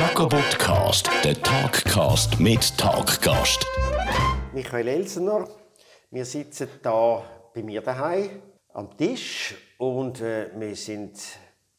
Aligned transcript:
Jacobotcast, 0.00 1.10
der 1.24 1.34
Talkcast 1.42 2.40
mit 2.40 2.78
Talkgast. 2.78 3.66
Michael 4.54 4.88
Elsener, 4.88 5.46
wir 6.10 6.24
sitzen 6.24 6.68
da 6.82 7.22
bei 7.54 7.62
mir 7.62 7.82
daheim 7.82 8.40
am 8.72 8.96
Tisch 8.96 9.54
und 9.76 10.22
äh, 10.22 10.52
wir 10.58 10.74
sind 10.74 11.20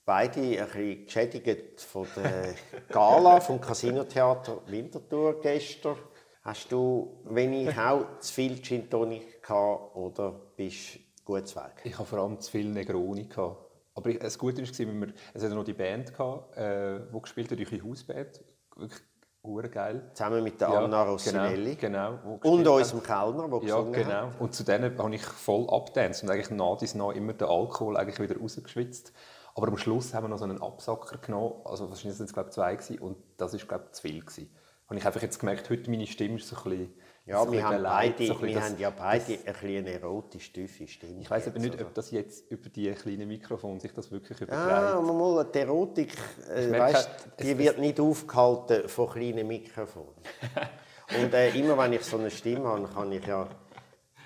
beide 0.05 0.39
ein 0.39 0.67
bisschen 0.67 1.05
geschädigt 1.05 1.81
von 1.81 2.05
der 2.15 2.53
Gala 2.89 3.39
vom 3.39 3.59
Casino 3.59 4.03
Theater 4.03 4.61
Winterthur 4.67 5.41
gestern. 5.41 5.95
Hast 6.43 6.71
du 6.71 7.23
wenig 7.25 7.75
auch 7.75 8.19
zu 8.19 8.33
viel 8.33 8.61
Gin 8.61 8.87
Tonic 8.87 9.41
gehabt 9.41 9.95
oder 9.95 10.31
bist 10.55 10.93
du 10.95 11.23
gut 11.25 11.55
weg? 11.55 11.81
Ich 11.85 11.97
hatte 11.97 12.07
vor 12.07 12.19
allem 12.19 12.39
zu 12.39 12.51
viel 12.51 12.69
Negroni. 12.69 13.23
Gehabt. 13.23 13.70
Aber 13.93 14.13
das 14.13 14.37
Gute 14.37 14.61
war, 14.61 15.01
wir, 15.01 15.13
es 15.33 15.43
hatte 15.43 15.55
noch 15.55 15.63
die 15.63 15.73
Band, 15.73 16.13
gehabt, 16.13 16.57
äh, 16.57 16.99
die 17.13 17.21
gespielt 17.21 17.51
hat, 17.51 17.59
die 17.59 17.81
Hausband. 17.83 18.43
Wirklich 18.75 19.01
hure 19.43 19.69
geil. 19.69 20.11
Zusammen 20.13 20.43
mit 20.43 20.61
der 20.61 20.69
Anna 20.69 21.03
Rossinelli. 21.03 21.75
Genau, 21.75 22.19
genau 22.41 22.53
und 22.53 22.67
unserem 22.67 23.03
Kellner, 23.03 23.49
der 23.49 23.67
Ja, 23.67 23.81
genau. 23.81 24.09
Hat. 24.27 24.39
Und 24.39 24.53
zu 24.53 24.63
denen 24.63 24.97
habe 24.97 25.15
ich 25.15 25.23
voll 25.23 25.67
abgedanced 25.69 26.23
und 26.23 26.29
eigentlich 26.29 26.51
nach 26.51 26.77
dies 26.77 26.95
nach 26.95 27.11
immer 27.11 27.33
den 27.33 27.47
Alkohol 27.47 27.97
eigentlich 27.97 28.19
wieder 28.19 28.39
rausgeschwitzt. 28.39 29.13
Aber 29.55 29.67
am 29.67 29.77
Schluss 29.77 30.13
haben 30.13 30.25
wir 30.25 30.29
noch 30.29 30.37
so 30.37 30.45
einen 30.45 30.61
Absacker 30.61 31.17
genommen, 31.17 31.55
also 31.65 31.89
wahrscheinlich 31.89 32.17
sind 32.17 32.27
es 32.27 32.33
glaube 32.33 32.49
ich 32.49 32.55
zwei 32.55 32.75
gewesen, 32.75 32.99
und 32.99 33.17
das 33.37 33.53
ist 33.53 33.67
glaube 33.67 33.85
ich 33.87 33.91
zu 33.93 34.01
viel 34.03 34.21
gewesen. 34.21 34.49
Und 34.87 34.97
ich 34.97 35.03
habe 35.03 35.13
einfach 35.13 35.23
jetzt 35.23 35.39
gemerkt, 35.39 35.69
heute 35.69 35.89
meine 35.89 36.07
Stimme 36.07 36.35
ist 36.35 36.47
so 36.47 36.55
ein 36.55 36.63
bisschen 36.63 36.93
ja, 37.25 37.51
wir, 37.51 37.63
haben, 37.63 37.83
beide, 37.83 38.25
so 38.25 38.41
wir 38.41 38.53
das, 38.55 38.63
haben 38.63 38.79
ja 38.79 38.89
beide 38.89 39.37
das, 39.37 39.55
ein 39.63 39.77
eine 39.77 39.91
erotisch 39.91 40.51
tiefe 40.51 40.87
Stimme. 40.87 41.21
Ich 41.21 41.29
weiß 41.29 41.47
aber 41.47 41.59
nicht, 41.59 41.79
ob 41.79 41.93
das 41.93 42.09
jetzt 42.11 42.49
über 42.51 42.67
die 42.69 42.91
kleinen 42.91 43.27
Mikrofone 43.27 43.79
sich 43.79 43.93
das 43.93 44.11
wirklich 44.11 44.41
überträgt. 44.41 44.69
Ja, 44.69 44.99
mal, 44.99 45.45
die 45.45 45.59
Erotik, 45.59 46.13
äh, 46.49 46.71
weißt, 46.71 47.09
die 47.39 47.57
wird 47.57 47.77
nicht 47.77 47.99
aufgehalten 47.99 48.89
von 48.89 49.09
kleinen 49.09 49.47
Mikrofonen. 49.47 50.15
Und 51.21 51.33
äh, 51.33 51.49
immer 51.51 51.77
wenn 51.77 51.93
ich 51.93 52.03
so 52.03 52.17
eine 52.17 52.31
Stimme 52.31 52.67
habe, 52.67 52.87
kann 52.87 53.11
ich 53.11 53.25
ja 53.25 53.47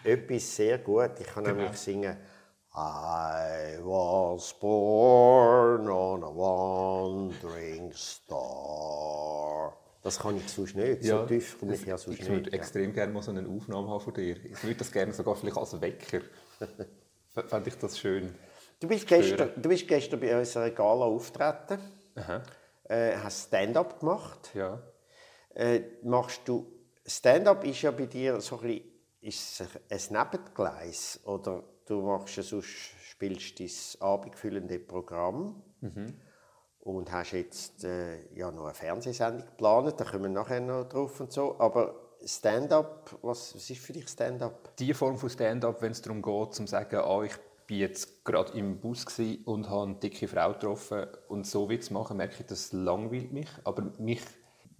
etwas 0.03 0.55
sehr 0.55 0.77
gut. 0.77 1.11
Ich 1.19 1.27
kann 1.27 1.43
genau. 1.43 1.57
nämlich 1.57 1.77
singen. 1.77 2.15
I 2.77 3.77
was 3.81 4.53
born 4.53 5.87
on 5.89 6.23
a 6.23 6.29
wandering 6.29 7.91
star. 7.93 9.73
Das 10.05 10.19
kann 10.19 10.37
ich 10.37 10.47
sonst 10.47 10.75
nicht. 10.75 11.03
Ja, 11.03 11.21
so 11.21 11.25
tief 11.25 11.59
komme 11.59 11.73
ich 11.73 11.83
ja 11.83 11.97
sonst 11.97 12.19
ich 12.19 12.19
nicht. 12.19 12.29
Ich 12.29 12.35
würde 12.35 12.53
extrem 12.53 12.93
gerne 12.93 13.11
mal 13.11 13.23
so 13.23 13.31
eine 13.31 13.49
Aufnahme 13.49 13.89
haben 13.89 13.99
von 13.99 14.13
dir. 14.13 14.37
Ich 14.45 14.63
würde 14.63 14.75
das 14.75 14.91
gerne 14.91 15.11
sogar 15.11 15.35
vielleicht 15.35 15.57
als 15.57 15.81
Wecker. 15.81 16.21
Fände 17.47 17.69
ich 17.69 17.75
das 17.79 17.97
schön. 17.97 18.35
Du 18.79 18.87
bist, 18.87 19.07
gestern, 19.07 19.49
du 19.59 19.67
bist 19.67 19.87
gestern 19.87 20.19
bei 20.19 20.37
unserer 20.37 20.69
Gala 20.69 21.05
auftreten. 21.05 21.79
Äh, 22.83 23.17
hast 23.17 23.47
Stand-up 23.47 23.99
gemacht. 23.99 24.51
Ja. 24.53 24.79
Äh, 25.55 25.81
machst 26.03 26.41
du 26.45 26.71
Stand-up 27.03 27.63
ist 27.63 27.81
ja 27.81 27.89
bei 27.89 28.05
dir 28.05 28.39
so 28.41 28.59
ein 28.59 28.83
bisschen, 29.21 29.67
ist 29.89 30.11
ein 30.11 30.19
Nebengleis 30.19 31.19
oder 31.23 31.63
du 31.87 32.03
machst 32.03 32.37
ja 32.37 32.43
sonst 32.43 32.67
spielst 32.67 33.59
dein 33.59 33.71
abendfüllende 34.01 34.77
Programm. 34.77 35.63
Mhm 35.81 36.13
und 36.85 37.11
hast 37.11 37.31
jetzt 37.31 37.83
äh, 37.83 38.33
ja 38.35 38.51
noch 38.51 38.65
eine 38.65 38.73
Fernsehsendung 38.73 39.45
geplant, 39.45 39.99
da 39.99 40.05
kommen 40.05 40.23
wir 40.23 40.29
nachher 40.29 40.61
noch 40.61 40.85
drauf 40.85 41.19
und 41.19 41.31
so, 41.31 41.59
aber 41.59 41.95
Stand-up, 42.23 43.17
was, 43.21 43.53
was 43.55 43.69
ist 43.69 43.81
für 43.81 43.93
dich 43.93 44.07
Stand-up? 44.07 44.75
Die 44.77 44.93
Form 44.93 45.17
von 45.17 45.29
Stand-up, 45.29 45.81
wenn 45.81 45.91
es 45.91 46.01
darum 46.01 46.21
geht, 46.21 46.53
zu 46.53 46.65
sagen, 46.67 46.97
ah, 46.97 47.23
ich 47.23 47.33
bin 47.67 47.79
jetzt 47.79 48.23
gerade 48.23 48.57
im 48.57 48.79
Bus 48.79 49.05
und 49.45 49.69
habe 49.69 49.83
eine 49.83 49.95
dicke 49.95 50.27
Frau 50.27 50.53
getroffen. 50.53 51.07
Und 51.27 51.47
so 51.47 51.67
Witz 51.69 51.89
machen, 51.89 52.17
merke 52.17 52.35
ich, 52.39 52.45
das 52.45 52.71
langweilt 52.71 53.31
mich, 53.31 53.49
aber 53.63 53.91
mich 53.97 54.21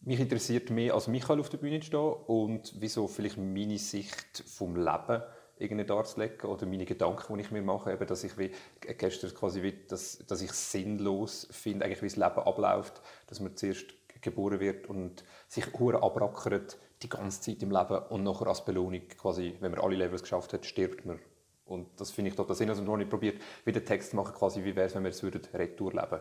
mich 0.06 0.20
interessiert 0.20 0.70
mehr, 0.70 0.94
als 0.94 1.08
Michael 1.08 1.40
auf 1.40 1.50
der 1.50 1.58
Bühne 1.58 1.80
zu 1.80 1.88
stehen 1.88 2.14
und 2.28 2.76
wieso 2.80 3.08
vielleicht 3.08 3.38
meine 3.38 3.80
Sicht 3.80 4.44
vom 4.46 4.76
Leben 4.76 5.24
irgendwie 5.58 5.86
darzulegen 5.86 6.50
oder 6.50 6.66
meine 6.66 6.86
Gedanken, 6.86 7.36
die 7.36 7.42
ich 7.42 7.52
mir 7.52 7.62
mache, 7.62 7.94
eben, 7.94 8.06
dass 8.08 8.24
ich 8.24 8.38
wie 8.38 8.52
gestern 8.82 9.34
quasi 9.34 9.64
wie, 9.64 9.74
dass, 9.88 10.20
dass 10.28 10.42
ich 10.42 10.52
sinnlos 10.52 11.48
finde, 11.52 11.86
eigentlich 11.86 12.02
wie 12.02 12.08
das 12.08 12.18
Leben 12.18 12.48
abläuft, 12.48 13.02
dass 13.28 13.40
man 13.40 13.56
zuerst 13.56 13.94
geboren 14.22 14.60
wird 14.60 14.88
und 14.88 15.24
sich 15.48 15.66
hure 15.80 16.02
abrackert 16.04 16.78
die 17.02 17.10
ganze 17.10 17.42
Zeit 17.42 17.62
im 17.62 17.72
Leben 17.72 17.98
und 18.10 18.24
nachher 18.24 18.48
als 18.48 18.66
Belohnung 18.66 19.08
quasi, 19.18 19.56
wenn 19.60 19.72
man 19.72 19.80
alle 19.80 19.96
Levels 19.96 20.24
geschafft 20.24 20.54
hat, 20.54 20.66
stirbt 20.66 21.06
man. 21.06 21.20
Und 21.66 21.88
das 22.00 22.12
finde 22.12 22.30
ich 22.30 22.36
total 22.36 22.56
sinnlos 22.56 22.80
und 22.80 22.88
habe 22.88 23.04
ich 23.04 23.10
probiert, 23.10 23.42
wieder 23.64 23.84
Text 23.84 24.12
zu 24.12 24.16
machen, 24.16 24.34
quasi 24.36 24.64
wie 24.64 24.76
wäre 24.76 24.88
es, 24.88 24.96
wenn 24.96 25.04
wir 25.04 25.10
es 25.10 25.24
würden 25.24 25.42
Retour 25.54 25.94
leben. 25.94 26.20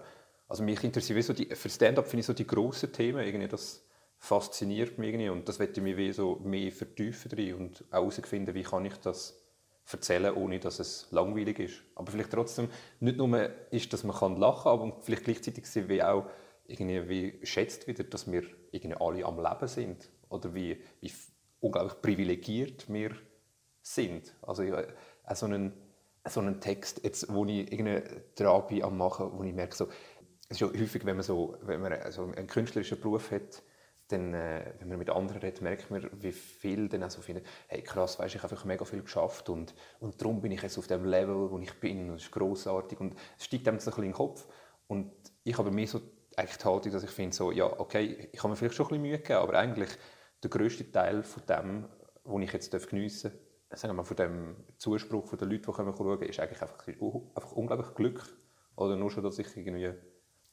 Also 0.49 0.63
mich 0.63 0.83
interessiert 0.85 1.23
so 1.25 1.33
die, 1.33 1.47
für 1.55 1.69
Stand-up 1.69 2.07
finde 2.07 2.21
ich 2.21 2.27
so 2.27 2.33
die 2.33 2.47
grossen 2.47 2.93
Themen 2.93 3.25
irgendwie, 3.25 3.49
das 3.49 3.85
fasziniert 4.25 4.97
mich 4.97 5.11
irgendwie 5.11 5.29
und 5.29 5.47
das 5.49 5.59
möchte 5.59 5.81
ich 5.81 5.97
mich 5.97 6.17
so 6.17 6.41
mehr 6.43 6.73
vertiefen 6.73 7.31
drin 7.31 7.55
und 7.55 7.85
auch 7.91 8.01
herausfinden, 8.01 8.55
wie 8.55 8.63
kann 8.63 8.87
ich 8.87 8.97
das 8.97 9.39
erzählen, 9.91 10.35
ohne 10.35 10.59
dass 10.59 10.79
es 10.79 11.09
langweilig 11.11 11.59
ist. 11.59 11.83
Aber 11.95 12.11
vielleicht 12.11 12.31
trotzdem 12.31 12.71
nicht 13.01 13.19
nur 13.19 13.51
ist, 13.71 13.93
dass 13.93 14.03
man 14.03 14.17
kann 14.17 14.37
lachen 14.37 14.63
kann, 14.63 14.73
aber 14.73 15.03
vielleicht 15.03 15.25
gleichzeitig 15.25 15.67
sind 15.67 15.91
wie 15.91 16.03
auch 16.03 16.25
irgendwie 16.67 17.07
wie 17.09 17.47
schätzt 17.47 17.87
wieder, 17.87 18.03
dass 18.05 18.33
wir 18.33 18.45
irgendwie 18.73 18.97
alle 18.99 19.27
am 19.27 19.37
Leben 19.37 19.69
sind 19.69 20.09
oder 20.31 20.55
wie, 20.55 20.83
wie 21.03 21.13
unglaublich 21.61 22.01
privilegiert 22.01 22.91
wir 22.91 23.11
sind. 23.83 24.35
Also 24.41 24.63
ja, 24.63 24.85
so 25.35 25.45
einen, 25.45 25.75
so 26.27 26.41
einen 26.41 26.63
Text, 26.63 27.05
jetzt, 27.05 27.31
wo 27.31 27.45
ich 27.45 27.71
irgendwie 27.71 28.03
dran 28.37 28.83
am 28.83 28.97
machen, 28.97 29.33
wo 29.35 29.43
ich 29.43 29.53
merke, 29.53 29.77
so, 29.77 29.89
es 30.49 30.57
ist 30.57 30.61
ja 30.61 30.69
häufig, 30.69 31.05
wenn 31.05 31.17
man 31.17 31.25
so, 31.25 31.59
wenn 31.61 31.83
man 31.83 32.11
so 32.11 32.23
einen 32.23 32.47
künstlerischen 32.47 32.99
Beruf 32.99 33.31
hat, 33.31 33.63
dann, 34.09 34.35
äh, 34.35 34.75
wenn 34.79 34.89
man 34.89 34.99
mit 34.99 35.11
anderen 35.11 35.41
redet, 35.41 35.63
merkt 35.63 35.91
man, 35.91 36.09
wie 36.13 36.33
viel 36.33 36.89
dann 36.89 37.03
auch 37.05 37.11
so 37.11 37.23
finden, 37.23 37.43
hey 37.69 37.83
krass, 37.83 38.19
weißt, 38.19 38.35
ich 38.35 38.43
habe 38.43 38.53
einfach 38.53 38.67
mega 38.67 38.85
viel 38.85 39.03
geschafft 39.03 39.49
und, 39.49 39.75
und 40.01 40.21
darum 40.21 40.41
bin 40.43 40.53
ich 40.53 40.63
jetzt 40.63 40.79
auf 40.79 40.87
dem 40.87 41.05
Level, 41.05 41.51
wo 41.51 41.59
ich 41.59 41.73
bin 41.81 42.11
und 42.11 42.17
das 42.17 42.25
ist 42.25 42.33
grossartig 42.33 43.01
und 43.01 43.15
es 43.39 43.47
steigt 43.47 43.67
einem 43.67 43.79
so 43.79 43.91
ein 43.91 43.93
bisschen 43.93 44.05
in 44.05 44.11
den 44.11 44.17
Kopf 44.17 44.47
und 44.87 45.11
ich 45.43 45.57
habe 45.57 45.71
mir 45.71 45.87
so 45.87 46.01
eigentlich 46.37 46.59
die 46.59 46.65
Haltung, 46.65 46.93
dass 46.93 47.03
ich 47.03 47.11
finde, 47.11 47.35
so, 47.35 47.51
ja, 47.51 47.65
okay, 47.79 48.29
ich 48.33 48.39
habe 48.41 48.51
mir 48.51 48.57
vielleicht 48.57 48.75
schon 48.75 48.87
ein 48.87 48.89
bisschen 48.91 49.03
Mühe 49.03 49.19
gegeben, 49.19 49.39
aber 49.39 49.59
eigentlich 49.59 49.91
der 50.43 50.51
grösste 50.51 50.91
Teil 50.91 51.23
von 51.23 51.43
dem, 51.47 51.89
was 52.25 52.43
ich 52.43 52.53
jetzt 52.53 52.89
geniessen 52.89 53.31
darf, 53.31 53.81
sagen 53.81 53.93
wir 53.93 53.97
mal, 53.97 54.05
von 54.05 54.17
dem 54.17 54.57
Zuspruch 54.79 55.27
von 55.27 55.39
den 55.39 55.51
Leuten, 55.51 55.63
die 55.63 55.73
kommen 55.73 55.95
schauen, 55.97 56.23
ist 56.23 56.41
eigentlich 56.41 56.63
einfach, 56.63 56.87
einfach 56.87 57.53
unglaublich 57.53 57.95
Glück. 57.95 58.23
Oder 58.77 58.97
nur 58.97 59.11
schon, 59.11 59.23
dass 59.23 59.39
ich 59.39 59.57
irgendwie 59.57 59.95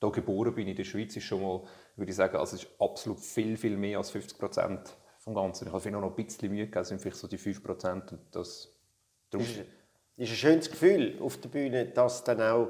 hier 0.02 0.12
geboren 0.12 0.54
bin 0.54 0.68
in 0.68 0.76
der 0.76 0.84
Schweiz, 0.84 1.16
ist 1.16 1.24
schon 1.24 1.42
mal, 1.42 1.62
würde 1.96 2.10
ich 2.10 2.16
sagen, 2.16 2.38
also 2.38 2.56
ist 2.56 2.68
absolut 2.80 3.20
viel, 3.20 3.56
viel 3.56 3.78
mehr 3.78 4.00
als 4.00 4.10
50 4.12 4.38
Prozent 4.38 4.98
vom 5.20 5.36
Ganzen. 5.36 5.68
Ich 5.68 5.72
habe 5.72 5.82
vielleicht 5.82 6.02
noch 6.02 6.10
ein 6.10 6.26
bisschen 6.26 6.50
Mühe 6.50 6.66
gegeben, 6.66 6.84
sind 6.84 7.02
vielleicht 7.02 7.18
so 7.18 7.28
die 7.28 7.38
5 7.38 7.64
Prozent 7.64 8.16
das. 8.32 8.70
Ist, 9.34 9.60
ist 10.18 10.30
ein 10.32 10.36
schönes 10.36 10.70
Gefühl 10.70 11.18
auf 11.22 11.38
der 11.38 11.50
Bühne, 11.50 11.86
das 11.86 12.24
dann 12.24 12.42
auch 12.42 12.70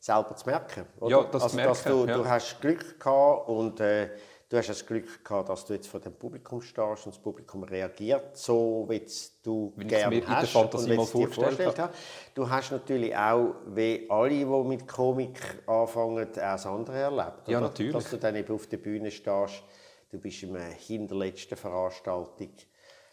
selber 0.00 0.34
zu 0.34 0.46
merken. 0.46 0.86
Oder? 0.98 1.10
Ja, 1.10 1.24
das 1.24 1.42
also, 1.42 1.56
merken, 1.56 1.68
dass 1.70 1.84
du, 1.84 2.06
ja. 2.06 2.16
du 2.16 2.26
hast 2.26 2.60
Glück 2.60 2.98
gehabt 2.98 3.48
und 3.48 3.78
äh, 3.80 4.10
du 4.50 4.58
hast 4.58 4.68
das 4.68 4.84
Glück 4.84 5.24
gehabt, 5.24 5.48
dass 5.48 5.64
du 5.64 5.74
jetzt 5.74 5.86
vor 5.86 6.00
dem 6.00 6.12
Publikum 6.12 6.60
stehst 6.60 7.06
und 7.06 7.14
das 7.14 7.22
Publikum 7.22 7.62
reagiert 7.62 8.36
so, 8.36 8.84
wie 8.88 9.02
du 9.42 9.72
wie 9.76 9.86
gerne 9.86 10.20
hast 10.26 10.28
in 10.28 10.28
der 10.28 10.46
Fantasie 10.46 10.90
und 10.90 10.96
mal 10.96 11.06
vorgestellt 11.06 11.78
hast. 11.78 11.94
Du 12.34 12.50
hast 12.50 12.72
natürlich 12.72 13.16
auch, 13.16 13.54
wie 13.66 14.06
alle, 14.10 14.30
die 14.30 14.44
mit 14.44 14.88
Komik 14.88 15.40
anfangen, 15.66 16.28
auch 16.28 16.32
das 16.34 16.66
andere 16.66 16.98
erlebt. 16.98 17.46
Ja, 17.46 17.60
natürlich. 17.60 17.92
Dass 17.92 18.10
du 18.10 18.18
dann 18.18 18.34
eben 18.34 18.52
auf 18.52 18.66
der 18.66 18.78
Bühne 18.78 19.10
stehst, 19.10 19.62
du 20.10 20.18
bist 20.18 20.42
in 20.42 20.56
einer 20.56 20.74
hinterletzten 20.74 21.56
Veranstaltung, 21.56 22.50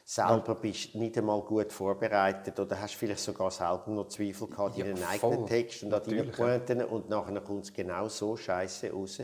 selber 0.03 0.55
bist 0.55 0.95
nicht 0.95 1.17
einmal 1.19 1.41
gut 1.41 1.71
vorbereitet 1.71 2.59
oder 2.59 2.81
hast 2.81 2.95
vielleicht 2.95 3.19
sogar 3.19 3.51
selber 3.51 3.83
noch 3.87 4.07
Zweifel 4.07 4.47
gehabt 4.47 4.77
in 4.79 4.87
ja, 4.87 4.93
deinen 4.93 5.03
eigenen 5.03 5.45
Text 5.45 5.83
und 5.83 5.93
an 5.93 6.01
deinen 6.03 6.31
Pointen 6.31 6.83
und 6.83 7.09
nachher 7.09 7.39
kommt 7.41 7.65
es 7.65 7.73
genau 7.73 8.07
so 8.07 8.35
scheiße 8.35 8.91
raus. 8.91 9.21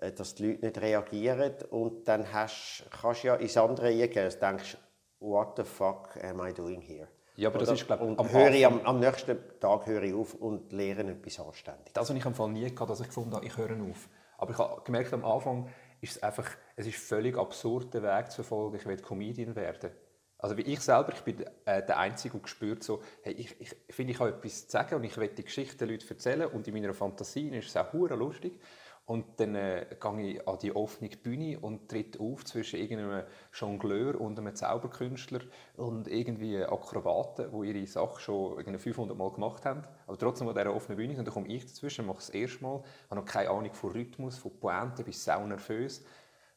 Äh, 0.00 0.12
dass 0.12 0.34
die 0.34 0.46
Leute 0.46 0.66
nicht 0.66 0.80
reagieren 0.80 1.54
und 1.70 2.06
dann 2.06 2.32
hast, 2.32 2.84
kannst 2.90 3.24
du 3.24 3.28
ja 3.28 3.34
ins 3.36 3.56
andere 3.56 3.88
eingehen 3.88 4.30
und 4.32 4.42
denkst, 4.42 4.76
what 5.20 5.56
the 5.56 5.64
fuck 5.64 6.16
am 6.22 6.46
I 6.46 6.52
doing 6.52 6.80
here? 6.80 7.08
Ja, 7.36 7.48
aber 7.50 7.58
das 7.58 7.70
ist, 7.70 7.86
glaube 7.86 8.04
ich, 8.04 8.18
am, 8.18 8.32
höre 8.32 8.52
ich, 8.52 8.66
am, 8.66 8.80
am, 8.80 8.98
nächsten 8.98 9.38
Tag 9.60 9.86
höre 9.86 10.02
ich 10.02 10.14
auf 10.14 10.34
und 10.34 10.72
lehre 10.72 11.02
etwas 11.02 11.38
anständig. 11.38 11.94
Das 11.94 12.08
habe 12.08 12.18
ich 12.18 12.26
am 12.26 12.34
Fall 12.34 12.50
nie 12.50 12.68
gehabt, 12.68 12.90
dass 12.90 13.00
ich 13.00 13.06
gefunden 13.06 13.32
habe, 13.32 13.46
ich 13.46 13.56
höre 13.56 13.80
auf. 13.80 14.08
Aber 14.38 14.50
ich 14.50 14.58
habe 14.58 14.82
gemerkt, 14.82 15.12
am 15.12 15.24
Anfang 15.24 15.68
ist 16.00 16.16
es 16.16 16.22
einfach, 16.22 16.48
es 16.74 16.86
ist 16.86 16.98
völlig 16.98 17.36
absurd, 17.36 17.94
den 17.94 18.02
Weg 18.02 18.30
zu 18.30 18.42
verfolgen, 18.42 18.76
ich 18.76 18.86
will 18.86 18.96
Comedian 18.96 19.54
werden. 19.54 19.90
Also 20.38 20.56
wie 20.56 20.62
ich 20.62 20.80
selber, 20.80 21.12
ich 21.12 21.22
bin 21.22 21.44
äh, 21.64 21.84
der 21.84 21.98
Einzige, 21.98 22.34
der 22.34 22.42
gespürt 22.42 22.82
so, 22.84 23.02
hey, 23.22 23.34
ich, 23.34 23.60
ich 23.60 23.74
finde, 23.94 24.12
ich 24.12 24.20
habe 24.20 24.30
etwas 24.30 24.66
zu 24.66 24.70
sagen 24.70 24.96
und 24.96 25.04
ich 25.04 25.16
will 25.16 25.28
die 25.28 25.44
Geschichte 25.44 25.76
den 25.76 25.90
Leuten 25.90 26.08
erzählen 26.08 26.46
und 26.46 26.66
in 26.66 26.74
meiner 26.74 26.94
Fantasie 26.94 27.48
ist 27.48 27.68
es 27.68 27.76
auch 27.76 27.92
lustig. 27.92 28.60
Und 29.08 29.40
dann 29.40 29.54
äh, 29.54 29.86
gehe 29.98 30.34
ich 30.34 30.46
an 30.46 30.58
die 30.58 30.76
offene 30.76 31.08
Bühne 31.08 31.58
und 31.60 31.88
tritt 31.88 32.20
auf 32.20 32.44
zwischen 32.44 32.78
irgendeinem 32.78 33.24
Jongleur 33.54 34.20
und 34.20 34.38
einem 34.38 34.54
Zauberkünstler 34.54 35.40
und 35.78 36.08
irgendwie 36.08 36.62
Akrobaten, 36.62 37.50
die 37.50 37.68
ihre 37.70 37.86
Sache 37.86 38.20
schon 38.20 38.78
500 38.78 39.16
Mal 39.16 39.30
gemacht 39.30 39.64
haben. 39.64 39.82
Aber 40.06 40.18
trotzdem 40.18 40.46
an 40.48 40.54
dieser 40.54 40.76
offenen 40.76 40.98
Bühne. 40.98 41.18
Und 41.18 41.24
dann 41.24 41.32
komme 41.32 41.48
ich 41.48 41.64
dazwischen, 41.64 42.04
mache 42.04 42.18
es 42.18 42.26
das 42.26 42.34
erste 42.34 42.62
Mal, 42.62 42.82
habe 43.08 43.20
noch 43.22 43.24
keine 43.24 43.48
Ahnung 43.48 43.72
von 43.72 43.92
Rhythmus, 43.92 44.36
von 44.36 44.60
Pointe, 44.60 45.02
bin 45.02 45.14
sau 45.14 45.46
nervös. 45.46 46.04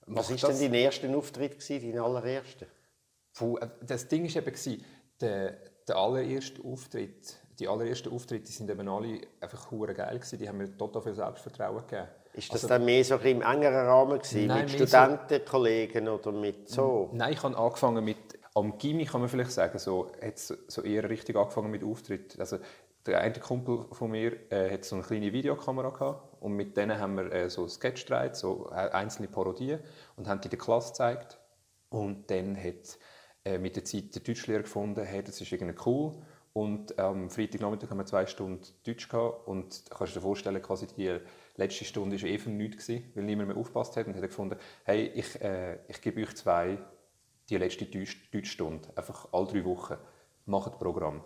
Was 0.07 0.30
war 0.30 0.50
denn 0.50 0.59
dein 0.59 0.74
erster 0.74 1.15
Auftritt, 1.15 1.69
dein 1.69 2.00
allererster? 2.00 2.65
Äh, 3.39 3.68
das 3.81 4.09
Ding 4.09 4.25
war 4.25 4.45
eben, 4.45 4.86
der, 5.21 5.51
der 5.88 5.95
allererste 5.95 6.62
Auftritt, 6.65 7.33
die 7.59 7.69
allerersten 7.69 8.12
Auftritte 8.12 8.51
sind 8.51 8.69
eben 8.69 8.89
alle 8.89 9.21
einfach 9.39 9.71
geil 9.71 10.19
gewesen. 10.19 10.38
Die 10.38 10.50
haben 10.50 10.57
mir 10.57 10.75
total 10.75 11.01
viel 11.01 11.13
Selbstvertrauen 11.13 11.88
gegeben. 11.88 12.09
Ist 12.33 12.50
das 12.50 12.63
also, 12.63 12.68
dann 12.69 12.86
mehr 12.86 13.04
so 13.04 13.16
im 13.16 13.42
engeren 13.42 13.88
Rahmen 13.88 14.19
gewesen, 14.19 14.48
nein, 14.48 14.66
mit 14.66 14.72
Studentenkollegen 14.72 16.06
so, 16.06 16.13
oder 16.13 16.31
mit 16.31 16.69
so? 16.69 17.10
Nein, 17.13 17.33
ich 17.33 17.44
habe 17.44 17.57
angefangen 17.57 18.04
mit 18.04 18.18
am 18.54 18.78
Gimmi 18.78 19.06
kann 19.06 19.22
man 19.22 19.30
vielleicht 19.30 19.51
sagen, 19.51 19.80
so 19.80 20.12
hat 20.22 20.38
so 20.38 20.81
eher 20.81 21.10
richtig 21.10 21.36
angefangen 21.36 21.72
mit 21.72 21.83
Auftritt. 21.83 22.39
Also 22.39 22.57
der 23.06 23.19
eine 23.22 23.33
Kumpel 23.33 23.86
von 23.92 24.12
mir 24.12 24.51
äh, 24.51 24.72
hat 24.72 24.86
so 24.86 24.95
eine 24.95 25.04
kleine 25.04 25.33
Videokamera 25.33 25.89
gehabt 25.89 26.42
und 26.42 26.54
mit 26.54 26.78
denen 26.78 27.00
haben 27.00 27.16
wir 27.16 27.31
äh, 27.31 27.50
so 27.50 27.68
Sketch 27.68 28.06
gedreht, 28.06 28.36
so 28.36 28.69
äh, 28.72 28.89
einzelne 28.92 29.27
Parodien 29.27 29.80
und 30.18 30.27
haben 30.27 30.42
die 30.42 30.50
der 30.50 30.60
Klasse 30.60 30.89
gezeigt 30.89 31.39
und 31.89 32.30
dann 32.30 32.56
hat 32.56 33.00
äh, 33.45 33.57
mit 33.57 33.75
der 33.75 33.86
Zeit 33.86 34.13
der 34.13 34.22
Deutschlehrer 34.22 34.63
gefunden, 34.63 35.04
hey, 35.04 35.24
das 35.24 35.42
ist 35.42 35.51
irgendwie 35.51 35.80
cool 35.86 36.13
und 36.54 37.00
am 37.00 37.30
Freitagnachmittag 37.30 37.89
haben 37.89 37.98
wir 37.98 38.06
zwei 38.06 38.25
Stunden 38.25 38.62
Deutsch 38.86 39.07
gehabt 39.10 39.48
und 39.48 39.84
kannst 39.89 40.16
du 40.16 40.19
dir 40.19 40.24
vorstellen, 40.24 40.62
quasi 40.62 40.86
die 40.88 41.18
letzte 41.56 41.86
Stunde 41.86 42.21
war 42.21 42.30
eh 42.30 42.38
für 42.38 42.50
nichts, 42.50 42.89
weil 42.89 43.24
niemand 43.24 43.50
mehr 43.50 43.57
aufgepasst 43.57 43.98
hat 43.98 44.07
und 44.07 44.15
hat 44.15 44.21
gefunden, 44.21 44.57
hey, 44.83 45.12
ich, 45.13 45.39
äh, 45.42 45.80
ich 45.88 46.01
gebe 46.01 46.21
euch 46.21 46.36
zwei 46.36 46.77
die 47.50 47.57
letzte 47.57 47.86
Deutschstunde, 47.86 48.89
einfach 48.95 49.27
alle 49.33 49.48
drei 49.48 49.65
Wochen, 49.65 49.98
macht 50.45 50.80
Programm. 50.80 51.24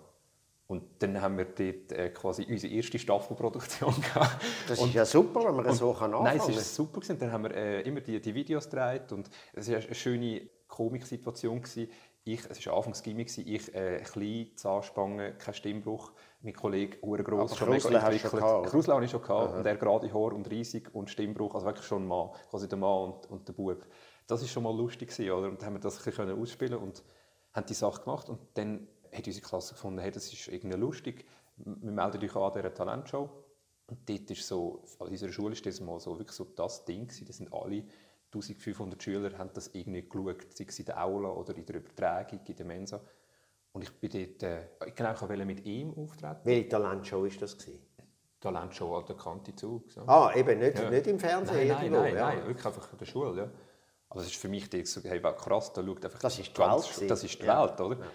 Und 0.68 0.84
dann 1.00 1.22
haben 1.22 1.38
wir 1.38 1.46
dort 1.46 1.92
äh, 1.92 2.10
quasi 2.10 2.44
unsere 2.50 2.74
erste 2.74 2.98
Staffelproduktion 2.98 3.94
gehabt. 4.02 4.44
Das 4.68 4.82
ist 4.82 4.94
ja 4.94 5.06
super, 5.06 5.46
wenn 5.46 5.56
man 5.56 5.66
und, 5.68 5.76
so 5.76 5.94
kann 5.94 6.12
anfangen 6.14 6.40
kann. 6.40 6.48
Nein, 6.48 6.56
es 6.56 6.62
ist 6.62 6.76
super. 6.76 7.02
Gewesen. 7.02 7.20
Dann 7.20 7.32
haben 7.32 7.44
wir 7.44 7.56
äh, 7.56 7.82
immer 7.82 8.02
die, 8.02 8.20
die 8.20 8.34
Videos 8.34 8.68
gedreht 8.68 9.12
und 9.12 9.30
es 9.54 9.70
war 9.70 9.78
eine 9.78 9.94
schöne 9.94 10.42
Komiksituation. 10.68 11.62
Ich, 12.24 12.50
es 12.50 12.66
war 12.66 12.78
anfangs 12.78 13.04
Gimmick, 13.04 13.38
ich 13.38 13.76
äh, 13.76 14.00
klein, 14.00 14.48
Zahnspange, 14.56 15.34
kein 15.34 15.54
Stimmbruch. 15.54 16.12
Mein 16.46 16.54
Kollege, 16.54 16.98
sehr 17.02 17.24
gross, 17.24 17.58
schon 17.58 17.70
mega 17.70 17.90
entwickelt. 17.90 18.32
Krusel 18.68 18.94
hatte 18.94 19.06
ich 19.06 19.12
schon 19.12 19.22
gehabt. 19.22 19.56
Und 19.56 19.66
er 19.66 19.76
gerade 19.78 20.14
Haar 20.14 20.34
und 20.34 20.50
riesig 20.52 20.94
und 20.94 21.10
Stimmbruch, 21.10 21.56
also 21.56 21.66
wirklich 21.66 21.88
schon 21.88 22.04
ein 22.04 22.08
Mann, 22.08 22.30
quasi 22.52 22.70
der 22.70 22.78
Mann 22.78 23.14
und, 23.14 23.32
und 23.32 23.48
der 23.48 23.54
Bub. 23.54 23.84
Das 24.28 24.42
war 24.42 24.48
schon 24.48 24.62
mal 24.62 24.76
lustig 24.76 25.10
gewesen, 25.10 25.32
oder? 25.32 25.48
Und 25.48 25.60
dann 25.60 25.68
haben 25.68 25.74
wir 25.74 25.80
das 25.80 25.98
ein 25.98 26.04
bisschen 26.04 26.40
ausspielen 26.40 26.78
und 26.78 27.04
haben 27.52 27.66
die 27.66 27.74
Sache 27.74 28.04
gemacht 28.04 28.30
und 28.30 28.40
dann 28.54 28.88
hat 29.12 29.26
unsere 29.26 29.44
Klasse 29.46 29.74
gefunden, 29.74 30.00
hey, 30.00 30.12
das 30.12 30.32
ist 30.32 30.48
irgendwie 30.48 30.78
lustig, 30.78 31.26
wir 31.58 31.92
melden 31.92 32.24
euch 32.24 32.36
an 32.36 32.44
an 32.44 32.54
dieser 32.54 32.74
Talentshow. 32.74 33.30
Und 33.88 34.08
dort 34.08 34.30
ist 34.30 34.48
so, 34.48 34.84
an 35.00 35.08
unserer 35.08 35.32
Schule 35.32 35.54
ist 35.54 35.66
das 35.66 35.80
mal 35.80 36.00
so, 36.00 36.18
wirklich 36.20 36.36
so 36.36 36.44
das 36.44 36.86
Ding 36.86 37.08
gewesen. 37.08 37.26
Das 37.26 37.38
sind 37.38 37.52
alle 37.52 37.86
1500 38.34 39.02
Schüler 39.02 39.38
haben 39.38 39.50
das 39.54 39.70
irgendwie 39.74 40.08
geschaut, 40.08 40.46
sei 40.54 40.66
es 40.68 40.80
in 40.80 40.86
der 40.86 41.04
Aula 41.04 41.30
oder 41.30 41.56
in 41.56 41.66
der 41.66 41.78
Übertragung, 41.78 42.40
in 42.46 42.56
der 42.56 42.66
Mensa. 42.66 43.02
Und 43.76 43.82
ich 43.82 43.92
bin 43.92 44.10
dort, 44.10 44.44
äh, 44.44 44.88
ich 44.88 44.96
genau, 44.96 45.12
ich 45.12 45.46
mit 45.46 45.66
ihm 45.66 45.94
auftreten. 45.98 46.40
Welche 46.46 46.70
Talentshow 46.70 47.24
war 47.24 47.30
das? 47.30 47.58
Gewesen? 47.58 47.82
Talentshow 48.40 48.96
an 48.96 49.06
der 49.06 49.18
Kante 49.18 49.54
zu. 49.54 49.84
So. 49.90 50.08
Ah, 50.08 50.32
eben, 50.34 50.60
nicht, 50.60 50.80
ja. 50.80 50.90
nicht 50.90 51.08
im 51.08 51.20
Fernsehen? 51.20 51.68
Nein, 51.68 51.92
nein, 51.92 51.92
nein, 51.92 52.16
ja. 52.16 52.22
nein, 52.22 52.48
wirklich 52.48 52.66
einfach 52.66 52.90
in 52.94 52.98
der 53.00 53.06
Schule. 53.06 53.38
Ja. 53.38 53.50
Aber 54.08 54.22
das 54.22 54.28
ist 54.28 54.38
für 54.38 54.48
mich 54.48 54.70
so, 54.86 55.02
hey, 55.04 55.20
krass, 55.20 55.74
da 55.74 55.84
schaut 55.84 56.06
einfach... 56.06 56.20
Das 56.20 56.40
ist 56.40 56.48
die 56.48 56.54
ganz, 56.54 57.02
Welt. 57.02 57.12
Das 57.12 57.24
ist 57.26 57.42
die 57.42 57.46
ja. 57.46 57.62
Welt, 57.62 57.82
oder? 57.82 58.00
Ja. 58.00 58.06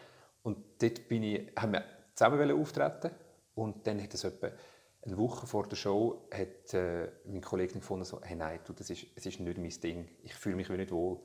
Und 0.45 0.65
dort 0.81 1.09
bin 1.09 1.25
ich, 1.25 1.53
haben 1.55 1.73
wir 1.73 1.85
zusammen 2.15 2.59
auftreten 2.59 3.11
und 3.55 3.87
dann 3.87 4.03
hat 4.03 4.15
es 4.15 4.25
etwa 4.25 4.49
eine 5.03 5.19
Woche 5.19 5.47
vor 5.47 5.67
der 5.67 5.77
Show 5.77 6.27
hat 6.33 6.73
äh, 6.73 7.11
mein 7.27 7.43
Kollege 7.43 7.75
gefunden, 7.75 8.07
so, 8.07 8.19
hey, 8.23 8.35
nein, 8.35 8.61
du, 8.65 8.73
das 8.73 8.89
ist, 8.89 9.05
es 9.15 9.27
ist 9.27 9.41
nicht 9.41 9.59
mein 9.59 9.69
Ding. 9.69 10.09
Ich 10.23 10.35
fühle 10.35 10.57
mich 10.57 10.71
nicht 10.71 10.91
wohl, 10.91 11.21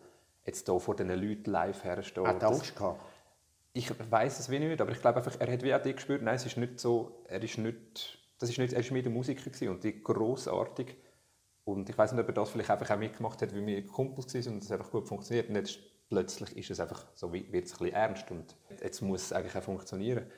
jetzt 0.46 0.66
hier 0.66 0.78
vor 0.78 0.98
diesen 0.98 1.10
Leuten 1.10 1.52
live 1.52 1.86
herstehen. 1.86 2.28
Hat 2.28 2.42
er 2.42 2.50
Angst 2.50 2.76
gehabt? 2.76 3.00
Ich 3.78 3.92
weiß 4.10 4.40
es 4.40 4.48
nicht, 4.48 4.80
aber 4.80 4.94
ich 4.94 5.02
glaube 5.02 5.18
einfach, 5.18 5.36
er 5.38 5.52
hat 5.52 5.62
wie 5.62 5.76
auch 5.76 5.82
die 5.82 5.94
gespürt, 5.94 6.22
nein, 6.22 6.36
es 6.36 6.46
ist 6.46 6.56
nicht 6.56 6.80
so, 6.80 7.26
er 7.28 7.44
ist 7.44 7.58
nicht, 7.58 8.18
das 8.40 8.50
ist 8.50 8.58
nicht, 8.58 8.72
er 8.72 8.80
ist 8.80 8.90
mehr 8.90 9.02
der 9.02 9.12
Musiker 9.12 9.44
gewesen 9.44 9.68
und 9.68 9.84
die 9.84 10.02
grossartig. 10.02 10.96
Und 11.66 11.90
ich 11.90 11.98
weiß 11.98 12.14
nicht, 12.14 12.22
ob 12.22 12.28
er 12.30 12.34
das 12.36 12.52
vielleicht 12.52 12.70
einfach 12.70 12.90
auch 12.92 12.98
mitgemacht 12.98 13.42
hat, 13.42 13.54
weil 13.54 13.66
wir 13.66 13.86
Kumpels 13.86 14.34
waren 14.34 14.54
und 14.54 14.64
es 14.64 14.72
einfach 14.72 14.90
gut 14.90 15.10
funktioniert. 15.10 15.50
Und 15.50 15.56
jetzt 15.56 15.78
plötzlich 16.08 16.56
ist 16.56 16.72
es 16.72 16.80
einfach 16.80 17.06
so, 17.16 17.34
wird 17.34 17.48
es 17.52 17.74
ein 17.74 17.80
bisschen 17.80 17.92
ernst 17.92 18.32
und 18.32 18.56
jetzt 18.82 19.02
muss 19.02 19.24
es 19.24 19.34
eigentlich 19.34 19.58
auch 19.58 19.64
funktionieren. 19.64 20.32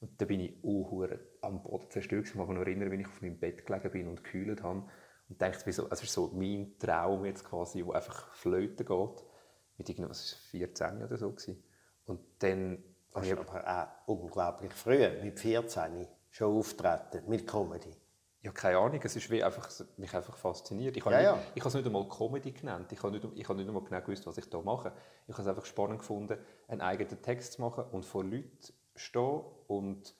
Und 0.00 0.20
da 0.20 0.24
bin 0.24 0.38
ich 0.38 0.54
auch 0.62 1.08
am 1.40 1.64
Boden 1.64 1.90
zerstört. 1.90 2.26
Ich 2.26 2.32
kann 2.34 2.46
mich 2.46 2.56
noch 2.56 2.62
erinnern, 2.64 2.92
wie 2.92 3.00
ich 3.00 3.08
auf 3.08 3.20
meinem 3.22 3.40
Bett 3.40 3.66
gelegen 3.66 3.90
bin 3.90 4.06
und 4.06 4.22
gekühlt 4.22 4.62
habe. 4.62 4.84
Und 5.28 5.42
dachte, 5.42 5.68
es 5.68 6.02
ist 6.02 6.12
so 6.12 6.30
mein 6.32 6.78
Traum 6.78 7.24
jetzt 7.24 7.44
quasi, 7.44 7.84
wo 7.84 7.90
einfach 7.90 8.32
flöten 8.34 8.86
geht. 8.86 9.24
Mit 9.78 9.88
irgendwas 9.88 10.34
14 10.52 11.02
oder 11.02 11.16
so. 11.16 11.32
Gewesen. 11.32 11.60
Und 12.06 12.20
dann... 12.40 12.82
Das 13.12 13.26
ist 13.26 13.38
aber 13.38 13.68
auch 14.06 14.08
unglaublich 14.08 14.72
früh, 14.72 15.08
mit 15.22 15.38
14 15.38 16.08
schon 16.30 16.58
auftreten, 16.58 17.22
mit 17.28 17.46
Comedy. 17.46 17.94
Ja, 18.44 18.50
keine 18.52 18.76
Ahnung, 18.76 19.00
es 19.02 19.16
ist 19.16 19.30
wie 19.30 19.42
einfach, 19.42 19.70
mich 19.96 20.12
einfach 20.14 20.36
fasziniert. 20.36 20.96
Ich 20.96 21.04
habe, 21.04 21.14
ja, 21.14 21.22
ja. 21.22 21.42
ich 21.54 21.62
habe 21.62 21.68
es 21.68 21.74
nicht 21.74 21.86
einmal 21.86 22.06
Comedy 22.08 22.50
genannt, 22.50 22.92
ich 22.92 23.02
habe 23.02 23.12
nicht, 23.12 23.26
ich 23.36 23.48
habe 23.48 23.58
nicht 23.58 23.68
einmal 23.68 23.82
genau 23.84 24.00
gewusst, 24.02 24.26
was 24.26 24.36
ich 24.36 24.50
da 24.50 24.60
mache. 24.60 24.92
Ich 25.26 25.32
habe 25.32 25.42
es 25.42 25.48
einfach 25.48 25.64
spannend 25.64 26.00
gefunden, 26.00 26.36
einen 26.68 26.82
eigenen 26.82 27.22
Text 27.22 27.54
zu 27.54 27.62
machen 27.62 27.84
und 27.92 28.04
vor 28.04 28.22
Leuten 28.22 28.50
stehen 28.96 29.40
und, 29.68 30.14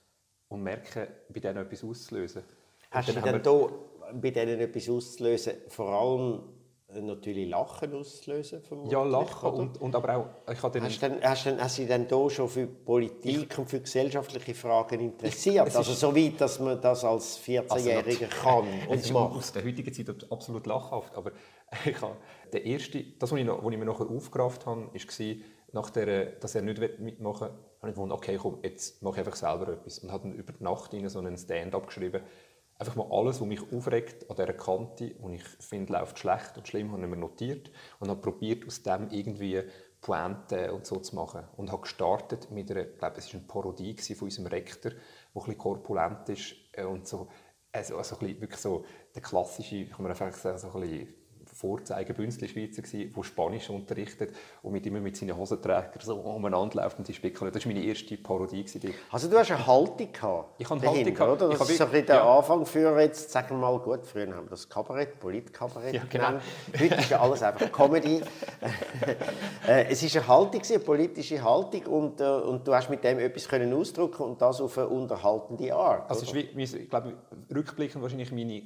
und 0.48 0.62
merken, 0.62 1.08
bei 1.28 1.40
denen 1.40 1.66
etwas 1.66 1.84
auszulösen. 1.84 2.44
Hast 2.90 3.08
du 3.08 3.12
dann 3.12 3.42
hier 3.42 3.70
bei 4.14 4.30
denen 4.30 4.60
etwas 4.60 4.88
auszulösen, 4.88 5.54
vor 5.68 5.88
allem 5.88 6.53
natürlich 7.02 7.48
Lachen 7.48 7.94
auslösen? 7.94 8.62
Ja, 8.88 9.02
Lachen 9.02 9.50
und, 9.50 9.80
und 9.80 9.94
aber 9.94 10.16
auch... 10.16 10.52
Ich 10.52 10.62
hast, 10.62 11.02
dann, 11.02 11.22
hast, 11.22 11.46
dann, 11.46 11.60
hast 11.60 11.78
du 11.78 11.86
dann 11.86 12.06
hier 12.08 12.30
schon 12.30 12.48
für 12.48 12.66
Politik 12.66 13.48
ich, 13.50 13.58
und 13.58 13.68
für 13.68 13.80
gesellschaftliche 13.80 14.54
Fragen 14.54 15.00
interessiert? 15.00 15.74
also 15.74 15.92
so 15.92 16.14
weit, 16.14 16.40
dass 16.40 16.60
man 16.60 16.80
das 16.80 17.04
als 17.04 17.38
14-Jähriger 17.40 18.24
also 18.24 18.42
kann 18.42 18.64
und 18.88 18.96
es 18.96 19.06
ist 19.06 19.12
macht? 19.12 19.36
aus 19.36 19.52
der 19.52 19.64
heutigen 19.64 19.92
Zeit 19.92 20.30
absolut 20.30 20.66
lachhaft, 20.66 21.14
aber 21.14 21.32
ich 21.84 22.00
habe, 22.00 22.16
der 22.52 22.64
erste, 22.64 23.04
das, 23.18 23.32
was 23.32 23.38
ich, 23.38 23.44
noch, 23.44 23.64
was 23.64 23.72
ich 23.72 23.78
mir 23.78 23.84
nachher 23.84 24.08
aufgerafft 24.08 24.66
habe, 24.66 24.86
war, 24.86 25.36
nach 25.72 25.90
der, 25.90 26.26
dass 26.26 26.54
er 26.54 26.62
nicht 26.62 26.78
mitmachen 27.00 27.48
will, 27.48 27.54
habe 27.80 27.90
ich 27.90 27.94
gefunden, 27.94 28.12
okay, 28.12 28.38
komm, 28.40 28.58
jetzt 28.62 29.02
mache 29.02 29.20
ich 29.20 29.26
einfach 29.26 29.36
selber 29.36 29.72
etwas. 29.72 29.98
Und 29.98 30.10
habe 30.10 30.28
dann 30.28 30.38
über 30.38 30.52
die 30.52 30.62
Nacht 30.62 30.92
so 31.10 31.18
einen 31.18 31.36
Stand-up 31.36 31.86
geschrieben. 31.86 32.22
Einfach 32.78 32.96
mal 32.96 33.06
alles, 33.10 33.40
was 33.40 33.46
mich 33.46 33.72
aufregt 33.72 34.28
an 34.28 34.36
dieser 34.36 34.52
Kante, 34.52 35.14
und 35.20 35.34
ich 35.34 35.44
finde, 35.44 35.92
läuft 35.92 36.18
schlecht 36.18 36.56
und 36.56 36.66
schlimm, 36.66 36.90
habe 36.92 37.02
ich 37.02 37.08
mir 37.08 37.16
notiert 37.16 37.70
und 38.00 38.08
habe 38.08 38.20
probiert, 38.20 38.66
aus 38.66 38.82
dem 38.82 39.08
irgendwie 39.10 39.62
Pointe 40.00 40.72
und 40.72 40.84
so 40.84 40.96
zu 40.96 41.14
machen. 41.14 41.44
Und 41.56 41.70
habe 41.70 41.82
gestartet 41.82 42.50
mit 42.50 42.70
einer, 42.70 42.82
ich 42.82 42.98
glaube, 42.98 43.18
es 43.18 43.32
war 43.32 43.40
eine 43.40 43.46
Parodie 43.48 43.96
von 43.96 44.26
unserem 44.26 44.46
Rektor, 44.48 44.90
der 44.90 45.00
ein 45.00 45.32
bisschen 45.34 45.58
korpulent 45.58 46.28
ist 46.28 46.56
äh, 46.72 46.84
und 46.84 47.06
so, 47.06 47.28
also, 47.72 47.96
also 47.96 48.16
ein 48.16 48.20
bisschen, 48.20 48.40
wirklich 48.40 48.60
so 48.60 48.84
der 49.14 49.22
klassische, 49.22 49.86
kann 49.86 50.02
man 50.02 50.12
einfach 50.12 50.32
sagen, 50.32 50.58
so 50.58 50.72
ein 50.72 50.80
bisschen 50.80 51.14
Vorzeigebünzli 51.64 52.46
Schweizer 52.46 52.82
der 52.82 53.22
Spanisch 53.22 53.70
unterrichtet 53.70 54.34
und 54.62 54.72
mit 54.72 54.84
immer 54.86 55.00
mit 55.00 55.16
seinen 55.16 55.34
Hosenträgern 55.34 55.98
so 55.98 56.16
umeinander 56.16 56.82
läuft 56.82 56.98
und 56.98 57.08
die 57.08 57.14
spekuliert. 57.14 57.56
Das 57.56 57.64
war 57.64 57.72
meine 57.72 57.84
erste 57.86 58.18
Parodie. 58.18 58.66
Also 59.10 59.30
du 59.30 59.38
hast 59.38 59.50
eine 59.50 59.66
Haltung 59.66 60.12
gehabt? 60.12 60.60
Ich 60.60 60.68
habe 60.68 60.80
eine 60.80 60.90
Haltung 60.90 61.14
gehabt. 61.14 61.42
Oder? 61.42 61.56
Das 61.56 61.62
ich 61.62 61.70
ist 61.70 61.78
so 61.78 61.84
ein 61.84 61.92
der 61.92 62.16
ja. 62.16 62.36
Anfang 62.36 62.66
für 62.66 63.00
jetzt, 63.00 63.30
sagen 63.30 63.48
wir 63.50 63.56
mal, 63.56 63.78
gut, 63.78 64.04
früher 64.04 64.26
haben 64.34 64.44
wir 64.44 64.50
das 64.50 64.68
Kabarett, 64.68 65.18
Politkabarett 65.18 65.94
ja, 65.94 66.02
genau. 66.10 66.26
genannt. 66.26 66.42
Heute 66.78 66.94
ist 66.96 67.08
ja 67.08 67.20
alles 67.20 67.42
einfach 67.42 67.72
Comedy. 67.72 68.20
Äh, 69.66 69.86
es 69.90 70.02
ist 70.02 70.14
eine 70.14 70.28
Haltung, 70.28 70.60
eine 70.68 70.78
politische 70.78 71.42
Haltung 71.42 71.86
und, 71.86 72.20
äh, 72.20 72.24
und 72.24 72.68
du 72.68 72.74
hast 72.74 72.90
mit 72.90 73.02
dem 73.02 73.18
etwas 73.18 73.48
können 73.48 73.72
ausdrücken 73.72 74.22
und 74.22 74.42
das 74.42 74.60
auf 74.60 74.76
eine 74.76 74.88
unterhaltende 74.88 75.74
Art. 75.74 76.10
Also 76.10 76.34
wie, 76.34 76.62
ich 76.62 76.90
glaube, 76.90 77.14
rückblickend 77.54 78.02
wahrscheinlich 78.02 78.30
meine 78.30 78.62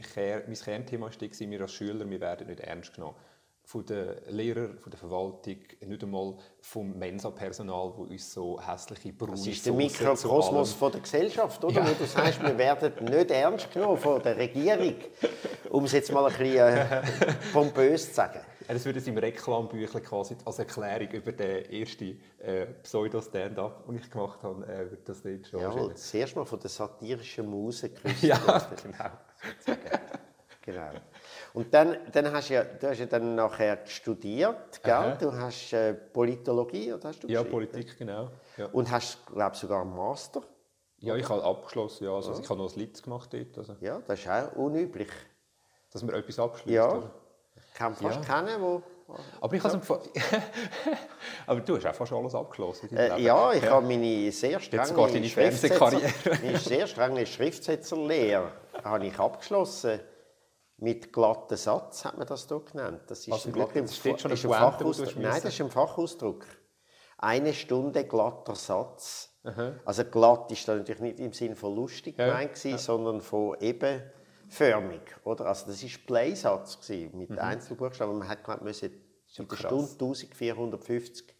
mein 0.49 0.55
Kernthema 0.55 1.07
war, 1.07 1.51
wir 1.51 1.61
als 1.61 1.73
Schüler, 1.73 2.09
wir 2.09 2.21
werden 2.21 2.49
nicht 2.49 2.61
ernst 2.61 2.88
ernst 2.89 2.95
genommen. 2.95 3.17
Von 3.65 3.85
den 3.85 4.15
Lehrern, 4.29 4.79
von 4.79 4.91
der 4.91 4.99
Verwaltung, 4.99 5.59
nicht 5.87 6.03
einmal 6.03 6.39
vom 6.63 6.99
Mensa-Personal, 6.99 7.91
das 7.91 7.99
uns 7.99 8.33
so 8.33 8.59
hässliche 8.59 9.13
braune 9.13 9.33
Das 9.33 9.47
ist 9.47 9.67
der 9.67 9.75
Mikrokosmos 9.75 10.73
von 10.73 10.91
der 10.91 11.03
Gesellschaft, 11.03 11.63
oder? 11.63 11.75
Ja. 11.75 11.87
Wo 11.87 11.93
du 11.93 12.07
sagst, 12.07 12.43
wir 12.43 12.57
werden 12.57 12.93
nicht 13.05 13.31
ernst 13.31 13.71
genommen 13.71 13.99
von 13.99 14.23
der 14.23 14.39
Regierung, 14.39 14.95
um 15.69 15.85
es 15.85 15.93
jetzt 15.93 16.11
mal 16.11 16.25
ein 16.25 16.33
bisschen 16.33 16.57
äh, 16.57 17.03
pompös 17.53 18.09
zu 18.09 18.15
sagen. 18.15 18.41
Das 18.67 18.85
würde 18.87 19.01
es 19.01 19.07
im 19.07 19.19
Reklambüchlein 19.19 20.03
quasi 20.03 20.37
als 20.47 20.59
Erklärung 20.59 21.09
über 21.11 21.33
den 21.33 21.71
ersten 21.71 22.19
äh, 22.39 22.67
Pseudo-Stand-up, 22.83 23.87
den 23.87 23.97
ich 23.97 24.11
gemacht 24.11 24.43
habe, 24.43 24.67
äh, 24.67 24.91
wird 24.91 25.07
das 25.07 25.25
nicht 25.25 25.47
schon 25.47 25.61
Ja, 25.61 25.89
das 25.89 26.15
erste 26.15 26.39
Mal 26.39 26.47
von 26.47 26.59
der 26.59 26.71
satirischen 26.71 27.47
Muse 27.47 27.91
Ja, 28.23 28.39
genau. 28.83 29.11
genau. 30.63 30.91
Und 31.59 31.75
dann, 31.75 31.97
dann 32.13 32.33
hast 32.33 32.51
du 32.51 32.55
ja, 32.55 32.63
du 32.63 32.89
hast 32.89 33.01
ja 33.01 33.07
dann 33.07 33.35
nachher 33.35 33.79
studiert, 33.85 34.81
gell? 34.81 34.93
Aha. 34.93 35.17
Du 35.17 35.33
hast 35.33 35.73
äh, 35.73 35.93
Politologie, 35.93 36.93
oder 36.93 37.09
hast 37.09 37.25
du 37.25 37.27
Ja? 37.27 37.43
Politik, 37.43 37.99
genau. 37.99 38.31
Ja, 38.57 38.67
Und 38.67 38.89
hast, 38.89 39.27
glaube 39.27 39.55
ich, 39.55 39.59
sogar 39.61 39.81
einen 39.81 39.93
Master. 39.97 40.41
ja 41.01 41.17
ich 41.17 41.29
habe 41.29 41.43
abgeschlossen, 41.43 42.05
ja. 42.05 42.13
Also, 42.15 42.39
ich 42.41 42.49
habe 42.49 42.61
noch 42.63 42.73
ein 42.73 42.79
Litz 42.79 43.03
gemacht 43.03 43.35
dort. 43.35 43.59
Also, 43.59 43.75
Ja, 43.81 44.01
das 44.07 44.21
ist 44.21 44.29
auch 44.29 44.53
unüblich. 44.53 45.09
dass 45.91 46.01
man 46.05 46.15
etwas 46.15 46.39
abschließt. 46.39 46.77
Ja. 46.77 46.93
Oder? 46.93 47.11
Ich 47.57 47.75
kann 47.75 47.93
fast 47.97 48.25
Ja. 48.29 48.37
kennen, 48.37 48.63
wo... 48.63 48.81
Aber 49.41 49.55
ich 49.57 49.65
habe 49.65 49.81
Aber 51.49 51.61
du 51.61 51.75
hast 51.77 51.87
auch 51.87 51.95
fast 51.97 52.13
alles 52.13 52.35
abgeschlossen. 52.37 52.97
Äh, 52.97 53.21
ja, 53.21 53.53
ich 53.53 53.69
habe 53.69 53.85
meine 53.85 54.31
sehr 54.31 54.61
strenge 54.61 55.25
Schriftsetzer, 55.29 55.91
meine 56.41 56.59
sehr 56.59 56.87
strenge 56.87 57.27
Schriftsetzerlehre 57.27 58.53
habe 58.85 59.07
ich 59.07 59.19
abgeschlossen 59.19 59.99
mit 60.79 61.13
glatten 61.13 61.57
Satz, 61.57 62.05
hat 62.05 62.17
man 62.19 62.27
das 62.27 62.47
hier 62.49 62.61
genannt. 62.61 63.03
Das 63.09 63.27
ist 63.27 63.33
Also, 63.33 63.51
glatt- 63.51 63.71
steht 63.91 64.21
schon 64.21 64.31
ist 64.31 64.45
ein 64.45 64.51
Fachausdruck. 64.53 65.17
Nein, 65.17 65.41
das 65.43 65.53
ist 65.55 65.61
ein 65.61 65.71
Fachausdruck. 65.71 66.47
Eine 67.19 67.53
Stunde 67.53 68.05
glatter 68.05 68.55
Satz. 68.55 69.35
Also 69.85 70.05
glatt 70.05 70.53
ist 70.53 70.69
da 70.69 70.75
natürlich 70.77 71.01
nicht 71.01 71.21
im 71.21 71.33
Sinne 71.33 71.57
von 71.57 71.75
lustig 71.75 72.17
Ja, 72.19 72.27
gemeint, 72.27 72.55
gewesen, 72.55 72.79
sondern 72.79 73.21
von 73.21 73.57
ebenförmig. 73.61 75.01
Oder? 75.25 75.47
Also 75.47 75.67
das 75.67 75.83
war 75.83 75.91
Playsatz 76.07 76.79
mit 77.13 77.37
Einzelbuchstaben. 77.39 78.19
Man 78.19 78.29
hat 78.29 78.45
gemeint, 78.45 78.61
man 78.61 78.69
müsse 78.69 78.87
in 78.87 78.93
der 79.37 79.45
Mhm. 79.45 79.57
Stunde 79.57 79.89
1450 79.99 81.35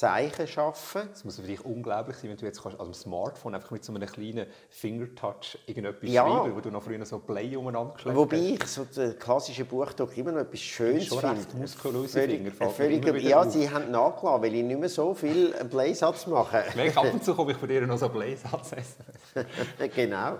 Zeichen 0.00 0.46
schaffen. 0.46 1.08
Es 1.10 1.24
muss 1.24 1.36
für 1.40 1.46
dich 1.46 1.64
unglaublich 1.64 2.18
sein, 2.18 2.28
wenn 2.28 2.36
du 2.36 2.44
jetzt 2.44 2.62
kannst, 2.62 2.78
also 2.78 2.90
am 2.90 2.92
Smartphone 2.92 3.54
einfach 3.54 3.70
mit 3.70 3.82
so 3.82 3.94
einem 3.94 4.06
kleinen 4.06 4.46
Fingertouch 4.68 5.56
irgendetwas 5.64 6.10
Ja. 6.10 6.26
schreiben, 6.28 6.54
wo 6.54 6.60
du 6.60 6.70
noch 6.70 6.82
früher 6.82 7.02
so 7.06 7.18
Play 7.18 7.56
umeinander 7.56 7.94
geschleppt 7.94 8.14
Wobei 8.18 8.36
ich 8.36 8.64
so 8.66 8.84
den 8.84 9.18
klassischen 9.18 9.64
Buchdruck 9.64 10.14
immer 10.18 10.32
noch 10.32 10.40
etwas 10.40 10.60
Schönes 10.60 11.06
schon 11.06 11.20
finde. 11.20 11.36
recht 11.36 11.54
muskulöse 11.54 12.20
Völlig- 12.20 12.40
Finger, 12.58 12.70
völlig- 12.70 13.22
Ja, 13.24 13.40
auf. 13.40 13.50
sie 13.50 13.70
haben 13.70 13.90
nachgelassen, 13.90 14.42
weil 14.42 14.54
ich 14.54 14.64
nicht 14.64 14.78
mehr 14.80 14.88
so 14.90 15.14
viel 15.14 15.52
Playsatz 15.70 16.26
mache. 16.26 16.62
Ab 16.94 17.06
und 17.14 17.24
zu 17.24 17.34
komme 17.34 17.52
ich 17.52 17.56
von 17.56 17.66
dir 17.68 17.86
noch 17.86 17.96
so 17.96 18.10
Playsatz 18.10 18.72
essen. 18.72 19.04
genau. 19.94 20.36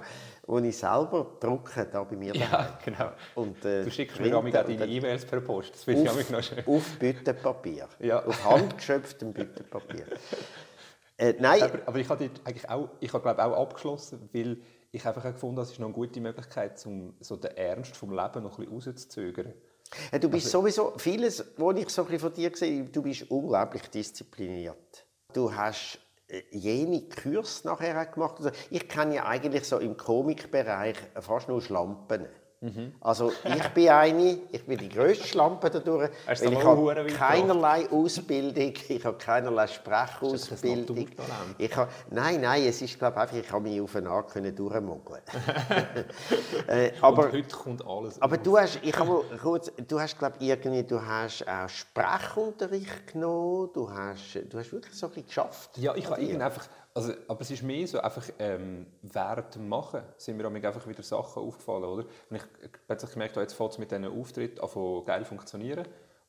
Wo 0.49 0.59
ich 0.59 0.77
selber 0.77 1.37
drucke, 1.41 1.89
da 1.91 2.05
bei 2.05 2.15
mir 2.17 2.33
daheim. 2.33 2.51
Ja, 2.53 2.79
genau. 2.85 3.11
Und, 3.35 3.65
äh, 3.65 3.83
du 3.85 3.91
schickst 3.91 4.21
mir 4.21 4.37
auch 4.39 4.49
deine 4.49 4.77
dann 4.77 4.89
E-Mails 4.89 5.25
per 5.25 5.41
Post. 5.41 5.75
Das 5.75 5.85
finde 5.85 6.03
ich 6.03 6.09
auf, 6.11 6.25
auch 6.25 6.31
noch 6.31 6.43
schön. 6.43 6.65
auf 6.67 6.99
Büttenpapier. 6.99 7.89
Ja. 7.99 8.25
Auf 8.25 8.45
handgeschöpftem 8.45 9.33
Büttenpapier. 9.33 10.07
äh, 11.19 11.35
nein, 11.41 11.63
Aber, 11.63 11.79
aber 11.87 11.99
ich 11.99 12.09
habe 12.09 12.31
eigentlich 12.45 12.69
auch, 12.71 12.89
ich 13.01 13.13
habe 13.13 13.23
glaube 13.23 13.45
auch 13.45 13.61
abgeschlossen, 13.63 14.29
weil 14.33 14.59
ich 14.93 15.05
einfach 15.05 15.25
auch 15.25 15.33
gefunden 15.33 15.57
habe, 15.57 15.67
es 15.67 15.73
ist 15.73 15.79
noch 15.81 15.87
eine 15.89 15.95
gute 15.95 16.21
Möglichkeit, 16.21 16.85
um 16.87 17.15
so 17.21 17.37
den 17.37 17.57
Ernst 17.57 17.97
vom 17.97 18.11
Leben 18.11 18.43
noch 18.45 18.59
ein 18.59 18.65
bisschen 18.67 18.73
rauszuzögern. 18.73 19.53
Ja, 20.13 20.19
du 20.19 20.29
bist 20.29 20.47
Also- 20.47 20.61
sowieso, 20.61 20.93
vieles, 20.97 21.45
was 21.57 21.77
ich 21.77 21.89
so 21.91 22.03
ein 22.03 22.09
bisschen 22.09 22.21
von 22.21 22.33
dir 22.35 22.51
sehe, 22.55 22.85
du 22.85 23.03
bist 23.03 23.31
unglaublich 23.31 23.83
diszipliniert. 23.91 25.07
Du 25.33 25.53
hast 25.53 25.97
äh, 25.97 25.99
jene 26.51 27.09
Kurs 27.09 27.65
nachher 27.65 28.05
gemacht. 28.07 28.37
Also 28.39 28.51
ich 28.71 28.89
kenne 28.89 29.17
ja 29.17 29.27
eigentlich 29.27 29.65
so 29.65 29.79
im 29.79 29.97
Komikbereich 29.97 30.97
fast 31.21 31.49
nur 31.49 31.63
Schlampen. 31.63 32.27
Mhm. 32.61 32.95
Also 33.01 33.33
ich 33.45 33.69
bin 33.69 33.89
eine, 33.91 34.39
ich 34.51 34.65
bin 34.65 34.79
die 34.79 34.89
grösste 34.89 35.27
Schlampe 35.27 35.69
dadurch, 35.69 36.11
weil 36.27 36.53
ich 36.53 36.65
habe 36.65 37.07
keinerlei 37.07 37.89
Ausbildung, 37.91 38.73
ich 38.89 39.05
habe 39.05 39.19
keinerlei 39.19 39.67
Sprechausbildung. 39.67 41.07
Ich 41.59 41.77
habe, 41.77 41.91
nein, 42.11 42.41
nein, 42.41 42.65
es 42.65 42.81
ist 42.81 42.99
glaube 42.99 43.21
einfach, 43.21 43.37
ich 43.37 43.53
habe 43.53 43.69
mich 43.69 43.79
auf 43.79 43.95
eine 43.95 44.09
Art 44.09 44.31
können 44.31 44.57
durchmogeln. 44.57 45.23
äh, 46.69 46.93
aber 47.03 47.27
Und 47.27 47.33
heute 47.33 47.55
kommt 47.55 47.87
alles 47.87 48.23
aber 48.23 48.37
auf. 48.37 48.43
du 48.43 48.59
hast, 48.59 48.79
ich 48.83 48.99
habe 48.99 49.25
kurz, 49.41 49.71
du 49.87 50.01
hast 50.01 50.19
glaube 50.19 50.37
irgendwie, 50.41 50.83
du 50.83 51.05
hast 51.05 51.47
auch 51.47 51.69
Sprechunterricht 51.69 53.13
genommen, 53.13 53.69
du 53.75 53.91
hast, 53.91 54.35
du 54.49 54.59
hast 54.59 54.73
wirklich 54.73 54.95
so 54.95 55.07
ein 55.07 55.13
bisschen 55.13 55.27
geschafft. 55.27 55.77
Ja, 55.77 55.95
ich 55.95 56.09
habe 56.09 56.23
irgendwie 56.23 56.43
einfach, 56.43 56.67
also, 56.97 57.13
aber 57.29 57.43
es 57.43 57.51
ist 57.51 57.63
mehr 57.63 57.87
so, 57.87 58.01
einfach 58.01 58.27
ähm, 58.39 58.87
während 59.03 59.55
dem 59.55 59.69
Machen 59.69 60.03
sind 60.17 60.39
mir 60.39 60.47
einfach 60.47 60.87
wieder 60.87 61.03
Sachen 61.03 61.43
aufgefallen, 61.43 61.85
oder? 61.85 62.07
Und 62.31 62.37
ich 62.37 62.43
plötzlich 62.87 63.13
gemerkt 63.13 63.37
habe, 63.37 63.43
jetzt 63.43 63.53
fängt 63.53 63.73
es 63.73 63.79
mit 63.79 63.91
diesen 63.91 64.07
Auftritten 64.07 64.61
an 64.61 65.05
geil 65.05 65.27
funktionieren, 65.27 65.87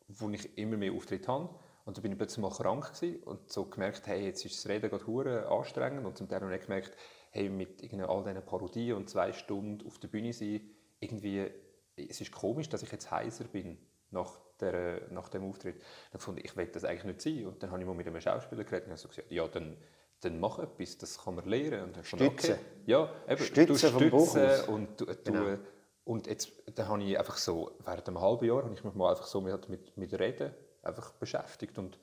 wo 0.10 0.30
ich 0.30 0.58
immer 0.58 0.76
mehr 0.76 0.92
Auftritte 0.92 1.32
habe. 1.32 1.50
Und 1.86 1.96
dann 1.96 2.02
bin 2.02 2.12
ich 2.12 2.18
plötzlich 2.18 2.42
mal 2.42 2.52
krank 2.52 2.94
gewesen 2.94 3.24
und 3.24 3.50
so 3.50 3.64
gemerkt, 3.64 4.08
hey, 4.08 4.26
jetzt 4.26 4.44
ist 4.44 4.58
das 4.58 4.70
Reden 4.70 4.90
gerade 4.90 5.08
hure 5.08 5.48
anstrengend 5.50 6.06
und 6.06 6.18
zum 6.18 6.28
Teil 6.28 6.44
auch 6.44 6.50
nicht 6.50 6.66
gemerkt, 6.66 6.98
hey, 7.32 7.48
mit 7.48 7.82
all 8.06 8.24
diesen 8.26 8.46
Parodien 8.46 8.98
und 8.98 9.10
zwei 9.10 9.32
Stunden 9.32 9.88
auf 9.88 10.00
der 10.00 10.10
Bühne 10.10 10.34
sein, 10.34 10.60
irgendwie, 11.00 11.50
es 11.96 12.20
ist 12.20 12.34
komisch, 12.34 12.68
dass 12.68 12.84
ich 12.84 12.92
jetzt 12.92 13.10
heiser 13.10 13.46
bin 13.46 13.78
nach, 14.12 14.38
der, 14.60 15.08
nach 15.12 15.30
dem 15.30 15.46
Auftritt. 15.46 15.82
Dann 16.12 16.20
fand 16.20 16.40
ich, 16.40 16.46
ich 16.46 16.58
will 16.58 16.68
das 16.68 16.84
eigentlich 16.84 17.06
nicht 17.06 17.22
sein. 17.22 17.46
Und 17.46 17.64
dann 17.64 17.72
habe 17.72 17.80
ich 17.80 17.88
mal 17.88 17.96
mit 17.96 18.06
einem 18.06 18.20
Schauspieler 18.20 18.66
geredet 18.66 18.88
und 18.88 18.92
habe 18.92 19.00
so 19.00 19.08
gesagt, 19.08 19.32
ja, 19.32 19.48
dann, 19.48 19.78
dann 20.22 20.40
mach 20.40 20.60
etwas, 20.60 20.98
das 20.98 21.24
kann 21.24 21.36
man 21.36 21.46
lernen. 21.46 21.84
Und 21.86 21.98
dann 21.98 22.04
Stützen. 22.04 22.56
Ja, 22.86 23.10
eben, 23.28 23.44
Stützen 23.44 24.10
Bauch 24.10 24.30
stützen 24.30 24.70
und 24.74 25.00
du, 25.02 25.06
du, 25.06 25.16
Genau. 25.24 25.58
und 26.06 26.28
jetzt 26.28 26.52
dann 26.76 26.88
habe 26.88 27.04
ich 27.04 27.18
einfach 27.18 27.38
so 27.38 27.72
während 27.84 28.08
einem 28.08 28.20
halben 28.22 28.46
Jahr 28.46 28.64
habe 28.64 28.74
ich 28.74 28.84
mich 28.84 28.94
mal 28.96 29.12
einfach 29.12 29.28
so 29.28 29.42
mit, 29.42 29.70
mit, 29.70 29.96
mit 29.98 30.14
Reden 30.20 30.54
einfach 30.84 31.12
beschäftigt 31.14 31.78
und, 31.78 32.00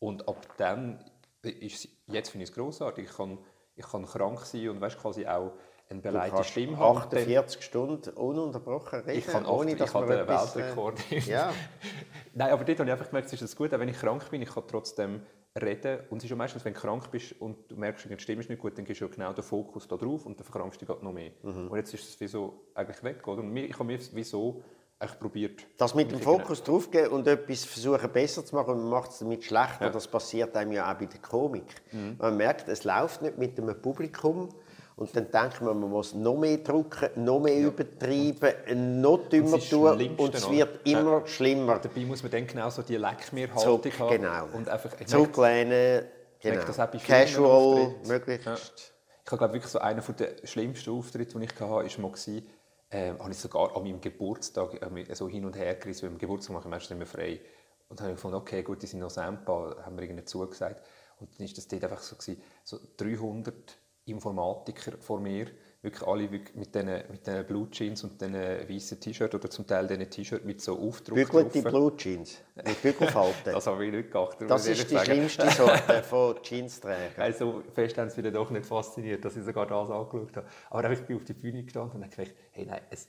und 0.00 0.28
ab 0.28 0.46
dann 0.58 1.04
ist 1.42 1.88
jetzt 2.08 2.30
finde 2.30 2.44
ich 2.44 2.50
es 2.50 2.56
großartig. 2.56 3.04
Ich 3.08 3.16
kann, 3.16 3.38
ich 3.76 3.86
kann 3.86 4.04
krank 4.04 4.40
sein 4.40 4.68
und 4.70 4.80
weißt 4.80 4.98
quasi 4.98 5.26
auch 5.26 5.52
eine 5.88 6.02
Du 6.02 6.10
kannst 6.12 6.50
Stimme 6.50 6.76
haben. 6.78 6.96
und 6.96 7.12
dann- 7.12 7.20
48 7.20 7.62
Stunden 7.62 8.10
ununterbrochen 8.16 9.00
reden, 9.02 9.18
ich 9.18 9.26
kann 9.26 9.46
ohne 9.46 9.70
acht- 9.72 9.80
dass 9.80 9.88
ich 9.90 9.94
man 9.94 10.02
habe 10.02 10.16
den 10.16 10.24
äh, 10.26 10.28
Weltrekord. 10.28 11.10
ja. 11.28 11.52
Nein, 12.34 12.50
aber 12.50 12.64
dort 12.64 12.78
habe 12.80 12.88
ich 12.88 12.92
einfach 12.92 13.06
gemerkt, 13.06 13.28
es 13.28 13.34
ist 13.34 13.42
das 13.42 13.54
gut, 13.56 13.72
auch 13.72 13.78
wenn 13.78 13.88
ich 13.88 13.96
krank 13.96 14.28
bin, 14.30 14.42
ich 14.42 14.52
kann 14.52 14.64
trotzdem 14.66 15.22
reden. 15.60 16.00
Und 16.10 16.18
es 16.18 16.24
ist 16.24 16.30
ja 16.30 16.36
meistens, 16.36 16.64
wenn 16.64 16.74
du 16.74 16.80
krank 16.80 17.10
bist 17.10 17.34
und 17.40 17.70
du 17.70 17.76
merkst, 17.76 18.08
die 18.08 18.18
Stimme 18.18 18.40
ist 18.40 18.50
nicht 18.50 18.60
gut, 18.60 18.76
dann 18.76 18.84
gehst 18.84 19.00
du 19.00 19.06
ja 19.06 19.10
genau 19.10 19.32
den 19.32 19.44
Fokus 19.44 19.88
da 19.88 19.96
drauf 19.96 20.26
und 20.26 20.38
dann 20.38 20.44
verkrampfst 20.44 20.80
du 20.82 20.86
dich 20.86 21.02
noch 21.02 21.12
mehr. 21.12 21.30
Mhm. 21.42 21.68
Und 21.68 21.76
jetzt 21.76 21.92
ist 21.94 22.08
es 22.08 22.20
wie 22.20 22.26
so 22.26 22.66
eigentlich 22.74 23.02
weg, 23.02 23.26
oder? 23.26 23.42
Und 23.42 23.56
ich 23.56 23.74
habe 23.74 23.84
mir 23.84 23.98
wie 24.12 24.24
so 24.24 24.62
eigentlich 24.98 25.20
probiert... 25.20 25.66
Das 25.76 25.94
mit 25.94 26.10
dem 26.10 26.20
Fokus 26.20 26.62
draufgeben 26.62 27.10
und 27.10 27.26
etwas 27.26 27.64
versuchen 27.64 28.10
besser 28.10 28.44
zu 28.44 28.54
machen 28.54 28.74
und 28.74 28.80
man 28.82 28.90
macht 28.90 29.10
es 29.10 29.18
damit 29.18 29.44
schlechter, 29.44 29.90
das 29.90 30.08
passiert 30.08 30.56
einem 30.56 30.72
ja 30.72 30.90
auch 30.90 30.98
bei 30.98 31.06
der 31.06 31.20
Komik. 31.20 31.82
Mhm. 31.92 32.16
Man 32.18 32.36
merkt, 32.36 32.68
es 32.68 32.84
läuft 32.84 33.22
nicht 33.22 33.36
mit 33.36 33.58
einem 33.58 33.80
Publikum 33.80 34.48
und 34.96 35.14
dann 35.14 35.30
denkt 35.30 35.60
man, 35.60 35.78
man 35.78 35.90
muss 35.90 36.14
noch 36.14 36.36
mehr 36.38 36.56
drucken, 36.58 37.10
noch 37.22 37.38
mehr 37.38 37.66
übertreiben, 37.66 39.00
noch 39.00 39.28
dümmer 39.28 39.58
ist 39.58 39.68
tun 39.68 40.16
und 40.16 40.34
es 40.34 40.46
oder? 40.46 40.56
wird 40.56 40.86
immer 40.86 41.26
schlimmer. 41.26 41.78
Dabei 41.78 42.00
muss 42.06 42.22
man 42.22 42.32
dann 42.32 42.46
genau 42.46 42.70
so 42.70 42.80
die 42.80 42.96
Leck 42.96 43.30
mir 43.32 43.54
Zurück, 43.54 43.86
haben. 43.98 44.08
genau. 44.08 44.46
Und 44.54 44.70
einfach, 44.70 44.96
Zurücklehnen, 45.04 46.06
genau. 46.40 46.62
Casual, 47.06 47.94
möglichst. 48.06 48.46
Ja. 48.46 48.54
Ich 48.54 49.32
habe 49.32 49.38
glaube 49.38 49.54
wirklich 49.54 49.72
so 49.72 49.80
einer 49.80 50.00
der 50.00 50.46
schlimmsten 50.46 50.90
Auftritte, 50.90 51.38
die 51.38 51.44
ich 51.44 51.50
hatte, 51.50 51.70
war 51.70 51.82
mal 51.82 52.10
gewesen, 52.10 52.46
äh, 52.88 53.12
habe 53.18 53.30
ich 53.32 53.38
sogar 53.38 53.76
an 53.76 53.82
meinem 53.82 54.00
Geburtstag 54.00 54.80
äh, 54.80 55.14
so 55.14 55.28
hin 55.28 55.44
und 55.44 55.56
her 55.56 55.74
gerissen, 55.74 56.04
weil 56.04 56.12
am 56.12 56.18
Geburtstag 56.18 56.54
mache 56.54 56.68
ich 56.68 56.70
meistens 56.70 56.90
nicht 56.90 56.98
mehr 56.98 57.06
frei. 57.06 57.40
Und 57.88 58.00
dann 58.00 58.04
habe 58.04 58.12
ich 58.12 58.16
gefunden, 58.16 58.36
okay, 58.36 58.62
gut, 58.62 58.80
die 58.80 58.86
sind 58.86 59.00
noch 59.00 59.10
Sampa, 59.10 59.76
haben 59.84 59.96
wir 59.96 60.04
irgendwie 60.04 60.24
zugesagt. 60.24 60.82
Und 61.20 61.28
dann 61.38 61.44
ist 61.44 61.58
das 61.58 61.68
dort 61.68 61.84
einfach 61.84 62.00
so 62.00 62.16
gewesen, 62.16 62.42
so 62.64 62.78
300 62.96 63.76
Informatiker 64.06 64.92
vor 64.98 65.20
mir, 65.20 65.46
wirklich 65.82 66.06
alle 66.06 66.30
wirklich 66.30 66.54
mit 66.56 66.74
diesen 66.74 66.88
mit 66.88 67.46
Blue 67.46 67.68
Jeans 67.70 68.04
und 68.04 68.20
diesen 68.20 68.34
weißen 68.34 69.00
T-Shirt 69.00 69.34
oder 69.34 69.50
zum 69.50 69.66
Teil 69.66 69.86
diesen 69.86 70.08
T-Shirt 70.08 70.44
mit 70.44 70.60
so 70.60 70.78
Aufdruck 70.78 71.16
Bügelte. 71.16 71.62
Blue 71.62 71.96
Jeans 71.96 72.38
mit 72.54 72.82
Bügelfalten. 72.82 73.34
Das 73.52 73.66
habe 73.66 73.84
ich 73.84 73.92
nicht 73.92 74.10
geachtet. 74.10 74.50
Das 74.50 74.66
ist 74.66 74.90
die 74.90 74.94
sagen. 74.94 75.06
schlimmste 75.06 75.50
Sorte 75.56 76.02
von 76.02 76.36
Jeansträgern. 76.42 77.20
Also 77.20 77.62
fest 77.72 77.98
haben 77.98 78.10
sie 78.10 78.22
mich 78.22 78.32
doch 78.32 78.50
nicht 78.50 78.66
fasziniert, 78.66 79.24
dass 79.24 79.36
ich 79.36 79.44
sogar 79.44 79.66
das 79.66 79.90
angeschaut 79.90 80.36
habe. 80.36 80.46
Aber 80.70 80.90
ich 80.90 81.00
bin 81.02 81.16
auf 81.16 81.24
die 81.24 81.34
Bühne 81.34 81.62
gestanden 81.62 81.96
und 81.96 82.04
habe 82.04 82.16
gedacht, 82.16 82.36
hey, 82.52 82.66
nein, 82.66 82.80
es, 82.90 83.08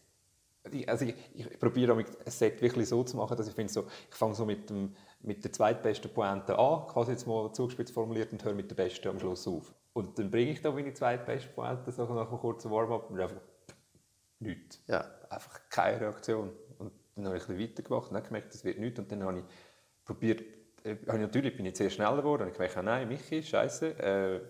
ich, 0.72 0.90
also 0.90 1.06
ich, 1.06 1.16
ich 1.34 1.60
probiere 1.60 1.94
auch 1.94 1.98
ein 1.98 2.06
Set 2.26 2.62
wirklich 2.62 2.90
so 2.90 3.04
zu 3.04 3.18
machen, 3.18 3.38
dass 3.38 3.48
ich 3.48 3.54
finde, 3.54 3.72
so, 3.72 3.86
ich 4.10 4.16
fange 4.16 4.36
so 4.36 4.46
mit, 4.46 4.70
dem, 4.70 4.96
mit 5.22 5.44
der 5.44 5.52
zweitbesten 5.52 6.12
Pointe 6.12 6.58
an, 6.58 6.88
quasi 6.88 7.12
jetzt 7.12 7.28
mal 7.28 7.52
zugespitzt 7.54 7.94
formuliert, 7.94 8.32
und 8.32 8.44
höre 8.44 8.54
mit 8.54 8.70
der 8.70 8.76
besten 8.76 9.08
am 9.08 9.20
Schluss 9.20 9.48
auf. 9.48 9.74
Und 9.98 10.20
dann 10.20 10.30
bringe 10.30 10.52
ich 10.52 10.62
da 10.62 10.70
meine 10.70 10.94
zweitbeste 10.94 11.50
Pointe 11.50 11.92
so 11.92 12.04
nach 12.04 12.30
einem 12.30 12.40
kurzen 12.40 12.70
Warm-up 12.70 13.10
und 13.10 13.20
einfach 13.20 13.42
nichts. 14.38 14.80
Ja. 14.86 15.04
Einfach 15.28 15.60
keine 15.72 16.02
Reaktion. 16.02 16.52
Und 16.78 16.92
dann 17.16 17.26
habe 17.26 17.38
ich 17.38 17.50
ein 17.50 17.58
bisschen 17.58 17.72
weitergemacht 17.72 18.10
und 18.10 18.14
dann 18.14 18.24
gemerkt, 18.24 18.54
das 18.54 18.64
wird 18.64 18.78
nichts. 18.78 19.00
Und 19.00 19.12
dann 19.12 19.24
habe 19.24 19.40
ich 19.40 19.46
probiert, 20.06 20.42
äh, 20.84 20.98
habe 21.08 21.18
ich 21.18 21.24
natürlich 21.24 21.58
bin 21.58 21.66
ich 21.66 21.76
sehr 21.76 21.90
schneller 21.90 22.18
geworden. 22.18 22.44
Und 22.44 22.50
ich 22.50 22.54
gemerkt, 22.54 22.76
nein, 22.84 23.08
Michi, 23.08 23.42
scheiße, 23.42 23.98
äh, 23.98 24.42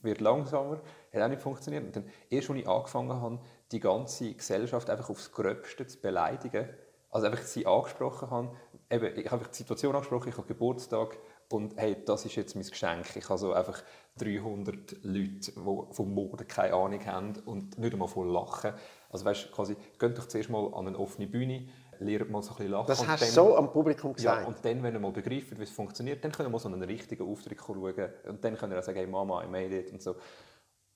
wird 0.00 0.22
langsamer, 0.22 0.80
hat 1.12 1.22
auch 1.22 1.28
nicht 1.28 1.42
funktioniert. 1.42 1.84
Und 1.84 1.94
dann, 1.94 2.10
erst 2.30 2.48
als 2.48 2.58
ich 2.58 2.66
angefangen 2.66 3.20
habe, 3.20 3.40
die 3.72 3.80
ganze 3.80 4.32
Gesellschaft 4.32 4.88
einfach 4.88 5.10
aufs 5.10 5.30
Gröbste 5.30 5.86
zu 5.86 6.00
beleidigen, 6.00 6.70
also 7.10 7.26
einfach 7.26 7.42
sie 7.42 7.66
angesprochen 7.66 8.30
habe, 8.30 8.56
eben, 8.90 9.18
ich 9.18 9.30
habe 9.30 9.44
die 9.46 9.56
Situation 9.56 9.94
angesprochen, 9.94 10.30
ich 10.30 10.38
habe 10.38 10.46
Geburtstag 10.46 11.18
und 11.48 11.76
hey, 11.76 11.96
das 12.04 12.24
ist 12.24 12.34
jetzt 12.36 12.54
mein 12.54 12.64
Geschenk. 12.64 13.16
Ich 13.16 13.28
habe 13.28 13.38
so 13.38 13.52
einfach 13.52 13.82
300 14.18 15.04
Leute, 15.04 15.52
die 15.52 15.52
vom 15.92 16.14
Morden 16.14 16.46
keine 16.48 16.74
Ahnung 16.74 17.06
haben 17.06 17.34
und 17.44 17.78
nicht 17.78 17.92
einmal 17.92 18.08
von 18.08 18.28
Lachen. 18.28 18.72
Also 19.10 19.24
weißt, 19.24 19.52
quasi, 19.52 19.76
geht 19.98 20.18
doch 20.18 20.26
zuerst 20.26 20.50
mal 20.50 20.72
an 20.74 20.88
eine 20.88 20.98
offene 20.98 21.26
Bühne, 21.26 21.68
lernt 22.00 22.30
mal 22.30 22.42
so 22.42 22.50
ein 22.50 22.56
bisschen 22.56 22.72
lachen. 22.72 22.86
Das 22.88 23.06
hast 23.06 23.22
du 23.22 23.26
so 23.26 23.56
am 23.56 23.70
Publikum 23.72 24.12
gesagt? 24.12 24.42
Ja, 24.42 24.46
und 24.46 24.64
dann, 24.64 24.82
wenn 24.82 24.94
ihr 24.94 25.00
mal 25.00 25.12
begreift, 25.12 25.56
wie 25.58 25.62
es 25.62 25.70
funktioniert, 25.70 26.24
dann 26.24 26.32
können 26.32 26.48
wir 26.48 26.52
mal 26.52 26.58
so 26.58 26.68
einen 26.68 26.82
richtigen 26.82 27.28
Auftritt 27.28 27.58
schauen. 27.64 27.94
Und 28.28 28.44
dann 28.44 28.56
könnt 28.56 28.72
ihr 28.72 28.78
auch 28.78 28.82
sagen, 28.82 28.98
hey 28.98 29.06
Mama, 29.06 29.44
I 29.44 29.46
made 29.46 29.78
it 29.78 29.92
und 29.92 30.02
so. 30.02 30.16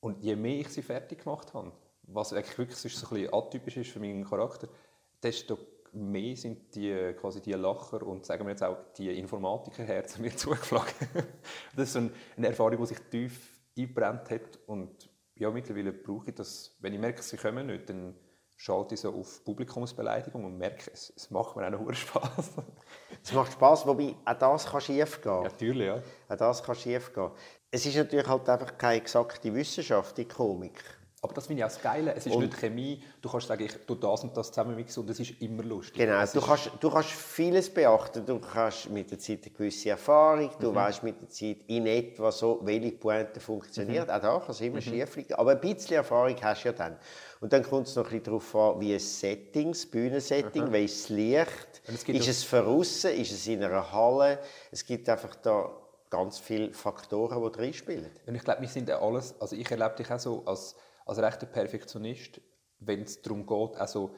Und 0.01 0.23
je 0.23 0.35
mehr 0.35 0.61
ich 0.61 0.69
sie 0.69 0.83
fertig 0.83 1.25
gemacht 1.25 1.55
habe, 1.55 1.73
was 2.05 2.33
eigentlich 2.33 2.59
wirklich 2.59 2.79
so 2.79 2.89
ein 2.89 3.11
bisschen 3.11 3.35
atypisch 3.35 3.77
ist 3.77 3.91
für 3.91 4.01
meinen 4.01 4.25
Charakter, 4.25 4.69
desto 5.23 5.59
mehr 5.93 6.37
sind 6.37 6.75
die, 6.75 7.15
quasi 7.19 7.41
die 7.41 7.53
Lacher 7.53 8.03
und 8.07 8.25
sagen 8.25 8.45
wir 8.45 8.51
jetzt 8.51 8.63
auch 8.63 8.77
die 8.97 9.19
Informatikerherzen 9.19 10.23
mir 10.23 10.35
zugeflogen. 10.37 10.93
das 11.77 11.89
ist 11.89 11.93
so 11.95 12.11
eine 12.37 12.47
Erfahrung, 12.47 12.79
die 12.79 12.87
sich 12.87 12.99
tief 13.11 13.61
eingebrannt 13.77 14.31
hat 14.31 14.59
und 14.67 15.09
ja, 15.37 15.51
mittlerweile 15.51 15.93
brauche 15.93 16.29
ich 16.29 16.35
das, 16.35 16.77
wenn 16.81 16.93
ich 16.93 17.01
merke, 17.01 17.23
sie 17.23 17.37
kommen 17.37 17.67
nicht, 17.67 17.89
dann 17.89 18.15
schalte 18.57 18.95
ich 18.95 19.01
so 19.01 19.15
auf 19.15 19.43
Publikumsbeleidigung 19.43 20.45
und 20.45 20.59
merke, 20.59 20.91
es, 20.93 21.11
es 21.17 21.31
macht 21.31 21.57
mir 21.57 21.67
auch 21.67 21.71
noch 21.71 21.93
Spaß. 21.95 22.51
es 23.23 23.33
macht 23.33 23.53
Spaß, 23.53 23.87
wobei 23.87 24.15
auch 24.27 24.35
das 24.35 24.67
kann 24.67 24.83
schief 24.83 25.23
gehen. 25.23 25.33
Ja, 25.33 25.43
natürlich, 25.43 25.87
ja. 25.87 26.03
Auch 26.29 26.37
das 26.37 26.63
kann 26.63 26.75
schief 26.75 27.13
gehen. 27.15 27.31
Es 27.71 27.87
ist 27.87 27.97
natürlich 27.97 28.27
halt 28.27 28.49
einfach 28.49 28.77
keine 28.77 28.97
exakte 28.97 29.55
Wissenschaft, 29.55 30.19
die 30.19 30.27
Komik. 30.27 30.85
Aber 31.23 31.35
das 31.35 31.47
finde 31.49 31.61
ich 31.61 31.65
auch 31.65 31.69
das 31.69 31.83
Geile. 31.83 32.15
Es 32.15 32.25
ist 32.25 32.35
Und- 32.35 32.45
nicht 32.45 32.57
Chemie. 32.57 33.03
Du 33.21 33.29
kannst 33.31 33.47
sagen, 33.49 33.63
ich 33.63 33.73
tue 33.87 33.97
das 33.97 34.23
und 34.25 34.35
das 34.35 34.49
zusammen 34.49 34.75
mixen 34.75 35.01
und 35.03 35.11
es 35.11 35.21
ist 35.21 35.39
immer 35.43 35.63
lustig. 35.63 35.97
Genau, 35.99 36.19
Es 36.23 36.33
du 36.33 36.41
kannst, 36.41 36.71
du 36.81 36.91
kannst 36.91 37.11
vieles 37.11 37.69
beachten. 37.69 38.25
Du 38.25 38.41
hast 38.55 38.89
mit 38.89 39.11
der 39.11 39.19
Zeit 39.19 39.41
eine 39.45 39.51
gewisse 39.55 39.91
Erfahrung, 39.91 40.47
Mhm. 40.47 40.61
du 40.63 40.75
weißt 40.75 41.03
mit 41.03 41.21
der 41.21 41.29
Zeit 41.29 41.59
in 41.67 41.87
etwa 41.87 42.33
so, 42.33 42.61
welche 42.63 42.93
Pointe 42.93 43.39
funktioniert. 43.39 44.07
Mhm. 44.09 44.15
Auch 44.15 44.21
da 44.21 44.39
kann 44.39 44.51
es 44.51 44.61
immer 44.63 44.81
schief 44.81 45.15
liegen. 45.17 45.35
Aber 45.35 45.51
ein 45.51 45.61
bisschen 45.61 45.97
Erfahrung 45.97 46.35
hast 46.43 46.65
du 46.65 46.69
ja 46.69 46.73
dann. 46.73 46.97
Und 47.41 47.53
dann 47.53 47.65
kommt 47.65 47.87
es 47.87 47.97
noch 47.97 48.05
ein 48.05 48.11
bisschen 48.11 48.25
darauf 48.25 48.57
an, 48.57 48.81
wie 48.81 48.95
ein 48.95 48.99
Setting, 49.01 49.73
das 49.73 49.85
Bühnensetting, 49.85 50.73
wie 50.73 50.85
ist 50.87 51.03
das 51.05 51.09
Licht, 51.11 51.83
es 51.87 52.27
ist 52.27 52.29
es 52.29 52.55
außen, 52.55 53.11
ist 53.13 53.31
es 53.33 53.47
in 53.47 53.63
einer 53.63 53.93
Halle. 53.93 54.39
Es 54.71 54.87
gibt 54.87 55.07
einfach 55.07 55.35
da 55.37 55.71
ganz 56.09 56.39
viele 56.39 56.73
Faktoren, 56.73 57.43
die 57.45 57.53
drin 57.53 57.75
spielen. 57.75 58.11
Und 58.27 58.35
ich 58.35 58.43
glaube, 58.43 58.63
wir 58.63 58.69
sind 58.69 58.89
ja 58.89 59.01
alles, 59.03 59.35
also 59.39 59.55
ich 59.55 59.71
erlebe 59.71 59.95
dich 59.99 60.11
auch 60.11 60.19
so 60.19 60.43
als, 60.47 60.75
als 61.07 61.19
rechter 61.19 61.47
Perfektionist, 61.47 62.41
wenn 62.79 63.03
es 63.03 63.23
darum 63.23 63.47
geht, 63.47 63.77
also 63.77 64.15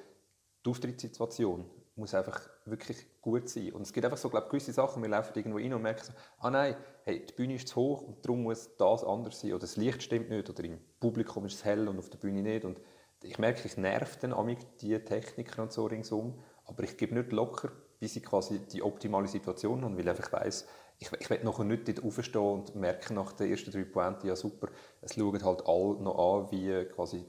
die 0.64 0.70
Auftrittssituation 0.70 1.68
muss 1.94 2.14
einfach 2.14 2.48
wirklich 2.64 3.20
gut 3.20 3.48
sein. 3.48 3.72
Und 3.72 3.82
es 3.82 3.92
gibt 3.92 4.04
einfach 4.04 4.18
so, 4.18 4.30
glaube 4.30 4.48
gewisse 4.48 4.72
Sachen, 4.72 5.02
wir 5.02 5.10
laufen 5.10 5.32
irgendwo 5.34 5.58
rein 5.58 5.74
und 5.74 5.82
merken 5.82 6.04
so, 6.04 6.12
ah 6.38 6.50
nein, 6.50 6.76
hey, 7.04 7.26
die 7.26 7.34
Bühne 7.34 7.54
ist 7.54 7.68
zu 7.68 7.76
hoch 7.76 8.02
und 8.02 8.24
darum 8.24 8.44
muss 8.44 8.70
das 8.76 9.04
anders 9.04 9.40
sein. 9.40 9.50
Oder 9.50 9.60
das 9.60 9.76
Licht 9.76 10.02
stimmt 10.02 10.30
nicht, 10.30 10.48
oder 10.48 10.64
im 10.64 10.78
Publikum 11.00 11.44
ist 11.46 11.54
es 11.54 11.64
hell 11.64 11.88
und 11.88 11.98
auf 11.98 12.08
der 12.08 12.18
Bühne 12.18 12.42
nicht. 12.42 12.64
Und 12.64 12.80
ich 13.22 13.38
merke, 13.38 13.66
ich 13.66 13.76
nerv 13.76 14.16
dann 14.18 14.32
amig 14.32 14.58
die 14.78 14.98
Techniker 14.98 15.62
und 15.62 15.72
so 15.72 15.86
ringsum, 15.86 16.42
aber 16.64 16.82
ich 16.84 16.96
gebe 16.96 17.14
nicht 17.14 17.32
locker, 17.32 17.70
bis 18.00 18.16
ich 18.16 18.24
quasi 18.24 18.58
die 18.58 18.82
optimale 18.82 19.28
Situation 19.28 19.84
habe, 19.84 19.94
weil 19.94 20.04
ich 20.04 20.10
einfach 20.10 20.32
weiss, 20.32 20.66
ich, 21.02 21.20
ich 21.20 21.30
will 21.30 21.40
nachher 21.42 21.64
nicht 21.64 21.88
dort 21.88 22.04
aufstehen 22.04 22.40
und 22.40 22.76
merke 22.76 23.12
nach 23.12 23.32
den 23.32 23.50
ersten 23.50 23.70
drei 23.70 23.84
Pointen, 23.84 24.26
ja 24.26 24.36
super, 24.36 24.68
es 25.00 25.14
schauen 25.14 25.44
halt 25.44 25.66
alle 25.66 25.94
noch 26.00 26.42
an, 26.42 26.50
wie 26.50 26.84
quasi 26.86 27.24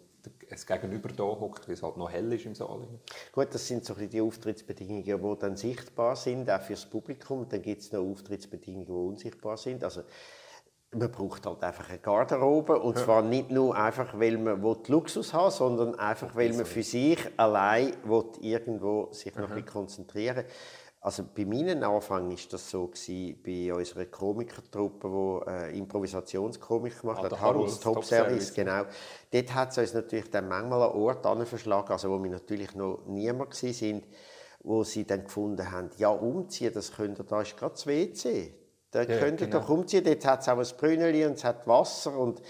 es 0.50 0.66
Gegenüber 0.66 1.10
da 1.10 1.24
hockt, 1.24 1.68
weil 1.68 1.74
es 1.74 1.84
halt 1.84 1.98
noch 1.98 2.10
hell 2.10 2.32
ist 2.32 2.46
im 2.46 2.56
Saal. 2.56 2.88
Gut, 3.34 3.48
das 3.54 3.68
sind 3.68 3.84
so 3.84 3.94
die 3.94 4.22
Auftrittsbedingungen, 4.22 5.04
die 5.04 5.40
dann 5.40 5.58
sichtbar 5.58 6.16
sind, 6.16 6.50
auch 6.50 6.62
fürs 6.62 6.86
Publikum. 6.86 7.48
Dann 7.50 7.62
gibt 7.62 7.82
es 7.82 7.92
noch 7.92 8.02
Auftrittsbedingungen, 8.02 8.86
die 8.86 8.92
unsichtbar 8.92 9.58
sind. 9.58 9.84
Also, 9.84 10.04
man 10.92 11.12
braucht 11.12 11.46
halt 11.46 11.62
einfach 11.62 11.90
eine 11.90 12.00
Garderobe. 12.00 12.80
Und 12.80 13.00
zwar 13.00 13.22
nicht 13.22 13.52
nur 13.52 13.76
einfach, 13.76 14.18
weil 14.18 14.38
man 14.38 14.62
Luxus 14.88 15.34
haben 15.34 15.52
sondern 15.52 15.96
einfach, 15.96 16.36
weil 16.36 16.54
man 16.54 16.66
für 16.66 16.84
sich 16.84 17.20
allein 17.36 17.94
will 18.06 18.26
irgendwo 18.40 19.10
sich 19.12 19.36
noch 19.36 19.50
ein 19.50 19.56
bisschen 19.56 19.66
konzentrieren 19.66 20.38
will. 20.38 20.46
Also 21.06 21.26
bei 21.36 21.44
meinen 21.44 21.84
Anfängen 21.84 22.32
war 22.32 22.38
das 22.50 22.70
so 22.70 22.88
gewesen, 22.88 23.38
bei 23.46 23.74
unserer 23.74 24.06
Komikertruppe, 24.06 25.10
die 25.46 25.52
äh, 25.52 25.78
Improvisationskomik 25.78 27.02
gemacht 27.02 27.20
Ah, 27.20 27.24
hat, 27.26 27.42
Harold's 27.42 27.82
Top 27.82 27.96
Top 27.96 28.06
Service, 28.06 28.48
Service. 28.48 28.54
genau. 28.54 28.84
Dort 29.30 29.54
hat 29.54 29.72
es 29.72 29.78
uns 29.80 29.94
natürlich 29.94 30.30
dann 30.32 30.48
manchmal 30.48 30.82
an 30.82 30.92
Ort 30.96 31.48
verschlagen, 31.48 31.92
also 31.92 32.10
wo 32.10 32.24
wir 32.24 32.32
natürlich 32.32 32.74
noch 32.74 33.02
niemand 33.06 33.52
gewesen 33.52 33.74
sind, 33.74 34.08
wo 34.62 34.86
sie 34.86 35.06
dann 35.06 35.26
gefunden 35.26 35.70
haben, 35.70 35.90
ja, 35.98 36.08
umziehen, 36.08 36.72
das 36.74 36.94
könnt 36.94 37.20
ihr, 37.20 37.26
da 37.26 37.42
ist 37.42 37.58
gerade 37.58 37.74
das 37.74 37.86
WC. 37.86 38.54
Da 38.92 39.02
Ja, 39.02 39.18
könnt 39.20 39.42
ihr 39.42 39.48
genau. 39.48 39.60
doch 39.60 39.68
umziehen, 39.70 40.06
dort 40.06 40.24
hat 40.26 40.40
es 40.40 40.48
auch 40.48 40.58
ein 40.58 40.78
Brünneli 40.78 41.26
und 41.26 41.34
es 41.34 41.44
hat 41.44 41.68
Wasser 41.68 42.18
und 42.18 42.42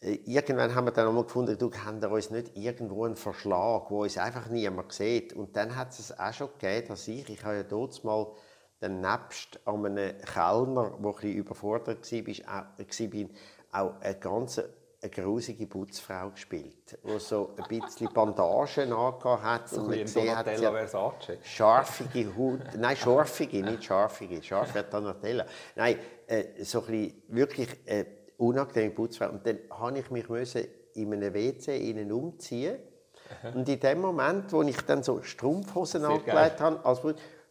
irgendwann 0.00 0.74
haben 0.74 0.86
wir 0.86 0.92
dann 0.92 1.08
einmal 1.08 1.24
gefunden, 1.24 1.58
du 1.58 1.72
haben 1.72 2.00
wir 2.00 2.10
uns 2.10 2.30
nicht 2.30 2.56
irgendwo 2.56 3.04
einen 3.04 3.16
Verschlag, 3.16 3.90
wo 3.90 4.02
uns 4.02 4.16
einfach 4.16 4.48
niemand 4.48 4.92
sieht. 4.92 5.32
Und 5.32 5.56
dann 5.56 5.76
hat 5.76 5.90
es 5.90 6.16
auch 6.18 6.32
schon 6.32 6.50
gegeben, 6.58 6.88
dass 6.88 7.08
ich, 7.08 7.28
ich 7.28 7.44
habe 7.44 7.56
ja 7.56 7.62
dort 7.64 8.02
mal 8.04 8.28
dann 8.80 9.00
nebst 9.00 9.58
an 9.64 9.84
einem 9.84 10.16
Kellner, 10.20 10.90
der 10.90 11.08
ein 11.08 11.14
bisschen 11.14 11.32
überfordert 11.32 12.12
war, 12.12 12.70
auch, 13.72 14.00
eine 14.00 14.14
ganz 14.14 14.62
eine 15.00 15.10
grusige 15.10 15.66
Putzfrau 15.66 16.30
gespielt, 16.30 16.98
die 17.04 17.18
so 17.20 17.54
ein 17.56 17.80
bisschen 17.80 18.12
Bandagen 18.12 18.92
angehabt 18.92 19.44
hat 19.44 19.68
So 19.68 19.82
und 19.82 19.90
man 19.90 19.98
gesehen 20.00 20.36
hat, 20.36 20.46
sie 20.46 20.64
Versace. 20.64 21.38
scharfige 21.42 22.36
Haut, 22.36 22.60
nein, 22.76 22.96
scharfige, 22.96 23.62
nicht 23.62 23.84
scharfige, 23.84 24.42
scharf 24.42 24.74
wird 24.74 24.92
Donatella. 24.92 25.46
Nein, 25.76 25.98
äh, 26.26 26.64
so 26.64 26.80
ein 26.80 26.86
bisschen 26.86 27.22
wirklich 27.28 27.68
äh, 27.86 28.04
unangenehme 28.38 28.94
Putzfrau. 28.94 29.30
Und 29.30 29.46
dann 29.46 29.58
habe 29.70 29.98
ich 29.98 30.10
mich 30.10 30.28
müssen 30.28 30.64
in 30.94 31.12
einem 31.12 31.34
WC 31.34 31.90
innen 31.90 32.10
umziehen. 32.10 32.78
Und 33.54 33.68
in 33.68 33.78
dem 33.78 34.00
Moment, 34.00 34.52
wo 34.52 34.62
ich 34.62 34.80
dann 34.82 35.02
so 35.02 35.22
Strumpfhosen 35.22 36.00
Sehr 36.00 36.10
angelegt 36.10 36.60
habe, 36.60 36.84
als 36.84 37.02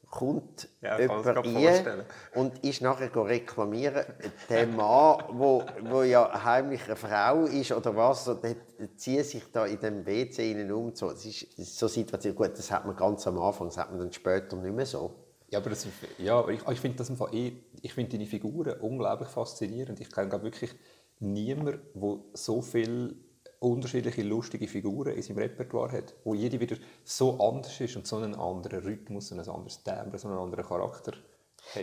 kommt 0.09 0.69
Ja, 0.81 0.99
jemand 0.99 1.25
rein 1.25 2.05
und 2.33 2.63
ist 2.63 2.81
nachher 2.81 3.09
go 3.09 3.23
reklamieren, 3.23 4.05
der 4.49 4.65
Mann, 4.67 5.23
wo, 5.33 5.63
wo 5.81 6.01
ja 6.03 6.43
heimlich 6.43 6.85
eine 6.85 6.95
Frau 6.95 7.43
ist 7.43 7.71
oder 7.71 7.95
was, 7.95 8.25
so, 8.25 8.33
der 8.35 8.55
zieht 8.95 9.25
sich 9.25 9.51
da 9.51 9.65
in 9.65 9.79
dem 9.79 10.05
WC 10.05 10.51
innen 10.51 10.71
um. 10.71 10.95
So, 10.95 11.11
das 11.11 11.25
ist 11.25 11.47
das 11.57 11.67
ist 11.67 11.77
so 11.77 11.87
eine 11.87 11.93
Situation, 11.93 12.35
gut, 12.35 12.57
das 12.57 12.71
hat 12.71 12.85
man 12.85 12.95
ganz 12.95 13.27
am 13.27 13.37
Anfang, 13.37 13.67
das 13.67 13.77
hat 13.77 13.91
man 13.91 13.99
dann 13.99 14.13
später 14.13 14.55
nicht 14.55 14.75
mehr 14.75 14.85
so. 14.85 15.13
Ja, 15.49 15.59
aber 15.59 15.69
das, 15.69 15.87
ja, 16.17 16.39
aber 16.39 16.51
ich, 16.51 16.67
ich 16.67 16.79
finde 16.79 16.97
das 16.97 17.09
im 17.09 17.17
Fall 17.17 17.33
eh, 17.33 17.53
ich 17.81 17.93
finde 17.93 18.11
deine 18.11 18.25
Figuren 18.25 18.79
unglaublich 18.81 19.29
faszinierend. 19.29 19.99
Ich 20.01 20.11
kenne 20.11 20.43
wirklich 20.43 20.71
niemanden, 21.19 21.79
der 21.95 22.17
so 22.33 22.61
viele 22.61 23.15
unterschiedliche 23.59 24.23
lustige 24.23 24.67
Figuren 24.67 25.15
in 25.15 25.21
seinem 25.21 25.39
Repertoire 25.39 25.91
hat, 25.93 26.13
wo 26.23 26.33
jede 26.33 26.59
wieder 26.59 26.75
so 27.03 27.39
anders 27.39 27.79
ist 27.79 27.95
und 27.95 28.05
so 28.05 28.17
einen 28.17 28.35
anderen 28.35 28.83
Rhythmus, 28.83 29.31
und 29.31 29.39
ein 29.39 29.49
anderes 29.49 29.83
Timbre, 29.83 30.17
so 30.17 30.27
einen 30.27 30.37
anderen 30.37 30.65
Charakter. 30.65 31.13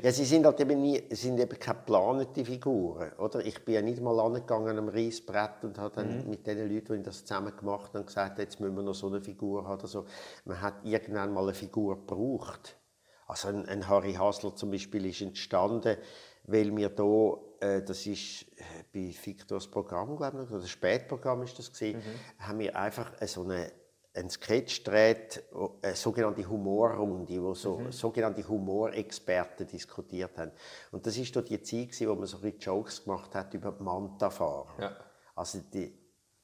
Ja, 0.03 0.13
sie 0.13 0.25
sind 0.25 0.47
halt 0.47 0.61
eben, 0.61 0.81
nie, 0.81 1.03
sind 1.11 1.39
eben 1.39 1.59
keine 1.59 1.79
geplanten 1.79 2.45
Figuren, 2.45 3.13
oder? 3.19 3.45
Ich 3.45 3.65
bin 3.65 3.75
ja 3.75 3.83
nicht 3.83 4.01
mal 4.01 4.19
angegangen 4.19 4.79
am 4.79 4.89
Reissbrett 4.89 5.63
und 5.63 5.79
habe 5.79 5.97
dann 5.97 6.29
mit 6.31 6.47
den 6.47 6.73
Leuten, 6.73 6.97
die 6.97 7.03
das 7.03 7.25
zusammen 7.25 7.55
gemacht 7.55 7.93
haben, 7.93 8.07
gesagt, 8.07 8.39
jetzt 8.39 8.61
müssen 8.61 8.77
wir 8.77 8.83
noch 8.83 8.95
so 8.95 9.09
eine 9.09 9.21
Figur 9.21 9.65
haben 9.65 9.79
oder 9.79 9.89
so. 9.89 10.07
Man 10.45 10.61
hat 10.63 10.85
irgendwann 10.85 11.35
mal 11.35 11.43
eine 11.43 11.55
Figur 11.55 11.97
gebraucht. 11.97 12.77
Also 13.27 13.49
ein, 13.49 13.67
ein 13.67 13.89
Harry 13.89 14.15
Hasler 14.15 14.55
zum 14.55 14.71
Beispiel 14.71 15.07
ist 15.07 15.23
entstanden, 15.23 15.97
weil 16.45 16.77
wir 16.77 16.91
da, 16.91 17.37
äh, 17.61 17.83
das 17.83 18.07
ist 18.07 18.43
äh, 18.57 18.85
bei 18.93 19.15
Victors 19.25 19.69
Programm, 19.69 20.17
glaube 20.17 20.43
ich, 20.43 20.51
oder 20.51 20.61
das 20.61 20.71
Spätprogramm 20.71 21.43
ist 21.43 21.59
das 21.59 21.73
gewesen, 21.73 22.03
haben 22.39 22.59
wir 22.59 22.77
einfach 22.77 23.13
äh, 23.21 23.27
so 23.27 23.43
eine 23.43 23.71
ein 24.17 24.31
Sketch 24.31 24.85
dreht, 24.85 25.43
eine 25.83 25.97
sogenannte 25.97 26.49
Humorrunde, 26.49 27.43
wo 27.43 27.53
so 27.53 27.91
sogenannte 27.91 28.47
Humorexperten 28.47 29.67
diskutiert 29.67 30.39
haben. 30.39 30.53
Und 30.93 31.05
das 31.05 31.17
ist 31.17 31.35
dort 31.35 31.51
die 31.51 31.61
Zeit, 31.61 31.89
gewesen, 31.89 32.09
wo 32.09 32.15
man 32.15 32.27
so 32.27 32.39
ein 32.41 32.57
Jokes 32.59 33.03
gemacht 33.03 33.35
hat 33.35 33.53
über 33.55 33.73
die 33.73 33.83
Manta-Fahrer. 33.83 34.75
Ja. 34.81 34.97
Also 35.35 35.59
die, 35.73 35.93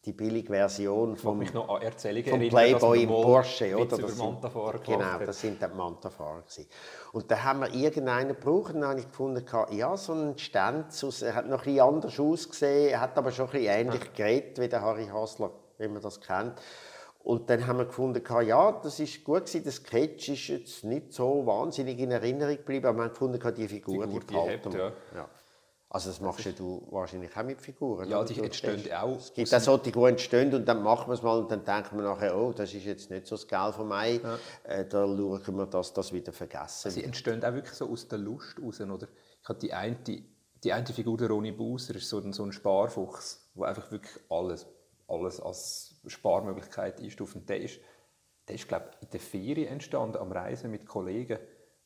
die 0.07 0.13
billige 0.13 0.49
Version 0.49 1.15
vom, 1.17 1.39
mich 1.39 1.53
noch 1.53 1.69
an 1.69 1.83
Erzählungen 1.83 2.25
vom 2.31 2.41
Playboy 2.49 3.03
im 3.03 3.09
Porsche, 3.23 3.65
oder? 3.77 3.85
Das 4.07 4.17
sind- 4.17 4.19
Genau, 4.97 4.99
das 5.27 5.41
sind 5.41 5.63
dann 5.63 5.71
die 5.73 5.77
Mantafahrer. 5.77 6.43
Und 7.13 7.31
da 7.31 7.43
haben 7.45 7.61
wir 7.61 7.75
irgendeinen 7.75 8.29
gebraucht 8.29 8.75
und 8.75 8.81
dann 8.81 8.91
habe 8.91 9.01
ich 9.01 9.07
gefunden, 9.09 9.45
ja, 9.73 9.97
so 9.99 10.15
ein 10.15 10.39
Stenzus, 10.39 11.21
er 11.21 11.35
hat 11.35 11.47
noch 11.49 11.59
ein 11.59 11.65
bisschen 11.65 11.81
anders 11.81 12.19
ausgesehen, 12.19 12.89
er 12.93 13.01
hat 13.03 13.19
aber 13.19 13.31
schon 13.31 13.47
ein 13.47 13.53
bisschen 13.53 13.69
ähnlich 13.75 14.13
geredet 14.15 14.59
wie 14.59 14.69
der 14.69 14.81
Harry 14.81 15.07
Hasler, 15.07 15.51
wie 15.77 15.89
man 15.89 16.01
das 16.01 16.19
kennt. 16.21 16.55
Und 17.23 17.51
dann 17.51 17.67
haben 17.67 17.77
wir 17.77 17.85
gefunden, 17.85 18.23
ja, 18.47 18.73
das 18.73 18.99
ist 19.01 19.23
gut 19.23 19.41
gewesen, 19.45 19.65
der 19.65 19.73
Sketch 19.73 20.31
ist 20.31 20.49
jetzt 20.49 20.85
nicht 20.85 21.13
so 21.13 21.45
wahnsinnig 21.45 21.99
in 21.99 22.11
Erinnerung 22.11 22.57
geblieben, 22.57 22.87
aber 22.87 22.97
wir 22.97 23.05
haben 23.05 23.11
gefunden, 23.11 23.39
die 23.55 23.69
Figur, 23.69 24.05
Figur, 24.05 24.21
die 24.21 24.27
die 24.29 24.35
hebt, 24.39 24.65
ja. 24.73 24.93
ja. 25.15 25.29
Also 25.93 26.09
das 26.11 26.21
machst 26.21 26.45
ja 26.45 26.53
du 26.53 26.87
wahrscheinlich 26.91 27.37
auch 27.37 27.43
mit 27.43 27.61
Figuren. 27.61 28.09
Ja, 28.09 28.23
die 28.23 28.39
entstehen 28.41 28.79
siehst- 28.79 28.93
auch 28.95 29.17
Es 29.17 29.35
gibt 29.35 29.53
auch 29.53 29.59
solche, 29.61 29.91
die 29.91 29.99
entstehen 30.05 30.55
und 30.55 30.65
dann 30.65 30.85
machen 30.85 31.09
wir 31.09 31.15
es 31.15 31.23
mal 31.23 31.37
und 31.41 31.51
dann 31.51 31.65
denken 31.65 31.97
wir 31.97 32.05
nachher, 32.05 32.37
oh, 32.39 32.53
das 32.53 32.73
ist 32.73 32.85
jetzt 32.85 33.11
nicht 33.11 33.27
so 33.27 33.35
das 33.35 33.49
Geld 33.49 33.75
von 33.75 33.89
mir. 33.89 34.39
Äh, 34.63 34.85
da 34.87 35.05
schauen 35.05 35.57
wir, 35.57 35.67
dass 35.67 35.93
das 35.93 36.13
wieder 36.13 36.33
vergessen 36.33 36.93
Sie 36.93 37.03
entstehen 37.03 37.45
auch 37.45 37.53
wirklich 37.53 37.75
so 37.75 37.91
aus 37.91 38.07
der 38.07 38.19
Lust 38.19 38.57
raus, 38.63 38.81
oder? 38.81 39.09
Ich 39.43 39.49
habe 39.49 39.59
die 39.59 39.73
eine, 39.73 39.97
die 40.63 40.73
eine 40.73 40.87
Figur, 40.87 41.17
der 41.19 41.29
Ronny 41.29 41.51
Buser, 41.51 41.97
ist 41.97 42.09
so 42.09 42.19
ein, 42.21 42.33
so 42.33 42.45
ein 42.45 42.53
Sparfuchs, 42.53 43.51
der 43.57 43.65
einfach 43.67 43.91
wirklich 43.91 44.15
alles, 44.29 44.67
alles 45.09 45.41
als 45.41 45.97
Sparmöglichkeit 46.07 47.01
einstuft. 47.01 47.35
Und 47.35 47.49
der 47.49 47.63
ist, 47.63 47.81
der 48.47 48.55
ist, 48.55 48.69
glaube 48.69 48.91
ich, 48.95 49.03
in 49.03 49.11
der 49.11 49.21
Ferien 49.21 49.69
entstanden, 49.73 50.19
am 50.19 50.31
Reisen 50.31 50.71
mit 50.71 50.87
Kollegen. 50.87 51.39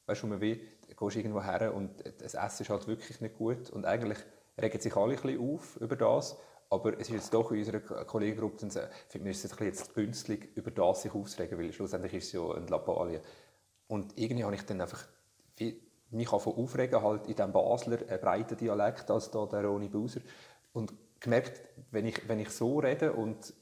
Weißt 0.07 0.23
du, 0.23 0.27
man 0.27 0.43
will, 0.43 0.61
du 0.97 1.05
gehst 1.05 1.17
irgendwo 1.17 1.43
her 1.43 1.75
und 1.75 1.91
das 2.19 2.35
Essen 2.35 2.63
ist 2.63 2.71
halt 2.71 2.87
wirklich 2.87 3.21
nicht 3.21 3.37
gut. 3.37 3.71
Und 3.71 3.87
eigentlich 3.87 4.19
regen 4.61 4.81
sich 4.81 4.97
alle 4.97 5.15
ein 5.15 5.21
bisschen 5.23 5.55
auf 5.55 5.77
über 5.77 5.97
das. 5.97 6.37
Aber 6.71 6.95
es 6.95 7.09
ist 7.09 7.11
jetzt 7.11 7.35
doch 7.35 7.53
in 7.53 7.59
unserer 7.59 7.81
Kollegengruppe, 8.05 8.59
finden 9.09 9.25
wir 9.27 9.33
es 9.33 9.43
jetzt, 9.43 9.61
jetzt 9.61 9.95
günstig, 9.95 10.57
über 10.57 10.71
das 10.71 11.03
sich 11.03 11.15
aufzuregen, 11.15 11.59
weil 11.59 11.73
schlussendlich 11.73 12.15
ist 12.15 12.27
es 12.27 12.33
ja 12.33 12.51
ein 12.53 12.67
Lappalie. 12.67 13.21
Und 13.87 14.19
irgendwie 14.19 14.45
habe 14.45 14.55
ich 14.55 14.63
dann 14.63 14.81
einfach 14.81 15.07
mich 16.11 16.33
aufregen 16.33 17.03
halt 17.03 17.27
in 17.27 17.35
diesem 17.35 17.53
Basler 17.53 17.99
äh, 18.09 18.19
breiten 18.19 18.57
Dialekt 18.57 19.11
als 19.11 19.31
da 19.31 19.47
der 19.47 19.65
Roni 19.65 19.89
Buser. 19.89 20.21
Und 20.73 20.93
gemerkt, 21.21 21.61
wenn 21.91 22.07
ich, 22.07 22.29
wenn 22.29 22.39
ich 22.39 22.51
so 22.51 22.79
rede 22.79 23.13
und 23.13 23.53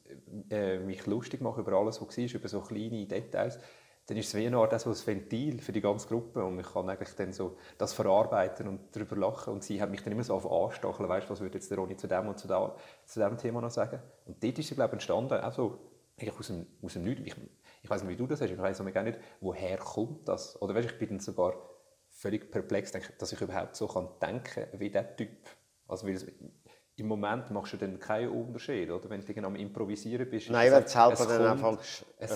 äh, 0.50 0.78
mich 0.78 1.06
lustig 1.06 1.40
mache 1.40 1.60
über 1.60 1.72
alles, 1.72 2.00
was 2.00 2.16
war, 2.16 2.24
über 2.24 2.48
so 2.48 2.60
kleine 2.60 3.06
Details, 3.06 3.58
dann 4.06 4.16
ist 4.16 4.28
es 4.28 4.34
wie 4.34 4.46
eine 4.46 4.56
Art 4.56 4.78
so 4.80 4.90
ein 4.90 4.96
Ventil 5.06 5.60
für 5.60 5.72
die 5.72 5.80
ganze 5.80 6.08
Gruppe 6.08 6.44
und 6.44 6.58
ich 6.58 6.66
kann 6.66 6.88
eigentlich 6.88 7.14
dann 7.14 7.32
so 7.32 7.56
das 7.78 7.92
verarbeiten 7.92 8.66
und 8.66 8.94
darüber 8.94 9.16
lachen 9.16 9.52
und 9.52 9.62
sie 9.62 9.80
hat 9.80 9.90
mich 9.90 10.02
dann 10.02 10.12
immer 10.12 10.24
so 10.24 10.34
auf 10.34 10.50
anstacheln, 10.50 11.08
weißt 11.08 11.30
was 11.30 11.40
würde 11.40 11.58
jetzt 11.58 11.70
der 11.70 11.78
Ronny 11.78 11.96
zu 11.96 12.08
dem 12.08 12.26
und 12.28 12.38
zu, 12.38 12.48
da, 12.48 12.74
zu 13.04 13.20
dem 13.20 13.38
Thema 13.38 13.60
noch 13.60 13.70
sagen? 13.70 14.00
Und 14.26 14.42
dort 14.42 14.58
ist 14.58 14.68
sie, 14.68 14.74
glaube 14.74 14.88
ich, 14.88 14.94
entstanden, 14.94 15.40
auch 15.40 15.52
so, 15.52 15.78
aus 16.38 16.46
dem, 16.48 16.66
aus 16.82 16.92
dem 16.94 17.04
Nichts. 17.04 17.26
Ich, 17.26 17.36
ich 17.82 17.90
weiß 17.90 18.02
nicht, 18.02 18.12
wie 18.12 18.16
du 18.16 18.26
das 18.26 18.40
hast, 18.40 18.50
ich 18.50 18.58
weiß 18.58 18.82
gar 18.92 19.02
nicht, 19.02 19.18
woher 19.40 19.78
kommt 19.78 20.28
das? 20.28 20.60
Oder 20.60 20.74
weißt, 20.74 20.90
ich 20.90 20.98
bin 20.98 21.08
dann 21.10 21.20
sogar 21.20 21.54
völlig 22.08 22.50
perplex, 22.50 22.92
dass 23.18 23.32
ich 23.32 23.40
überhaupt 23.40 23.76
so 23.76 23.86
kann 23.88 24.08
denken 24.20 24.66
wie 24.78 24.90
der 24.90 25.16
Typ. 25.16 25.48
Also, 25.88 26.06
weil 26.06 26.16
im 26.96 27.06
Moment 27.06 27.50
machst 27.50 27.72
du 27.72 27.76
dann 27.78 27.98
keinen 27.98 28.30
Unterschied, 28.30 28.90
oder? 28.90 29.08
Wenn 29.08 29.24
du 29.24 29.44
am 29.44 29.56
Improvisieren 29.56 30.28
bist. 30.28 30.50
Nein, 30.50 30.72
wenn 30.72 30.82
du 30.82 30.88
selber 30.88 31.26
dann 31.26 31.46
einfach 31.46 31.78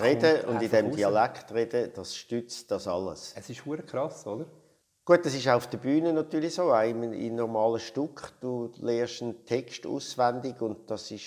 reden 0.03 0.45
und 0.47 0.63
in 0.63 0.71
diesem 0.71 0.91
Dialekt 0.93 1.53
reden, 1.53 1.91
das 1.95 2.17
stützt 2.17 2.71
das 2.71 2.89
alles. 2.89 3.35
Es 3.37 3.51
ist 3.51 3.65
hure 3.67 3.83
krass, 3.83 4.27
oder? 4.27 4.47
Gut, 5.05 5.25
das 5.25 5.35
ist 5.37 5.47
auf 5.47 5.69
der 5.69 5.79
Bühne 5.79 6.13
natürlich 6.13 6.55
so, 6.55 6.73
auch 6.73 6.83
in, 6.83 7.13
in 7.13 7.37
normalen 7.37 7.79
Stück. 7.79 8.33
Du 8.41 8.73
lernst 8.81 9.23
einen 9.23 9.45
Text 9.45 9.87
auswendig 9.87 10.61
und 10.61 10.91
das 10.91 11.13
ist 11.13 11.23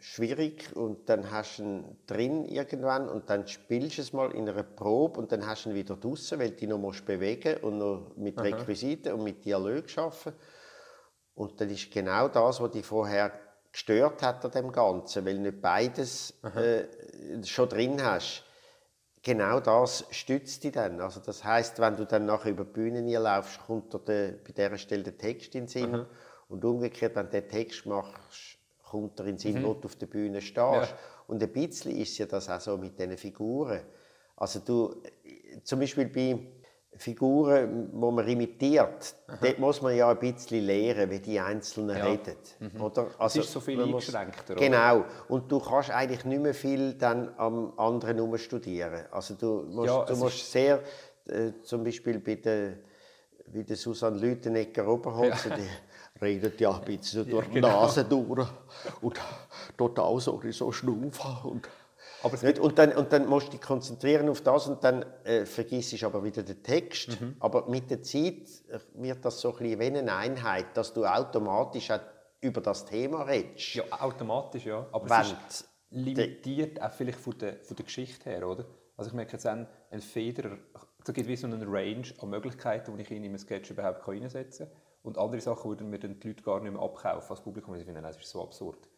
schwierig 0.00 0.74
und 0.74 1.08
dann 1.08 1.30
hast 1.30 1.60
du 1.60 1.62
ihn 1.62 1.84
drin 2.08 2.44
irgendwann 2.46 3.08
und 3.08 3.30
dann 3.30 3.46
spielst 3.46 3.98
du 3.98 4.02
es 4.02 4.12
mal 4.12 4.32
in 4.32 4.48
einer 4.48 4.64
Probe 4.64 5.20
und 5.20 5.30
dann 5.30 5.46
hast 5.46 5.66
du 5.66 5.70
ihn 5.70 5.76
wieder 5.76 5.94
draußen, 5.94 6.36
weil 6.40 6.50
du 6.50 6.64
ihn 6.64 6.70
noch 6.70 7.00
bewegen 7.02 7.58
und 7.58 7.78
noch 7.78 8.16
mit 8.16 8.40
Requisiten 8.40 9.12
und 9.12 9.22
mit 9.22 9.44
Dialog 9.44 9.84
arbeiten 9.96 10.32
und 11.36 11.60
dann 11.60 11.70
ist 11.70 11.92
genau 11.92 12.28
das, 12.28 12.60
was 12.60 12.70
dich 12.72 12.84
vorher 12.84 13.30
gestört 13.70 14.22
hat 14.22 14.44
an 14.44 14.50
dem 14.50 14.72
Ganzen, 14.72 15.24
weil 15.24 15.34
du 15.34 15.42
nicht 15.42 15.60
beides 15.60 16.34
äh, 16.42 16.84
schon 17.44 17.68
drin 17.68 18.02
hast. 18.02 18.42
Genau 19.22 19.60
das 19.60 20.06
stützt 20.10 20.64
dich 20.64 20.72
dann. 20.72 21.00
Also 21.00 21.20
das 21.20 21.44
heißt, 21.44 21.78
wenn 21.78 21.96
du 21.96 22.06
dann 22.06 22.24
nachher 22.24 22.50
über 22.50 22.64
die 22.64 22.72
Bühne 22.72 23.18
laufst, 23.18 23.60
kommt 23.66 23.92
dir 23.92 23.98
der, 23.98 24.32
bei 24.32 24.52
dieser 24.52 24.78
Stelle 24.78 25.02
der 25.02 25.18
Text 25.18 25.54
in 25.54 25.62
den 25.62 25.68
Sinn. 25.68 25.90
Mhm. 25.92 26.06
Und 26.48 26.64
umgekehrt, 26.64 27.16
wenn 27.16 27.26
du 27.26 27.32
den 27.32 27.48
Text 27.48 27.84
machst, 27.84 28.56
kommt 28.82 29.18
dir 29.18 29.24
in 29.24 29.30
den 29.32 29.38
Sinn, 29.38 29.60
mhm. 29.60 29.66
wo 29.66 29.74
du 29.74 29.88
auf 29.88 29.96
der 29.96 30.06
Bühne 30.06 30.40
stehst. 30.40 30.56
Ja. 30.56 30.98
Und 31.26 31.42
ein 31.42 31.52
bisschen 31.52 31.96
ist 31.96 32.16
ja 32.16 32.26
das 32.26 32.48
auch 32.48 32.60
so 32.60 32.78
mit 32.78 32.98
diesen 32.98 33.18
Figuren. 33.18 33.82
Also 34.36 34.60
du, 34.60 35.02
zum 35.64 35.80
Beispiel 35.80 36.06
bei 36.06 36.38
Figuren, 36.98 37.90
die 37.92 37.96
man 37.96 38.26
imitiert, 38.26 39.14
Aha. 39.26 39.38
dort 39.40 39.58
muss 39.58 39.82
man 39.82 39.94
ja 39.94 40.10
ein 40.10 40.18
bisschen 40.18 40.64
lernen, 40.64 41.10
wie 41.10 41.20
die 41.20 41.38
Einzelnen 41.38 41.96
ja. 41.96 42.04
reden. 42.04 42.36
Mhm. 42.58 42.80
Oder? 42.80 43.08
Also, 43.18 43.40
es 43.40 43.46
ist 43.46 43.52
so 43.52 43.60
viel 43.60 43.80
eingeschränkter. 43.82 44.54
Muss, 44.54 44.62
genau. 44.62 45.04
Und 45.28 45.50
du 45.50 45.60
kannst 45.60 45.90
eigentlich 45.90 46.24
nicht 46.24 46.40
mehr 46.40 46.54
viel 46.54 46.94
dann 46.94 47.32
am 47.36 47.72
anderen 47.78 48.38
studieren. 48.38 49.04
Also 49.10 49.34
du 49.34 49.64
musst, 49.68 49.86
ja, 49.88 50.04
du 50.04 50.16
musst 50.16 50.52
sehr, 50.52 50.82
äh, 51.28 51.52
zum 51.62 51.84
Beispiel 51.84 52.18
bei 52.18 52.36
der, 52.36 52.78
bei 53.52 53.62
der 53.62 53.76
Susanne 53.76 54.18
Lütenegger 54.18 54.88
Oberholzer, 54.88 55.50
ja. 55.50 55.56
die 55.56 56.24
redet 56.24 56.60
ja 56.60 56.72
ein 56.72 56.84
bisschen 56.84 57.28
durch 57.28 57.46
die 57.48 57.54
genau. 57.54 57.82
Nase 57.82 58.04
durch 58.04 58.46
und 59.02 59.20
total 59.76 60.18
so, 60.20 60.40
so 60.50 60.72
schnaufen 60.72 61.36
und 61.44 61.68
aber 62.26 62.46
nicht? 62.46 62.58
Und, 62.58 62.78
dann, 62.78 62.92
und 62.92 63.12
dann 63.12 63.26
musst 63.26 63.48
du 63.48 63.52
dich 63.52 63.60
konzentrieren 63.60 64.28
auf 64.28 64.40
das 64.40 64.66
und 64.66 64.82
dann 64.84 65.04
äh, 65.24 65.46
vergisst 65.46 66.00
du 66.00 66.06
aber 66.06 66.22
wieder 66.22 66.42
den 66.42 66.62
Text. 66.62 67.20
Mhm. 67.20 67.36
Aber 67.40 67.68
mit 67.68 67.90
der 67.90 68.02
Zeit 68.02 68.48
wird 68.94 69.24
das 69.24 69.40
so 69.40 69.52
ein 69.52 69.58
bisschen 69.58 69.80
wie 69.80 69.98
eine 69.98 70.14
Einheit, 70.14 70.66
dass 70.74 70.92
du 70.92 71.04
automatisch 71.04 71.90
auch 71.90 72.00
über 72.40 72.60
das 72.60 72.84
Thema 72.84 73.22
redest. 73.22 73.74
Ja, 73.74 73.84
automatisch, 73.90 74.66
ja. 74.66 74.86
Aber 74.92 75.08
Wenn 75.08 75.20
es 75.20 75.60
ist 75.60 75.68
limitiert 75.90 76.80
auch 76.82 76.92
vielleicht 76.92 77.18
von 77.18 77.36
der, 77.38 77.56
von 77.62 77.76
der 77.76 77.84
Geschichte 77.84 78.30
her, 78.30 78.46
oder? 78.46 78.64
Also 78.96 79.10
ich 79.10 79.14
merke 79.14 79.32
jetzt 79.32 79.46
ein, 79.46 79.66
ein 79.90 80.00
Federer, 80.00 80.58
da 81.04 81.12
gibt 81.12 81.26
es 81.26 81.28
wie 81.28 81.36
so 81.36 81.46
einen 81.46 81.62
Range 81.62 82.06
an 82.20 82.30
Möglichkeiten, 82.30 82.96
die 82.96 83.02
ich 83.02 83.10
in 83.10 83.24
einem 83.24 83.38
Sketch 83.38 83.70
überhaupt 83.70 84.08
einsetzen 84.08 84.68
kann. 84.68 84.76
Und 85.02 85.18
andere 85.18 85.40
Sachen 85.40 85.70
würden 85.70 85.88
mir 85.88 86.00
dann 86.00 86.18
die 86.18 86.28
Leute 86.28 86.42
gar 86.42 86.60
nicht 86.60 86.72
mehr 86.72 86.82
abkaufen 86.82 87.30
als 87.30 87.40
Publikum, 87.40 87.72
weil 87.72 87.78
sie 87.78 87.84
finden, 87.84 88.02
das 88.02 88.16
ist 88.16 88.28
so 88.28 88.42
absurd. 88.42 88.88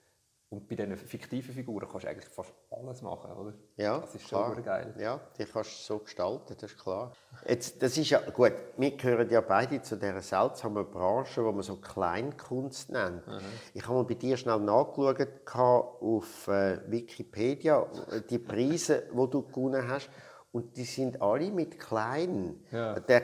Und 0.50 0.66
bei 0.66 0.76
diesen 0.76 0.96
fiktiven 0.96 1.54
Figuren 1.54 1.86
kannst 1.86 2.04
du 2.04 2.08
eigentlich 2.08 2.28
fast 2.28 2.54
alles 2.70 3.02
machen, 3.02 3.32
oder? 3.32 3.52
Ja, 3.76 3.98
das 3.98 4.14
ist 4.14 4.28
klar. 4.28 4.54
schon 4.54 4.64
geil. 4.64 4.94
Ja, 4.98 5.20
die 5.36 5.44
kannst 5.44 5.72
du 5.72 5.94
so 5.94 5.98
gestalten, 5.98 6.56
das 6.58 6.72
ist 6.72 6.78
klar. 6.78 7.12
Jetzt, 7.46 7.82
das 7.82 7.98
ist 7.98 8.08
ja, 8.08 8.20
gut, 8.30 8.54
wir 8.78 8.96
gehören 8.96 9.28
ja 9.28 9.42
beide 9.42 9.82
zu 9.82 9.96
dieser 9.96 10.22
seltsamen 10.22 10.90
Branche, 10.90 11.42
die 11.42 11.52
man 11.52 11.62
so 11.62 11.76
Kleinkunst 11.76 12.90
nennt. 12.90 13.26
Mhm. 13.26 13.40
Ich 13.74 13.82
habe 13.84 13.94
mal 13.96 14.04
bei 14.04 14.14
dir 14.14 14.38
schnell 14.38 14.60
nachgeschaut 14.60 16.02
auf 16.02 16.48
äh, 16.48 16.80
Wikipedia, 16.90 17.86
die 18.30 18.38
Preise, 18.38 19.02
die 19.12 19.30
du 19.30 19.42
gewonnen 19.42 19.86
hast. 19.86 20.08
Und 20.50 20.78
die 20.78 20.84
sind 20.84 21.20
alle 21.20 21.50
mit 21.50 21.78
klein. 21.78 22.64
Ja. 22.72 22.98
Der 22.98 23.20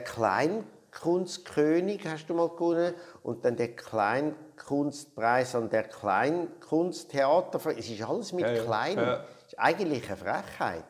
Kleinkunstkönig 0.95 2.07
hast 2.07 2.27
du 2.27 2.33
mal 2.33 2.49
gewonnen 2.49 2.93
und 3.21 3.43
dann 3.43 3.55
der 3.55 3.75
Klein 3.75 4.35
Kunstpreis 4.55 5.53
an 5.55 5.69
der 5.69 5.83
Kleinkunsttheater. 5.83 7.59
Es 7.77 7.89
ist 7.89 8.01
alles 8.01 8.33
mit 8.33 8.45
ja, 8.45 8.63
klein. 8.63 8.97
Ja. 8.97 9.17
Das 9.17 9.47
ist 9.47 9.59
eigentlich 9.59 10.07
eine 10.07 10.17
Frechheit. 10.17 10.83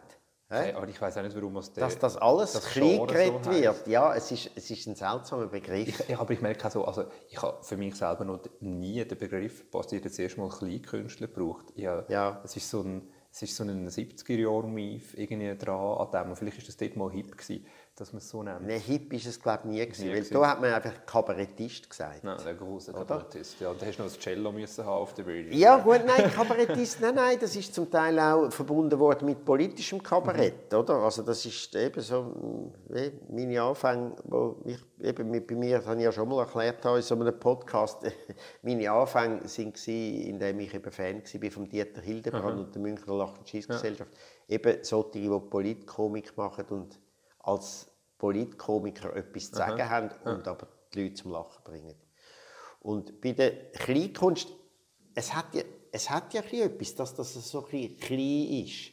Hey, 0.47 0.73
aber 0.73 0.87
ich 0.87 1.01
weiß 1.01 1.17
auch 1.17 1.23
nicht, 1.23 1.35
warum 1.35 1.57
es 1.57 1.73
Dass 1.73 1.97
das 1.97 2.17
alles 2.17 2.53
das 2.53 2.65
klein 2.65 3.05
geredet 3.07 3.45
so 3.45 3.51
wird. 3.51 3.87
Ja, 3.87 4.13
es 4.13 4.31
ist, 4.31 4.51
es 4.55 4.69
ist 4.69 4.85
ein 4.85 4.95
seltsamer 4.95 5.47
Begriff. 5.47 6.07
Ich, 6.07 6.17
aber 6.17 6.31
ich 6.31 6.41
merke 6.41 6.67
auch 6.67 6.71
so, 6.71 6.85
also 6.85 7.05
ich 7.27 7.41
habe 7.41 7.57
für 7.63 7.75
mich 7.75 7.95
selber 7.95 8.25
noch 8.25 8.39
nie 8.59 9.03
den 9.03 9.17
Begriff 9.17 9.69
basiert 9.71 10.05
jetzt 10.05 10.19
erstmal 10.19 10.49
Kleinkünstler 10.49 11.27
gebraucht. 11.27 11.65
Ja, 11.75 12.05
ja. 12.09 12.41
Es 12.43 12.55
ist 12.55 12.69
so 12.69 12.81
ein, 12.81 13.09
es 13.31 13.41
ist 13.41 13.55
so 13.55 13.63
ein 13.63 13.89
70er-Jahr-Mief 13.89 15.17
irgendwie 15.17 15.57
dran 15.57 15.97
an 15.97 16.11
dem. 16.11 16.29
Und 16.29 16.35
vielleicht 16.35 16.59
ist 16.59 16.67
das 16.67 16.77
dort 16.77 16.95
mal 16.95 17.11
hip 17.11 17.35
gewesen 17.35 17.65
dass 17.95 18.11
man 18.11 18.17
es 18.17 18.29
so 18.29 18.43
nennt. 18.43 18.67
Nein, 18.67 18.79
hip 18.79 19.13
ist 19.13 19.25
es 19.25 19.41
glaube 19.41 19.61
ich 19.63 19.69
nie 19.71 19.85
gewesen, 19.85 20.09
weil 20.11 20.23
da 20.23 20.47
hat 20.49 20.59
man 20.59 20.73
einfach 20.73 21.05
Kabarettist 21.05 21.89
gesagt. 21.89 22.25
Nein, 22.25 22.37
der 22.43 22.53
große 22.53 22.91
Kabarettist. 22.91 23.61
Ja, 23.61 23.73
da 23.73 23.85
hast 23.85 23.97
du 23.97 24.03
noch 24.03 24.11
das 24.11 24.19
Cello 24.19 24.51
müssen 24.51 24.85
haben 24.85 25.01
auf 25.01 25.13
der 25.13 25.23
Bühne. 25.23 25.55
Ja, 25.55 25.77
gut, 25.77 26.01
nein, 26.05 26.29
Kabarettist, 26.29 26.99
nein, 26.99 27.15
nein, 27.15 27.37
das 27.39 27.55
ist 27.55 27.73
zum 27.73 27.89
Teil 27.89 28.19
auch 28.19 28.51
verbunden 28.51 28.99
worden 28.99 29.25
mit 29.27 29.45
politischem 29.45 30.03
Kabarett, 30.03 30.71
mhm. 30.73 30.77
oder? 30.77 30.95
Also 30.95 31.23
das 31.23 31.45
ist 31.45 31.73
eben 31.73 32.01
so 32.01 32.71
meine 33.29 33.61
Anfänge, 33.61 34.15
wo 34.25 34.57
ich 34.65 34.79
eben 35.01 35.31
mit, 35.31 35.47
bei 35.47 35.55
mir, 35.55 35.77
das 35.77 35.87
habe 35.87 35.97
ich 35.97 36.03
ja 36.03 36.11
schon 36.11 36.27
mal 36.27 36.41
erklärt 36.41 36.83
in 36.83 37.01
so 37.01 37.15
einem 37.15 37.39
Podcast, 37.39 38.01
meine 38.61 38.91
Anfänge 38.91 39.41
waren, 39.41 40.21
indem 40.21 40.59
ich 40.59 40.73
eben 40.73 40.91
Fan 40.91 41.23
war 41.23 41.51
von 41.51 41.69
Dieter 41.69 42.01
Hildebrand 42.01 42.55
mhm. 42.55 42.65
und 42.65 42.75
der 42.75 42.81
Münchner 42.81 43.15
Lach- 43.15 43.37
und 43.37 43.47
Schießgesellschaft. 43.47 44.11
Ja. 44.47 44.55
Eben 44.55 44.83
solche, 44.83 45.11
die 45.11 45.29
Politkomik 45.29 46.35
machen 46.35 46.65
und 46.69 46.99
als 47.45 47.87
Politkomiker 48.17 49.15
etwas 49.15 49.51
zu 49.51 49.57
sagen 49.57 49.81
Aha. 49.81 49.89
haben 49.89 50.09
und 50.23 50.45
ja. 50.45 50.51
aber 50.51 50.67
die 50.93 51.03
Leute 51.03 51.15
zum 51.15 51.31
Lachen 51.31 51.63
bringen. 51.63 51.95
Und 52.79 53.21
bei 53.21 53.31
der 53.33 53.71
Kleinkunst, 53.71 54.49
es 55.13 55.33
hat 55.33 55.53
ja, 55.53 55.63
es 55.91 56.09
hat 56.09 56.33
ja 56.33 56.41
etwas, 56.41 56.95
dass 56.95 57.15
das 57.15 57.33
so 57.33 57.65
ein 57.71 57.97
klein 57.97 58.65
ist. 58.65 58.91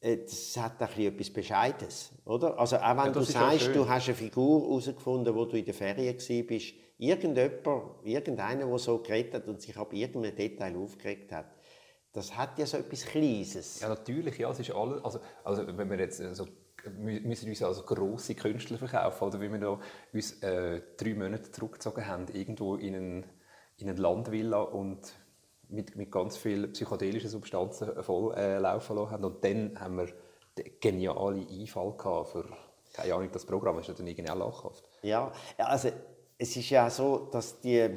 Äh, 0.00 0.18
das 0.18 0.56
hat 0.56 0.82
auch 0.82 0.96
etwas 0.96 1.30
Bescheides, 1.30 2.12
oder? 2.24 2.58
Also 2.58 2.76
auch 2.76 2.96
wenn 2.96 3.06
ja, 3.06 3.10
du 3.10 3.22
sagst, 3.22 3.74
du 3.74 3.88
hast 3.88 4.06
eine 4.06 4.14
Figur 4.14 4.60
herausgefunden, 4.60 5.34
wo 5.34 5.44
du 5.44 5.56
in 5.56 5.64
der 5.64 5.74
Ferien 5.74 6.16
warst, 6.16 6.74
irgendjemand, 6.98 8.04
irgendeiner, 8.04 8.66
der 8.66 8.78
so 8.78 8.98
geredet 8.98 9.34
hat 9.34 9.48
und 9.48 9.60
sich 9.60 9.76
ab 9.76 9.92
irgendeinem 9.92 10.36
Detail 10.36 10.76
aufgeregt 10.76 11.32
hat, 11.32 11.46
das 12.12 12.34
hat 12.36 12.58
ja 12.58 12.66
so 12.66 12.78
etwas 12.78 13.04
Kleines. 13.04 13.80
Ja, 13.80 13.88
natürlich, 13.88 14.38
ja, 14.38 14.50
es 14.50 14.60
ist 14.60 14.70
alles, 14.70 15.04
also, 15.04 15.20
also 15.44 15.66
wenn 15.66 15.90
wir 15.90 15.98
jetzt 15.98 16.18
so 16.34 16.46
müssen 16.90 17.48
uns 17.48 17.62
als 17.62 17.84
grosse 17.84 18.34
Künstler 18.34 18.78
verkaufen. 18.78 19.24
Oder 19.24 19.40
wie 19.40 19.50
wir 19.52 19.78
uns 20.12 20.42
äh, 20.42 20.82
drei 20.96 21.14
Monate 21.14 21.50
zurückgezogen 21.50 22.06
haben, 22.06 22.26
irgendwo 22.32 22.76
in, 22.76 22.94
einen, 22.94 23.26
in 23.76 23.88
eine 23.88 24.00
Landvilla 24.00 24.60
und 24.60 25.00
mit, 25.68 25.96
mit 25.96 26.10
ganz 26.10 26.36
vielen 26.36 26.72
psychedelischen 26.72 27.30
Substanzen 27.30 28.02
voll 28.02 28.34
äh, 28.36 28.58
laufen 28.58 28.96
lassen 28.96 29.10
haben. 29.10 29.24
Und 29.24 29.44
dann 29.44 29.78
haben 29.78 29.98
wir 29.98 30.08
den 30.56 30.72
genialen 30.80 31.46
Einfall 31.48 31.96
gehabt 31.96 32.28
für, 32.28 32.48
keine 32.92 33.14
Ahnung, 33.14 33.30
das 33.32 33.44
Programm 33.44 33.78
ist 33.78 33.88
ja 33.88 33.94
dann 33.94 34.06
irgendwie 34.06 34.30
auch 34.30 34.36
lachhaft. 34.36 34.88
Ja, 35.02 35.32
also 35.58 35.90
es 36.38 36.56
ist 36.56 36.70
ja 36.70 36.88
so, 36.88 37.28
dass 37.30 37.60
die 37.60 37.88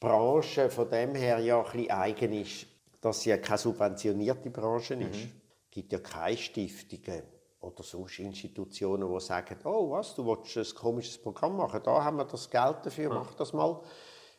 Branche 0.00 0.68
von 0.68 0.90
dem 0.90 1.14
her 1.14 1.38
ja 1.38 1.58
ein 1.58 1.64
bisschen 1.64 1.90
eigen 1.90 2.32
ist, 2.32 2.66
dass 3.00 3.22
sie 3.22 3.30
ja 3.30 3.38
keine 3.38 3.58
subventionierte 3.58 4.50
Branche 4.50 4.94
ist. 4.94 5.24
Mhm. 5.24 5.32
Es 5.64 5.70
gibt 5.70 5.92
ja 5.92 5.98
keine 5.98 6.36
Stiftungen 6.36 7.22
oder 7.64 7.82
sonst 7.82 8.18
Institutionen, 8.18 9.12
die 9.12 9.20
sagen, 9.20 9.56
oh 9.64 9.90
was, 9.90 10.14
du 10.14 10.24
willst 10.26 10.56
ein 10.56 10.74
komisches 10.74 11.18
Programm 11.18 11.56
machen, 11.56 11.80
da 11.82 12.04
haben 12.04 12.18
wir 12.18 12.24
das 12.24 12.48
Geld 12.48 12.76
dafür, 12.82 13.08
mach 13.08 13.34
das 13.34 13.52
mal. 13.52 13.80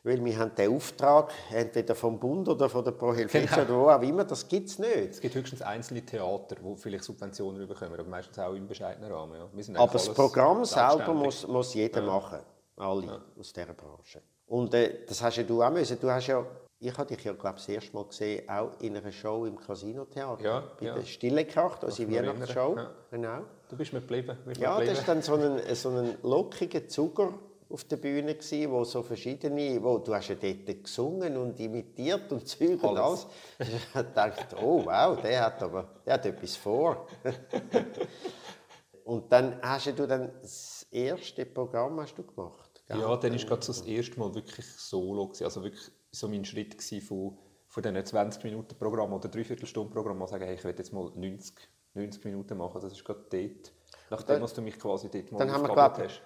Weil 0.04 0.24
wir 0.24 0.38
haben 0.38 0.54
den 0.54 0.72
Auftrag, 0.72 1.34
entweder 1.52 1.96
vom 1.96 2.20
Bund 2.20 2.48
oder 2.48 2.70
von 2.70 2.86
der 2.86 2.92
Pro 2.92 3.12
Helvetia 3.12 3.64
genau. 3.64 3.86
oder 3.86 4.00
wo 4.00 4.06
auch 4.06 4.08
immer, 4.08 4.24
das 4.24 4.48
gibt 4.48 4.70
es 4.70 4.78
nicht. 4.78 5.10
Es 5.10 5.20
gibt 5.20 5.34
höchstens 5.34 5.64
einzelne 5.64 6.06
Theater, 6.06 6.58
die 6.58 6.76
vielleicht 6.78 7.04
Subventionen 7.04 7.68
bekommen, 7.68 7.94
aber 7.94 8.04
meistens 8.04 8.38
auch 8.38 8.54
im 8.54 8.68
bescheidenen 8.68 9.12
Rahmen. 9.12 9.36
Ja. 9.36 9.80
aber 9.80 9.94
das 9.94 10.14
Programm 10.14 10.64
selber 10.64 11.12
muss, 11.12 11.48
muss 11.48 11.74
jeder 11.74 12.02
ja. 12.02 12.06
machen, 12.06 12.40
alle 12.78 13.06
ja. 13.06 13.22
aus 13.40 13.52
dieser 13.52 13.74
Branche. 13.74 14.22
Und 14.46 14.76
äh, 14.76 15.06
das 15.08 15.24
hast 15.24 15.38
ja 15.38 15.44
du 15.44 15.64
auch 15.64 15.72
müssen. 15.72 16.00
Du 16.00 16.12
hast 16.12 16.28
ja 16.28 16.46
ich 16.80 16.98
habe 16.98 17.16
dich 17.16 17.24
ja, 17.24 17.34
glaube 17.34 17.56
das 17.56 17.70
erste 17.70 17.96
Mal 17.96 18.06
gesehen, 18.06 18.50
auch 18.50 18.72
in 18.80 18.98
einer 18.98 19.12
Show 19.12 19.46
im 19.46 19.58
Casino-Theater. 19.58 20.44
Ja, 20.44 20.64
bei 20.80 20.86
ja. 20.86 20.96
der 20.96 21.04
Stille 21.04 21.46
Kracht, 21.46 21.84
also 21.84 22.06
die 22.06 22.14
Weihnachtsshow. 22.14 22.76
Ja. 22.76 22.92
Genau. 23.12 23.42
Du 23.70 23.78
bist 23.78 23.94
mir 23.94 24.02
geblieben. 24.02 24.38
ja, 24.60 24.80
das 24.80 25.00
war 25.00 25.16
dann 25.16 25.22
so 25.22 25.36
ein, 25.36 25.76
so 25.76 25.90
ein 25.90 26.18
lockiger 26.22 26.88
Zucker 26.88 27.34
auf 27.70 27.84
der 27.86 27.98
Bühne 27.98 28.36
gewesen, 28.36 28.72
wo 28.72 28.84
so 28.84 29.02
verschiedene, 29.02 29.82
wo 29.82 29.98
du 29.98 30.14
hast 30.14 30.30
ja 30.30 30.36
dort 30.36 30.84
gesungen 30.84 31.36
und 31.38 31.60
imitiert 31.60 32.32
und 32.32 32.48
Zeug 32.48 32.84
und 32.84 32.98
alles. 32.98 33.28
Ich 33.60 34.14
dachte, 34.14 34.56
oh 34.62 34.86
wow, 34.86 35.20
der 35.20 35.46
hat 35.46 35.64
aber, 35.64 35.90
der 36.06 36.14
hat 36.14 36.26
etwas 36.26 36.56
vor. 36.56 37.08
und 39.06 39.32
dann 39.32 39.60
hast 39.62 39.88
du 39.88 40.08
dann 40.08 40.32
das 40.42 40.86
erste 40.92 41.46
Programm 41.46 42.00
hast 42.00 42.18
du 42.18 42.24
gemacht. 42.24 42.84
Gell? 42.88 43.00
Ja, 43.00 43.16
dann 43.18 43.34
ist 43.34 43.48
gerade 43.48 43.66
so 43.66 43.74
das 43.74 43.82
erste 43.82 44.20
Mal 44.20 44.34
wirklich 44.36 44.68
solo 44.78 45.28
gewesen. 45.28 45.46
also 45.46 45.64
wirklich 45.64 45.92
so 46.16 46.28
mein 46.28 46.46
Schritt 46.46 46.82
von, 47.04 47.38
von 47.68 47.84
diesen 47.84 48.06
20 48.06 48.44
Minuten 48.44 48.76
Programm 48.76 49.14
oder 49.14 49.30
3 49.30 49.66
Stunden 49.66 49.94
Programm 49.94 50.18
mal 50.18 50.28
sagen, 50.28 50.46
hey, 50.46 50.56
ich 50.56 50.64
will 50.64 50.74
jetzt 50.78 50.94
mal 50.94 51.12
90, 51.16 51.56
90 51.94 52.26
Minuten 52.26 52.58
machen. 52.58 52.82
Das 52.82 52.92
ist 52.92 53.04
gerade 53.04 53.26
dort, 53.30 53.74
nachdem 54.10 54.42
was 54.42 54.54
du 54.54 54.62
mich 54.62 54.80
quasi 54.80 55.10
dort 55.10 55.32
mal 55.32 55.40
dann 55.40 55.52
haben 55.52 55.68
wir, 55.68 55.76
hast. 55.76 56.22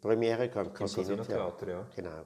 Premiere 0.00 0.48
gehabt, 0.48 0.74
Casino 0.74 1.22
Theater. 1.22 1.68
Ja. 1.68 1.86
Genau. 1.94 2.22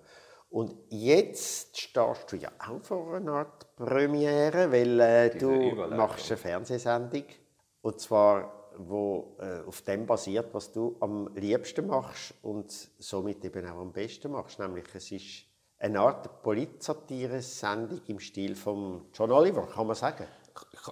Und 0.50 0.74
jetzt 0.88 1.78
stehst 1.78 2.32
du 2.32 2.36
ja 2.36 2.50
auch 2.58 2.82
vor 2.82 3.16
einer 3.16 3.32
Art 3.32 3.76
Premiere, 3.76 4.72
weil 4.72 5.00
äh, 5.00 5.30
du 5.36 5.74
machst 5.90 6.30
eine 6.30 6.38
Fernsehsendung 6.38 7.24
und 7.82 8.00
zwar 8.00 8.54
wo 8.78 9.36
äh, 9.40 9.66
auf 9.66 9.82
dem 9.82 10.06
basiert, 10.06 10.54
was 10.54 10.72
du 10.72 10.96
am 11.00 11.34
liebsten 11.34 11.88
machst 11.88 12.34
und 12.42 12.70
somit 12.70 13.44
eben 13.44 13.66
auch 13.66 13.80
am 13.80 13.92
besten 13.92 14.30
machst, 14.30 14.60
nämlich 14.60 14.84
es 14.94 15.10
ist 15.10 15.47
eine 15.78 16.00
Art 16.00 16.42
Politsatire-Sendung 16.42 18.00
im 18.06 18.18
Stil 18.18 18.56
von 18.56 19.06
John 19.14 19.30
Oliver, 19.30 19.66
kann 19.66 19.86
man 19.86 19.96
sagen? 19.96 20.26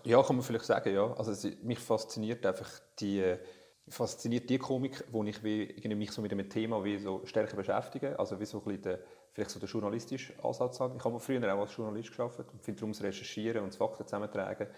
Ja, 0.05 0.23
kann 0.23 0.37
man 0.37 0.45
vielleicht 0.45 0.65
sagen, 0.65 0.95
ja. 0.95 1.13
Also 1.15 1.49
mich 1.63 1.81
fasziniert 1.81 2.47
einfach 2.47 2.69
die, 3.01 3.37
fasziniert 3.89 4.49
die 4.49 4.59
Komik, 4.59 5.05
wo 5.11 5.25
ich 5.25 5.43
wie, 5.43 5.75
mich 5.95 6.13
so 6.13 6.23
mit 6.23 6.33
einem 6.33 6.49
Thema 6.49 6.85
wie 6.85 6.99
so 6.99 7.23
stärker 7.25 7.57
beschäftige, 7.57 8.19
also 8.19 8.39
wie 8.39 8.45
so 8.45 8.59
ein 8.59 8.65
bisschen 8.65 8.83
der, 8.83 9.01
vielleicht 9.33 9.51
so 9.51 9.59
der 9.59 9.69
journalistische 9.69 10.33
Ansatz 10.45 10.79
habe. 10.79 10.97
Ich 10.97 11.05
habe 11.05 11.19
früher 11.19 11.55
auch 11.55 11.61
als 11.61 11.77
Journalist 11.77 12.17
gearbeitet 12.17 12.47
und 12.53 12.63
finde 12.63 12.81
darum 12.81 12.93
das 12.93 13.03
Recherchieren 13.03 13.63
und 13.63 13.69
das 13.69 13.77
Fakten 13.77 14.07
zusammentragen, 14.07 14.69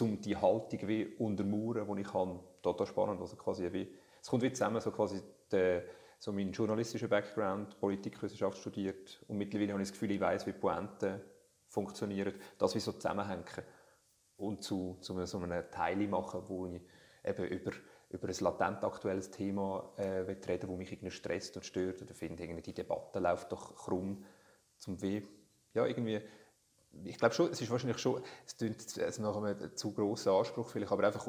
um 0.00 0.20
die 0.20 0.36
Haltung 0.36 0.88
wie 0.88 1.06
untermauern, 1.18 1.96
die 1.96 2.02
ich 2.02 2.14
habe, 2.14 2.38
total 2.62 2.86
spannend. 2.86 3.20
Also 3.20 3.36
quasi 3.36 3.72
wie, 3.72 3.92
es 4.22 4.28
kommt 4.28 4.42
wie 4.42 4.52
zusammen, 4.52 4.80
so 4.80 4.92
quasi 4.92 5.20
der 5.50 5.82
so 6.20 6.32
meinen 6.32 6.52
journalistischen 6.52 7.08
Background, 7.08 7.80
Politikwissenschaft 7.80 8.58
studiert 8.58 9.24
und 9.26 9.38
mittlerweile 9.38 9.72
habe 9.72 9.82
ich 9.82 9.88
das 9.88 9.92
Gefühl, 9.92 10.10
ich 10.12 10.20
weiß, 10.20 10.46
wie 10.46 10.52
Pointen 10.52 11.18
funktionieren, 11.66 12.34
das 12.58 12.74
wie 12.74 12.80
so 12.80 12.92
zusammenhängen 12.92 13.44
und 14.36 14.62
zu, 14.62 14.98
zu 15.00 15.24
so 15.24 15.38
einem 15.38 15.70
Teil 15.70 16.06
machen, 16.08 16.42
wo 16.46 16.66
ich 16.66 16.82
eben 17.24 17.44
über, 17.46 17.72
über 18.10 18.28
ein 18.28 18.34
latent 18.38 18.84
aktuelles 18.84 19.30
Thema 19.30 19.94
äh, 19.96 20.20
reden 20.46 20.68
das 20.68 20.76
mich 20.76 20.92
irgendwie 20.92 21.10
stresst 21.10 21.56
und 21.56 21.64
stört 21.64 22.02
oder 22.02 22.14
finde, 22.14 22.42
irgendwie 22.42 22.62
die 22.62 22.74
Debatte 22.74 23.18
läuft 23.18 23.50
doch 23.52 23.74
krumm 23.74 24.22
zum 24.76 25.00
Weh. 25.00 25.22
Ja, 25.72 25.86
irgendwie 25.86 26.20
ich 27.04 27.18
glaube 27.18 27.34
schon, 27.34 27.50
es 27.50 27.60
ist 27.60 27.70
wahrscheinlich 27.70 27.98
schon, 27.98 28.22
es 28.46 28.56
klingt 28.56 28.96
nach 29.18 29.36
einem 29.36 29.76
zu 29.76 29.92
grossen 29.92 30.30
Anspruch 30.32 30.68
vielleicht, 30.68 30.92
aber 30.92 31.06
einfach 31.06 31.26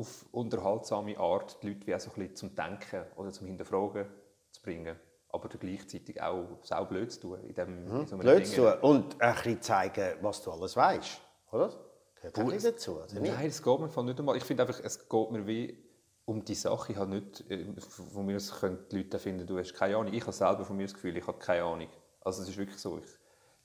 auf 0.00 0.26
unterhaltsame 0.32 1.18
Art 1.18 1.62
die 1.62 1.68
Leute 1.68 1.86
wie 1.86 1.94
auch 1.94 2.00
so 2.00 2.10
ein 2.10 2.14
bisschen 2.14 2.36
zum 2.36 2.54
Denken 2.54 3.04
oder 3.16 3.30
zum 3.30 3.46
Hinterfragen 3.46 4.06
zu 4.50 4.62
bringen. 4.62 4.96
Aber 5.28 5.48
gleichzeitig 5.48 6.20
auch 6.20 6.58
sau 6.62 6.84
blöd 6.86 7.12
zu 7.12 7.20
tun. 7.20 7.44
In 7.44 7.54
dem, 7.54 7.84
mhm. 7.84 8.00
in 8.00 8.06
so 8.06 8.16
blöd 8.16 8.46
zu 8.46 8.56
tun 8.56 8.72
und 8.80 9.20
ein 9.20 9.34
bisschen 9.34 9.62
zeigen, 9.62 10.14
was 10.22 10.42
du 10.42 10.50
alles 10.50 10.76
weißt, 10.76 11.20
oder? 11.52 11.72
Gehört 12.16 12.38
auch 12.38 12.44
nicht 12.44 12.64
dazu, 12.64 12.96
oder 12.96 13.20
nicht? 13.20 13.32
Nein, 13.32 13.46
es 13.46 13.62
geht 13.62 13.78
mir 13.78 14.02
nicht 14.02 14.18
einmal. 14.18 14.36
Ich 14.36 14.44
finde 14.44 14.64
einfach, 14.64 14.80
es 14.82 15.08
geht 15.08 15.30
mir 15.30 15.46
wie 15.46 15.78
um 16.24 16.44
die 16.44 16.54
Sache. 16.54 16.92
Ich 16.92 16.98
habe 16.98 17.10
nicht, 17.10 17.48
äh, 17.50 17.66
von 17.78 18.26
mir 18.26 18.36
aus 18.36 18.60
können 18.60 18.78
die 18.90 18.98
Leute 18.98 19.18
finden, 19.18 19.46
du 19.46 19.58
hast 19.58 19.74
keine 19.74 19.96
Ahnung. 19.96 20.12
Ich 20.12 20.22
habe 20.22 20.32
selber 20.32 20.64
von 20.64 20.76
mir 20.76 20.84
das 20.84 20.94
Gefühl, 20.94 21.16
ich 21.16 21.26
habe 21.26 21.38
keine 21.38 21.64
Ahnung. 21.64 21.88
Also 22.22 22.42
es 22.42 22.48
ist 22.48 22.58
wirklich 22.58 22.78
so, 22.78 22.98
ich, 22.98 23.04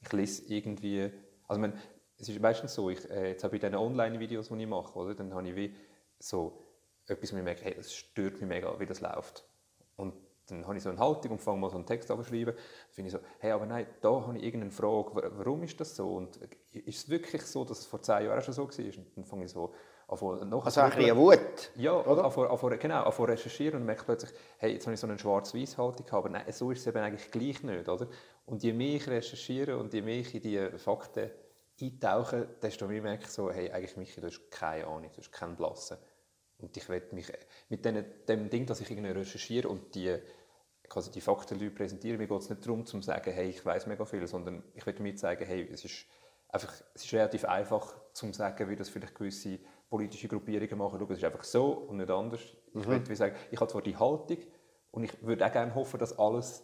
ich 0.02 0.12
lese 0.14 0.44
irgendwie, 0.54 1.12
also 1.48 1.60
man, 1.60 1.74
es 2.18 2.30
ist 2.30 2.40
meistens 2.40 2.74
so, 2.74 2.90
ich, 2.90 3.10
äh, 3.10 3.30
jetzt 3.30 3.44
habe 3.44 3.56
ich 3.56 3.62
diese 3.62 3.78
Online-Videos, 3.78 4.50
die 4.50 4.62
ich 4.62 4.68
mache, 4.68 4.98
oder, 4.98 5.16
dann 5.16 5.34
habe 5.34 5.50
ich 5.50 5.56
wie 5.56 5.76
so 6.26 6.66
etwas, 7.08 7.34
wo 7.34 7.38
ich 7.38 7.44
merke, 7.44 7.64
hey, 7.64 7.76
das 7.76 7.94
stört 7.94 8.40
mich 8.40 8.50
mega, 8.50 8.80
wie 8.80 8.86
das 8.86 9.02
läuft. 9.02 9.46
Und 9.96 10.14
dann 10.48 10.66
habe 10.66 10.78
ich 10.78 10.84
so 10.84 10.90
eine 10.90 11.00
Haltung 11.00 11.32
und 11.34 11.42
fange 11.42 11.60
mal 11.60 11.70
so 11.70 11.76
einen 11.78 11.86
Text 11.86 12.10
an 12.12 12.18
zu 12.18 12.24
schreiben. 12.24 12.56
Dann 12.56 12.92
finde 12.94 13.08
ich 13.08 13.14
so, 13.14 13.20
hey, 13.40 13.52
aber 13.52 13.66
nein, 13.66 13.88
da 14.02 14.10
habe 14.10 14.38
ich 14.38 14.44
irgendeine 14.44 14.72
Frage, 14.72 15.32
warum 15.38 15.64
ist 15.64 15.80
das 15.80 15.96
so? 15.96 16.16
Und 16.16 16.38
ist 16.72 16.98
es 16.98 17.10
wirklich 17.10 17.44
so, 17.44 17.64
dass 17.64 17.80
es 17.80 17.86
vor 17.86 18.02
zehn 18.02 18.26
Jahren 18.26 18.42
schon 18.42 18.54
so 18.54 18.68
war? 18.68 18.86
Und 18.86 19.18
dann 19.18 19.26
fange 19.26 19.46
ich 19.46 19.52
so 19.52 19.74
an 20.08 20.50
noch 20.50 20.66
Also 20.66 20.82
ein 20.82 20.92
bisschen 20.92 21.18
Wut, 21.18 21.72
Ja, 21.76 21.94
oder? 21.94 22.26
An, 22.26 22.32
an, 22.32 22.80
genau, 22.80 23.04
an 23.04 23.26
recherchieren 23.26 23.80
und 23.82 23.86
merke 23.88 24.04
plötzlich, 24.04 24.32
hey, 24.58 24.74
jetzt 24.74 24.86
habe 24.86 24.94
ich 24.94 25.00
so 25.00 25.08
eine 25.08 25.18
schwarz-weiß 25.18 25.78
Haltung, 25.80 26.08
aber 26.12 26.30
nein, 26.30 26.52
so 26.52 26.70
ist 26.70 26.82
es 26.82 26.88
eben 26.88 27.00
eigentlich 27.00 27.32
gleich 27.32 27.64
nicht, 27.64 27.90
oder? 27.90 28.08
Und 28.46 28.62
je 28.62 28.74
mehr 28.74 28.96
ich 28.98 29.08
recherchiere 29.08 29.78
und 29.78 29.94
je 29.94 30.04
mehr 30.04 30.20
ich 30.20 30.36
in 30.36 30.42
diese 30.42 30.78
Fakten 30.78 31.32
eintauche, 31.82 32.48
desto 32.62 32.88
mehr 32.88 33.02
merke 33.02 33.24
ich 33.24 33.30
so, 33.30 33.52
hey, 33.52 33.72
eigentlich 33.72 33.98
Michi, 33.98 34.22
du 34.22 34.28
hast 34.28 34.50
keine 34.52 34.86
Ahnung, 34.86 35.10
du 35.12 35.18
hast 35.18 35.32
keinen 35.32 35.56
Blassen. 35.56 35.98
Und 36.66 36.76
ich 36.76 36.90
werde 36.90 37.14
mich 37.14 37.32
mit 37.70 37.86
dem, 37.86 38.04
dem 38.28 38.50
Ding, 38.50 38.66
dass 38.66 38.82
ich 38.82 38.90
irgendwie 38.90 39.12
recherchiere 39.12 39.70
und 39.70 39.94
die, 39.94 40.18
quasi 40.90 41.12
die 41.12 41.22
Fakten 41.22 41.76
präsentiere, 41.76 42.18
mir 42.18 42.28
geht 42.28 42.42
es 42.42 42.50
nicht 42.50 42.66
darum, 42.66 42.86
zu 42.86 43.00
sagen, 43.02 43.32
hey, 43.32 43.50
ich 43.50 43.64
weiß 43.64 43.86
mega 43.86 44.04
viel, 44.06 44.26
sondern 44.26 44.64
ich 44.74 44.86
werde 44.86 45.04
mir 45.04 45.16
zeigen, 45.16 45.46
hey, 45.46 45.70
es 45.72 45.86
ist 45.86 46.06
einfach, 46.50 46.74
es 46.96 47.06
ist 47.06 47.14
relativ 47.14 47.46
einfach, 47.46 47.96
zu 48.14 48.32
sagen, 48.34 48.68
wie 48.68 48.76
das 48.76 48.90
vielleicht 48.90 49.14
gewisse 49.14 49.60
politische 49.90 50.28
Gruppierungen 50.28 50.78
machen. 50.78 50.98
Schau, 51.00 51.12
es 51.12 51.20
ist 51.20 51.24
einfach 51.24 51.44
so 51.44 51.72
und 51.72 51.98
nicht 51.98 52.10
anders. 52.10 52.42
Mhm. 52.74 52.82
Ich 52.82 52.88
würde 52.88 53.16
sagen, 53.16 53.36
ich 53.52 53.60
habe 53.60 53.72
zwar 53.72 53.82
die 53.82 53.96
Haltung 53.96 54.38
und 54.92 55.04
ich 55.04 55.24
würde 55.24 55.46
auch 55.46 55.52
gerne 55.52 55.76
hoffen, 55.76 56.00
dass 56.00 56.18
alles, 56.18 56.64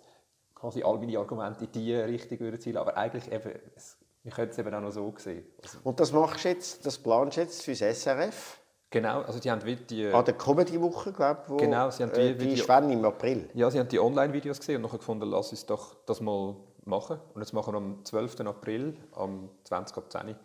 quasi 0.55 0.81
all 0.83 0.97
meine 0.97 1.17
Argumente 1.19 1.65
in 1.65 1.71
diese 1.71 2.05
Richtung 2.05 2.39
würden 2.39 2.59
zielen, 2.59 2.77
aber 2.77 2.97
eigentlich 2.97 3.31
eben, 3.31 3.51
es, 3.75 3.97
wir 4.23 4.31
können 4.31 4.51
es 4.51 4.57
eben 4.57 4.73
auch 4.73 4.81
noch 4.81 4.91
so 4.91 5.13
sehen. 5.17 5.45
Also, 5.61 5.79
und 5.83 5.99
das 5.99 6.11
machst 6.11 6.45
jetzt, 6.45 6.85
das 6.85 6.97
planst 6.97 7.37
du 7.37 7.41
jetzt 7.41 7.63
fürs 7.63 7.79
SRF? 7.79 8.60
Genau, 8.91 9.21
also 9.21 9.39
die 9.39 9.49
haben 9.49 9.65
wie 9.65 9.77
die... 9.77 10.07
An 10.07 10.25
der 10.25 10.33
Comedy-Woche, 10.33 11.13
glaube 11.13 11.43
ich, 11.49 11.57
genau, 11.57 11.89
sie 11.89 12.03
haben 12.03 12.11
die, 12.13 12.19
äh, 12.19 12.35
die 12.35 12.53
ist 12.53 12.67
im 12.67 13.05
April. 13.05 13.49
Ja, 13.53 13.71
sie 13.71 13.79
haben 13.79 13.87
die 13.87 13.99
Online-Videos 13.99 14.59
gesehen 14.59 14.83
und 14.83 14.91
dann 14.91 14.99
gefunden, 14.99 15.29
lass 15.29 15.51
uns 15.51 15.65
doch 15.65 15.95
das 16.05 16.19
mal 16.19 16.57
machen. 16.83 17.17
Und 17.33 17.41
jetzt 17.41 17.53
machen 17.53 17.73
wir 17.73 17.77
am 17.77 18.03
12. 18.03 18.41
April, 18.41 18.97
am 19.13 19.49
20. 19.63 19.97
Ab 19.97 20.11
10 20.11 20.35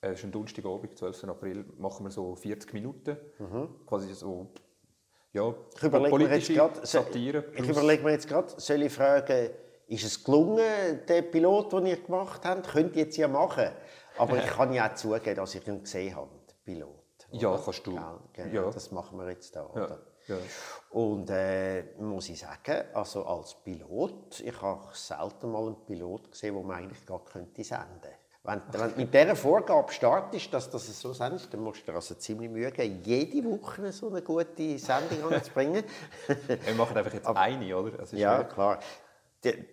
äh, 0.00 0.12
ist 0.14 0.24
ein 0.24 0.32
Donnerstagabend, 0.32 0.96
12. 0.96 1.24
April, 1.24 1.66
machen 1.76 2.06
wir 2.06 2.10
so 2.10 2.34
40 2.34 2.72
Minuten. 2.72 3.18
Mhm. 3.38 3.68
Quasi 3.86 4.14
so, 4.14 4.46
ja, 5.32 5.54
ich 5.76 5.82
überlege 5.82 6.16
mir 6.16 6.34
jetzt 6.34 6.54
grad, 6.54 6.86
Satire. 6.86 7.44
Ich 7.54 7.68
überlege 7.68 8.02
mir 8.02 8.12
jetzt 8.12 8.26
gerade, 8.26 8.54
soll 8.56 8.82
ich 8.82 8.92
fragen, 8.92 9.50
ist 9.86 10.04
es 10.04 10.24
gelungen, 10.24 11.00
der 11.06 11.22
Pilot, 11.22 11.74
den 11.74 11.86
ihr 11.86 12.02
gemacht 12.02 12.40
habt? 12.42 12.68
Könnt 12.68 12.96
ihr 12.96 13.02
jetzt 13.02 13.18
ja 13.18 13.28
machen. 13.28 13.68
Aber 14.16 14.38
ich 14.42 14.46
kann 14.46 14.72
ja 14.72 14.90
auch 14.90 14.94
zugeben, 14.94 15.36
dass 15.36 15.54
ich 15.54 15.66
ihn 15.66 15.82
gesehen 15.82 16.16
habe, 16.16 16.30
den 16.48 16.56
Pilot. 16.64 17.05
Ja, 17.32 17.60
kannst 17.62 17.86
du. 17.86 17.92
Genau, 17.92 18.20
genau 18.32 18.54
ja. 18.54 18.70
Das 18.70 18.90
machen 18.92 19.18
wir 19.18 19.28
jetzt 19.30 19.54
da. 19.54 19.68
Ja. 19.74 19.98
Ja. 20.28 20.36
Und 20.90 21.30
äh, 21.30 21.84
muss 21.98 22.28
ich 22.28 22.40
sagen, 22.40 22.84
also 22.92 23.24
als 23.26 23.54
Pilot, 23.62 24.40
ich 24.40 24.60
habe 24.60 24.88
selten 24.92 25.52
mal 25.52 25.66
einen 25.66 25.86
Pilot 25.86 26.32
gesehen, 26.32 26.56
den 26.56 26.66
man 26.66 26.78
eigentlich 26.78 27.06
gar 27.06 27.24
könnte 27.24 27.62
senden 27.62 28.10
wenn, 28.46 28.62
wenn 28.72 28.90
du 28.92 28.96
mit 28.96 29.14
dieser 29.14 29.36
Vorgabe 29.36 29.92
startest, 29.92 30.52
dass 30.52 30.70
das 30.70 31.00
so 31.00 31.12
sendest, 31.12 31.52
dann 31.52 31.60
musst 31.60 31.82
du 31.82 31.92
dir 31.92 31.96
also 31.96 32.14
ziemlich 32.14 32.50
Mühe 32.50 32.70
geben, 32.70 33.02
jede 33.04 33.44
Woche 33.44 33.92
so 33.92 34.08
eine 34.08 34.22
gute 34.22 34.78
Sendung 34.78 35.32
anzubringen. 35.32 35.84
wir 36.46 36.74
machen 36.74 36.96
einfach 36.96 37.12
jetzt 37.12 37.26
Aber, 37.26 37.40
eine, 37.40 37.76
oder? 37.76 38.04
ja, 38.12 38.44
klar. 38.44 38.80
Die, 39.44 39.64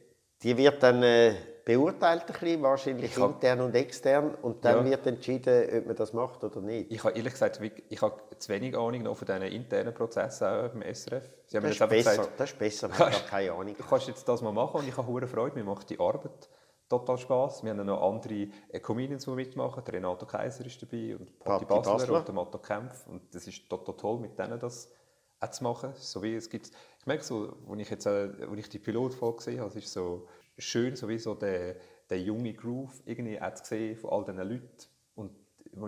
die 0.42 0.58
wird 0.58 0.82
dann 0.82 1.04
äh, 1.04 1.36
beurteilt, 1.66 2.24
ein 2.28 2.34
bisschen, 2.34 2.62
wahrscheinlich 2.62 3.12
ich 3.12 3.18
intern 3.18 3.62
und 3.62 3.76
extern, 3.76 4.36
und 4.42 4.64
dann 4.66 4.86
ja. 4.86 4.92
wird 4.92 5.08
entschieden, 5.08 5.80
ob 5.80 5.86
man 5.88 5.96
das 5.96 6.14
macht 6.14 6.44
oder 6.44 6.62
nicht. 6.62 6.92
Ich 6.92 7.04
habe 7.04 7.16
ehrlich 7.16 7.34
gesagt, 7.34 7.62
ich 7.90 8.02
habe 8.02 8.22
zu 8.38 8.50
wenig 8.50 8.76
Ahnung 8.76 9.04
noch 9.04 9.16
von 9.16 9.26
diesen 9.26 9.44
internen 9.44 9.94
Prozessen 9.94 10.48
auch 10.48 10.70
beim 10.70 10.82
SRF. 10.94 11.24
Sie 11.46 11.58
haben 11.58 11.64
das, 11.64 11.74
ist 11.74 11.90
besser, 11.90 12.12
gesagt, 12.12 12.40
das 12.40 12.52
ist 12.52 12.60
besser, 12.60 12.88
man 12.90 12.98
hat 13.00 13.28
keine 13.28 13.52
Ahnung. 13.54 13.76
Du 13.78 13.84
kannst 13.84 14.08
jetzt 14.08 14.28
das 14.28 14.42
mal 14.42 14.52
machen 14.52 14.82
und 14.82 14.88
ich 14.88 14.98
habe 14.98 15.08
hohe 15.08 15.26
Freude, 15.28 15.56
mir 15.56 15.64
macht 15.64 15.90
die 15.90 16.00
Arbeit 16.00 16.50
total 16.90 17.18
Spaß. 17.18 17.64
Wir 17.64 17.72
haben 17.72 17.86
noch 17.86 18.02
andere 18.02 18.48
äh, 18.70 18.80
Comedians, 18.80 19.26
die 19.26 19.32
mitmachen. 19.32 19.84
Der 19.84 19.94
Renato 19.96 20.26
Kaiser 20.26 20.66
ist 20.66 20.82
dabei 20.82 21.16
und 21.16 21.40
Patti 21.40 21.66
Basler, 21.66 21.94
Basler. 21.94 22.20
und 22.20 22.28
der 22.28 22.36
Matto 22.36 22.58
Kempf. 22.60 23.08
Und 23.08 23.34
das 23.34 23.48
ist 23.48 23.68
total 23.70 23.96
toll, 23.96 24.20
mit 24.20 24.38
denen 24.38 24.60
das 24.60 24.92
auch 25.40 25.50
zu 25.50 25.64
machen. 25.64 25.94
So 25.96 26.22
wie 26.22 26.36
es 26.36 26.50
gibt, 26.50 26.72
ich 27.00 27.06
merke 27.06 27.24
so, 27.24 27.54
als 27.70 27.80
ich, 27.80 27.90
jetzt, 27.90 28.06
äh, 28.06 28.30
als 28.50 28.60
ich 28.60 28.70
die 28.70 28.80
Pilotfolge 28.80 29.38
gesehen 29.38 29.60
habe, 29.60 29.70
es 29.70 29.76
ist 29.76 29.94
so 29.94 30.28
schön, 30.58 30.96
so 30.96 31.08
wie 31.08 31.20
so 31.20 31.36
der, 31.36 31.76
der 32.10 32.22
junge 32.22 32.54
Groove 32.54 33.02
irgendwie 33.06 33.42
auch 33.42 33.54
zu 33.54 33.66
sehen 33.66 33.98
von 33.98 34.12
all 34.12 34.26
diesen 34.26 34.50
Leuten. 34.50 34.88
Und 35.16 35.32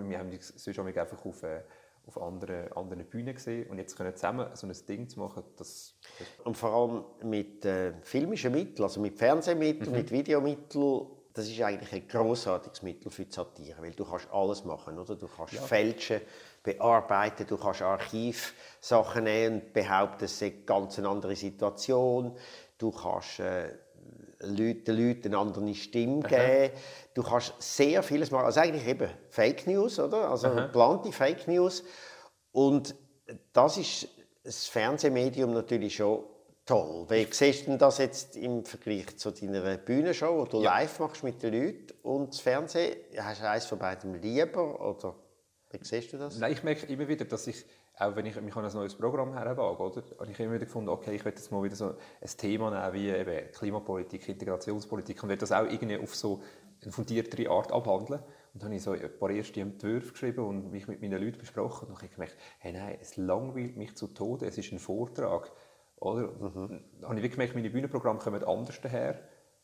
wir 0.08 0.18
haben 0.18 0.30
sonst 0.40 0.78
auch 0.78 0.84
einfach 0.84 1.24
auf, 1.24 1.42
äh, 1.42 1.62
auf 2.06 2.20
anderen, 2.20 2.72
anderen 2.72 3.06
Bühnen 3.06 3.34
gesehen. 3.34 3.68
Und 3.70 3.78
jetzt 3.78 3.96
können 3.96 4.14
zusammen 4.14 4.48
so 4.54 4.66
ein 4.66 4.74
Ding 4.88 5.08
zu 5.08 5.20
machen, 5.20 5.44
das, 5.56 5.94
Und 6.44 6.56
vor 6.56 6.70
allem 6.70 7.30
mit 7.30 7.64
äh, 7.64 7.92
filmischen 8.02 8.52
Mitteln, 8.52 8.84
also 8.84 9.00
mit 9.00 9.16
Fernsehmitteln, 9.16 9.92
mit 9.92 10.10
Videomitteln, 10.10 11.06
das 11.32 11.48
ist 11.48 11.60
eigentlich 11.60 11.92
ein 11.92 12.08
großartiges 12.08 12.82
Mittel 12.82 13.10
für 13.10 13.26
die 13.26 13.32
Satire, 13.32 13.82
weil 13.82 13.92
du 13.92 14.06
kannst 14.06 14.30
alles 14.32 14.64
machen, 14.64 14.98
oder? 14.98 15.16
Du 15.16 15.28
kannst 15.28 15.54
fälschen, 15.54 16.22
bearbeiten, 16.62 17.46
du 17.46 17.58
kannst 17.58 17.82
Archivsachen 17.82 19.24
nehmen 19.24 19.60
und 19.60 19.72
behaupten, 19.74 20.24
es 20.24 20.38
sei 20.38 20.50
ganz 20.64 20.98
eine 20.98 21.10
andere 21.10 21.36
Situation. 21.36 22.34
Du 22.78 22.90
kannst 22.90 23.40
äh, 23.40 23.68
Leute, 24.40 24.92
den 24.92 24.96
Leuten 25.08 25.28
eine 25.28 25.38
andere 25.38 25.74
Stimme 25.74 26.20
geben. 26.20 26.70
Du 27.14 27.22
kannst 27.22 27.54
sehr 27.58 28.02
vieles 28.02 28.30
machen. 28.30 28.46
Also 28.46 28.60
eigentlich 28.60 28.86
eben 28.86 29.10
Fake 29.30 29.66
News, 29.66 29.98
oder? 29.98 30.30
Also 30.30 30.50
geplante 30.54 31.12
Fake 31.12 31.48
News. 31.48 31.82
Und 32.52 32.94
das 33.52 33.76
ist 33.76 34.08
das 34.44 34.66
Fernsehmedium 34.66 35.52
natürlich 35.52 35.96
schon 35.96 36.24
toll. 36.64 37.06
Wie 37.08 37.26
siehst 37.30 37.66
du 37.66 37.76
das 37.76 37.98
jetzt 37.98 38.36
im 38.36 38.64
Vergleich 38.64 39.16
zu 39.16 39.30
deiner 39.30 39.76
Bühnenshow, 39.78 40.38
wo 40.38 40.44
du 40.44 40.60
live 40.60 40.98
machst 40.98 41.24
mit 41.24 41.42
den 41.42 41.54
Leuten 41.54 41.94
und 42.02 42.34
das 42.34 42.40
Fernsehen? 42.40 42.96
Hast 43.18 43.40
du 43.40 43.48
eines 43.48 43.66
von 43.66 43.78
beidem 43.78 44.14
lieber 44.14 44.80
oder 44.80 45.14
wie 45.70 45.78
siehst 45.82 46.12
du 46.12 46.18
das? 46.18 46.38
Nein, 46.38 46.52
ich 46.52 46.62
merke 46.62 46.86
immer 46.86 47.08
wieder, 47.08 47.24
dass 47.24 47.46
ich, 47.46 47.64
auch 47.98 48.14
wenn 48.14 48.26
ich 48.26 48.40
mich 48.40 48.54
an 48.54 48.64
ein 48.64 48.72
neues 48.72 48.94
Programm 48.94 49.32
herwage, 49.32 49.82
oder, 49.82 50.02
habe 50.18 50.30
ich 50.30 50.38
immer 50.38 50.54
wieder 50.54 50.66
gefunden, 50.66 50.90
okay, 50.90 51.14
ich 51.14 51.24
will 51.24 51.32
jetzt 51.32 51.50
mal 51.50 51.62
wieder 51.62 51.76
so 51.76 51.94
ein 52.20 52.36
Thema 52.36 52.70
nehmen, 52.70 52.92
wie 52.92 53.08
eben 53.08 53.52
Klimapolitik, 53.52 54.28
Integrationspolitik 54.28 55.22
und 55.22 55.30
will 55.30 55.36
das 55.36 55.52
auch 55.52 55.64
irgendwie 55.64 55.98
auf 55.98 56.14
so 56.14 56.42
eine 56.82 56.92
fundiertere 56.92 57.50
Art 57.50 57.72
abhandeln. 57.72 58.20
Und 58.52 58.62
dann 58.62 58.68
habe 58.68 58.76
ich 58.76 58.82
so 58.82 58.92
ein 58.92 59.18
paar 59.18 59.30
erste 59.30 59.60
Entwürfe 59.60 60.12
geschrieben 60.12 60.46
und 60.46 60.70
mich 60.70 60.88
mit 60.88 61.00
meinen 61.00 61.22
Leuten 61.22 61.38
besprochen. 61.38 61.86
Und 61.86 61.88
dann 61.88 61.96
habe 61.96 62.06
ich 62.06 62.12
gemerkt, 62.12 62.36
hey, 62.58 62.72
nein, 62.72 62.98
es 63.00 63.16
langweilt 63.16 63.76
mich 63.76 63.94
zu 63.96 64.08
Tode, 64.08 64.46
es 64.46 64.58
ist 64.58 64.72
ein 64.72 64.78
Vortrag. 64.78 65.50
Oder? 65.96 66.28
Dann 66.28 66.84
habe 67.02 67.16
ich 67.16 67.22
wirklich 67.22 67.32
gemerkt, 67.32 67.54
meine 67.54 67.70
Bühnenprogramme 67.70 68.18
kommen 68.18 68.44
anders 68.44 68.80
daher. 68.80 69.20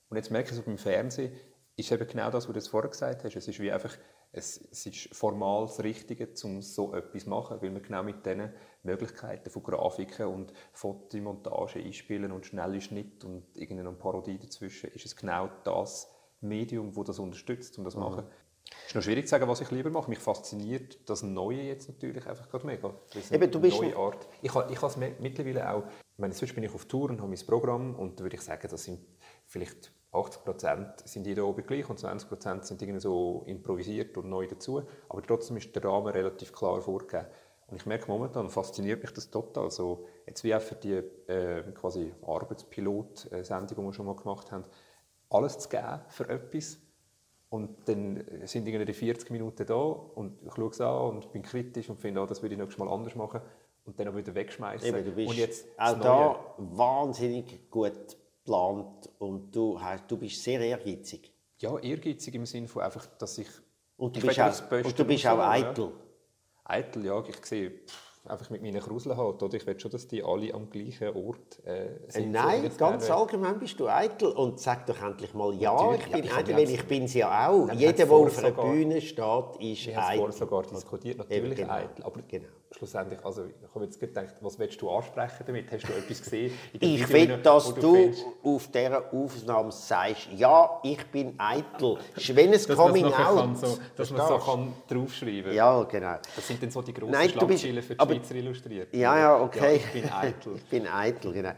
Und 0.09 0.17
jetzt 0.17 0.31
merke 0.31 0.51
ich 0.51 0.57
so 0.57 0.63
beim 0.63 0.79
Fernsehen, 0.79 1.33
ist 1.77 1.93
eben 1.93 2.07
genau 2.07 2.31
das, 2.31 2.49
was 2.49 2.65
du 2.65 2.71
vorher 2.71 2.91
gesagt 2.91 3.25
hast. 3.25 3.37
Es 3.37 3.49
ist 3.49 3.61
wie 3.61 3.73
einfach, 3.73 3.97
es, 4.33 4.59
es 4.71 4.87
ist 4.87 5.15
formal 5.15 5.67
das 5.67 5.83
Richtige, 5.83 6.29
um 6.45 6.63
so 6.63 6.95
etwas 6.95 7.25
zu 7.25 7.31
machen, 7.31 7.59
weil 7.61 7.71
man 7.71 7.83
genau 7.83 8.03
mit 8.03 8.25
diesen 8.25 8.51
Möglichkeiten 8.83 9.51
von 9.51 9.63
Grafiken 9.63 10.27
und 10.27 10.53
Fotomontage 10.73 11.79
einspielen 11.81 12.33
und 12.33 12.47
schnelle 12.47 12.81
Schnitt 12.81 13.25
und 13.25 13.45
irgendeine 13.55 13.93
Parodie 13.93 14.39
dazwischen, 14.39 14.91
ist 14.91 15.05
es 15.05 15.15
genau 15.15 15.51
das 15.65 16.11
Medium, 16.41 16.93
das 16.93 17.05
das 17.05 17.19
unterstützt, 17.19 17.77
um 17.79 17.85
das 17.85 17.95
zu 17.95 18.01
machen. 18.01 18.25
Es 18.85 18.89
ist 18.89 18.95
noch 18.95 19.03
schwierig 19.03 19.27
zu 19.27 19.31
sagen, 19.33 19.47
was 19.49 19.61
ich 19.61 19.71
lieber 19.71 19.91
mache. 19.91 20.09
Mich 20.09 20.19
fasziniert 20.19 20.99
das 21.09 21.23
Neue 21.23 21.63
jetzt 21.63 21.89
natürlich 21.89 22.27
einfach 22.27 22.49
gerade 22.49 22.67
mega. 22.67 22.95
Eben, 23.31 23.51
du 23.51 23.61
bist 23.61 23.77
neue 23.81 23.97
Art. 23.97 24.27
Ich 24.41 24.55
habe 24.55 24.73
ich 24.73 24.79
habe 24.81 24.87
es 24.87 24.97
mi- 24.97 25.15
mittlerweile 25.21 25.71
auch, 25.71 25.83
ich 25.87 26.19
meine, 26.19 26.33
sonst 26.33 26.55
bin 26.55 26.65
ich 26.65 26.73
auf 26.73 26.87
Tour 26.87 27.11
und 27.11 27.21
habe 27.21 27.29
mein 27.29 27.47
Programm 27.47 27.95
und 27.97 28.19
da 28.19 28.25
würde 28.25 28.37
ich 28.37 28.43
sagen, 28.43 28.67
das 28.71 28.85
sind 28.85 29.01
vielleicht 29.47 29.93
80 30.13 30.45
Prozent 30.45 30.89
sind 31.05 31.27
jeder 31.27 31.47
oben 31.47 31.65
gleich 31.67 31.89
und 31.89 31.99
20 31.99 32.29
Prozent 32.29 32.67
sind 32.67 32.83
irgendwie 32.83 33.01
so 33.01 33.45
improvisiert 33.47 34.17
und 34.19 34.29
neu 34.29 34.47
dazu. 34.47 34.83
Aber 35.09 35.23
trotzdem 35.23 35.57
ist 35.57 35.75
der 35.75 35.85
Rahmen 35.85 36.09
relativ 36.09 36.53
klar 36.53 36.81
vorgegeben. 36.83 37.27
Und 37.69 37.77
ich 37.77 37.87
merke 37.87 38.11
momentan, 38.11 38.51
fasziniert 38.51 39.03
mich 39.03 39.13
das 39.13 39.31
total. 39.31 39.71
So, 39.71 40.07
jetzt 40.27 40.45
wie 40.45 40.55
auch 40.55 40.61
für 40.61 40.75
die 40.75 41.03
äh, 41.31 41.63
quasi 41.73 42.13
Arbeitspilot-Sendung, 42.21 43.79
die 43.79 43.83
wir 43.83 43.93
schon 43.95 44.05
mal 44.05 44.17
gemacht 44.17 44.53
haben, 44.53 44.65
alles 45.31 45.59
zu 45.59 45.71
geben 45.71 46.01
für 46.09 46.29
etwas. 46.29 46.79
Und 47.49 47.89
dann 47.89 48.25
sind 48.45 48.69
irgendwie 48.69 48.85
die 48.85 48.93
40 48.93 49.31
Minuten 49.31 49.67
da 49.67 49.75
und 49.75 50.43
ich 50.43 50.55
schaue 50.55 50.71
es 50.71 50.81
an 50.81 51.17
und 51.17 51.33
bin 51.33 51.43
kritisch 51.43 51.89
und 51.89 51.99
finde, 51.99 52.21
oh, 52.21 52.27
das 52.27 52.43
würde 52.43 52.55
ich 52.55 52.61
nächstes 52.61 52.79
Mal 52.79 52.93
anders 52.93 53.15
machen. 53.15 53.41
Und 53.85 53.99
dann 53.99 54.09
auch 54.09 54.17
wieder 54.17 54.35
wegschmeißen. 54.35 54.89
Eben, 54.89 55.05
du 55.05 55.13
bist 55.13 55.31
und 55.31 55.37
jetzt 55.39 55.67
auch 55.79 55.99
da 55.99 56.55
wahnsinnig 56.59 57.71
gut 57.71 58.17
geplant 58.45 59.09
und 59.19 59.55
du, 59.55 59.81
hast, 59.81 60.05
du 60.11 60.17
bist 60.17 60.43
sehr 60.43 60.61
ehrgeizig. 60.61 61.33
Ja, 61.59 61.79
ehrgeizig 61.79 62.35
im 62.35 62.47
Sinne 62.47 62.69
von 62.69 62.83
einfach, 62.83 63.07
dass 63.19 63.39
ich... 63.39 63.49
Und 63.97 64.17
du 64.17 64.21
ich 64.21 64.27
bist 64.27 64.41
auch, 64.41 64.47
das 64.47 64.69
Beste 64.69 64.89
und 64.89 64.99
du 64.99 65.05
bist 65.05 65.27
auch 65.27 65.39
rausholen, 65.39 65.63
ja. 65.63 65.71
eitel. 65.71 65.93
Eitel, 66.65 67.05
ja, 67.07 67.25
ich 67.29 67.45
sehe 67.47 67.71
pff, 67.71 68.27
einfach 68.27 68.51
mit 68.51 68.63
meinen 68.63 68.81
Kruseln 68.81 69.17
halt, 69.17 69.41
oder? 69.43 69.55
Ich 69.57 69.65
will 69.67 69.79
schon, 69.79 69.91
dass 69.93 70.09
die 70.09 70.25
alle 70.25 70.53
am 70.55 70.69
gleichen 70.71 71.09
Ort 71.15 71.61
äh, 71.65 71.87
Äh, 71.87 71.99
sind. 72.11 72.33
Nein, 72.33 72.65
Jetzt 72.65 72.79
ganz 72.79 73.07
gerne- 73.07 73.21
allgemein 73.21 73.59
bist 73.61 73.79
du 73.79 73.87
eitel 73.89 74.29
und 74.33 74.59
sag 74.59 74.87
doch 74.87 75.01
endlich 75.01 75.35
mal 75.35 75.55
ja, 75.55 75.73
Natürlich, 75.73 76.01
ich 76.07 76.11
ja, 76.11 76.17
bin 76.17 76.25
ich 76.25 76.33
eitel, 76.35 76.57
weil 76.57 76.71
ich 76.71 76.87
bin 76.87 77.05
es 77.05 77.15
ja 77.15 77.49
auch. 77.49 77.71
Jeder, 77.73 77.93
der 77.93 78.11
auf 78.11 78.39
einer 78.39 78.49
sogar- 78.51 78.73
Bühne 78.73 79.01
steht, 79.01 79.17
ist 79.61 79.87
Wir 79.87 79.97
haben 79.97 80.17
vorher 80.17 80.23
eitel. 80.25 80.33
sogar 80.33 80.63
diskutiert, 80.63 81.15
Eben, 81.21 81.29
natürlich 81.29 81.57
genau. 81.59 81.73
eitel. 81.73 82.03
Aber 82.05 82.23
Genau. 82.23 82.49
Schlussendlich, 82.77 83.25
also 83.25 83.45
ich 83.47 83.75
habe 83.75 83.85
jetzt 83.85 83.99
gedacht, 84.01 84.35
was 84.41 84.59
willst 84.59 84.81
du 84.81 84.91
ansprechen 84.91 85.45
damit? 85.47 85.71
Hast 85.71 85.89
du 85.89 85.93
etwas 85.93 86.23
gesehen? 86.23 86.53
in 86.73 86.95
Ich 86.95 87.09
will, 87.09 87.39
dass 87.39 87.75
du 87.75 87.95
findest, 87.95 88.25
auf 88.43 88.67
dieser 88.71 89.13
Aufnahme 89.13 89.73
sagst, 89.73 90.29
ja, 90.37 90.81
ich 90.83 91.05
bin 91.07 91.35
eitel. 91.39 91.99
Das 92.15 92.25
ist 92.25 92.37
wie 92.37 92.41
ein 92.43 92.53
dass 92.53 92.69
man 92.69 92.77
es 92.79 92.85
Coming 92.87 93.05
nachher 93.05 93.31
Out. 93.31 93.39
kann, 93.39 93.57
so, 93.57 93.79
dass 93.97 94.11
man 94.11 94.29
so 94.29 94.39
du? 94.39 94.45
kann 94.45 94.73
draufschreiben 94.89 95.53
Ja, 95.55 95.83
genau. 95.85 96.17
Das 96.35 96.47
sind 96.47 96.63
dann 96.63 96.71
so 96.71 96.83
die 96.83 96.93
grossen 96.95 97.13
Nein, 97.13 97.33
du 97.39 97.47
bist- 97.47 97.63
für 97.65 97.73
die 97.73 97.99
aber- 97.99 98.15
Schweizer 98.15 98.35
illustriert. 98.35 98.95
Ja, 98.95 99.19
ja, 99.19 99.41
okay. 99.41 99.77
ich 99.77 99.93
bin 99.93 100.11
eitel. 100.11 100.55
ich 100.57 100.65
bin 100.65 100.87
eitel, 100.89 101.33
genau. 101.33 101.53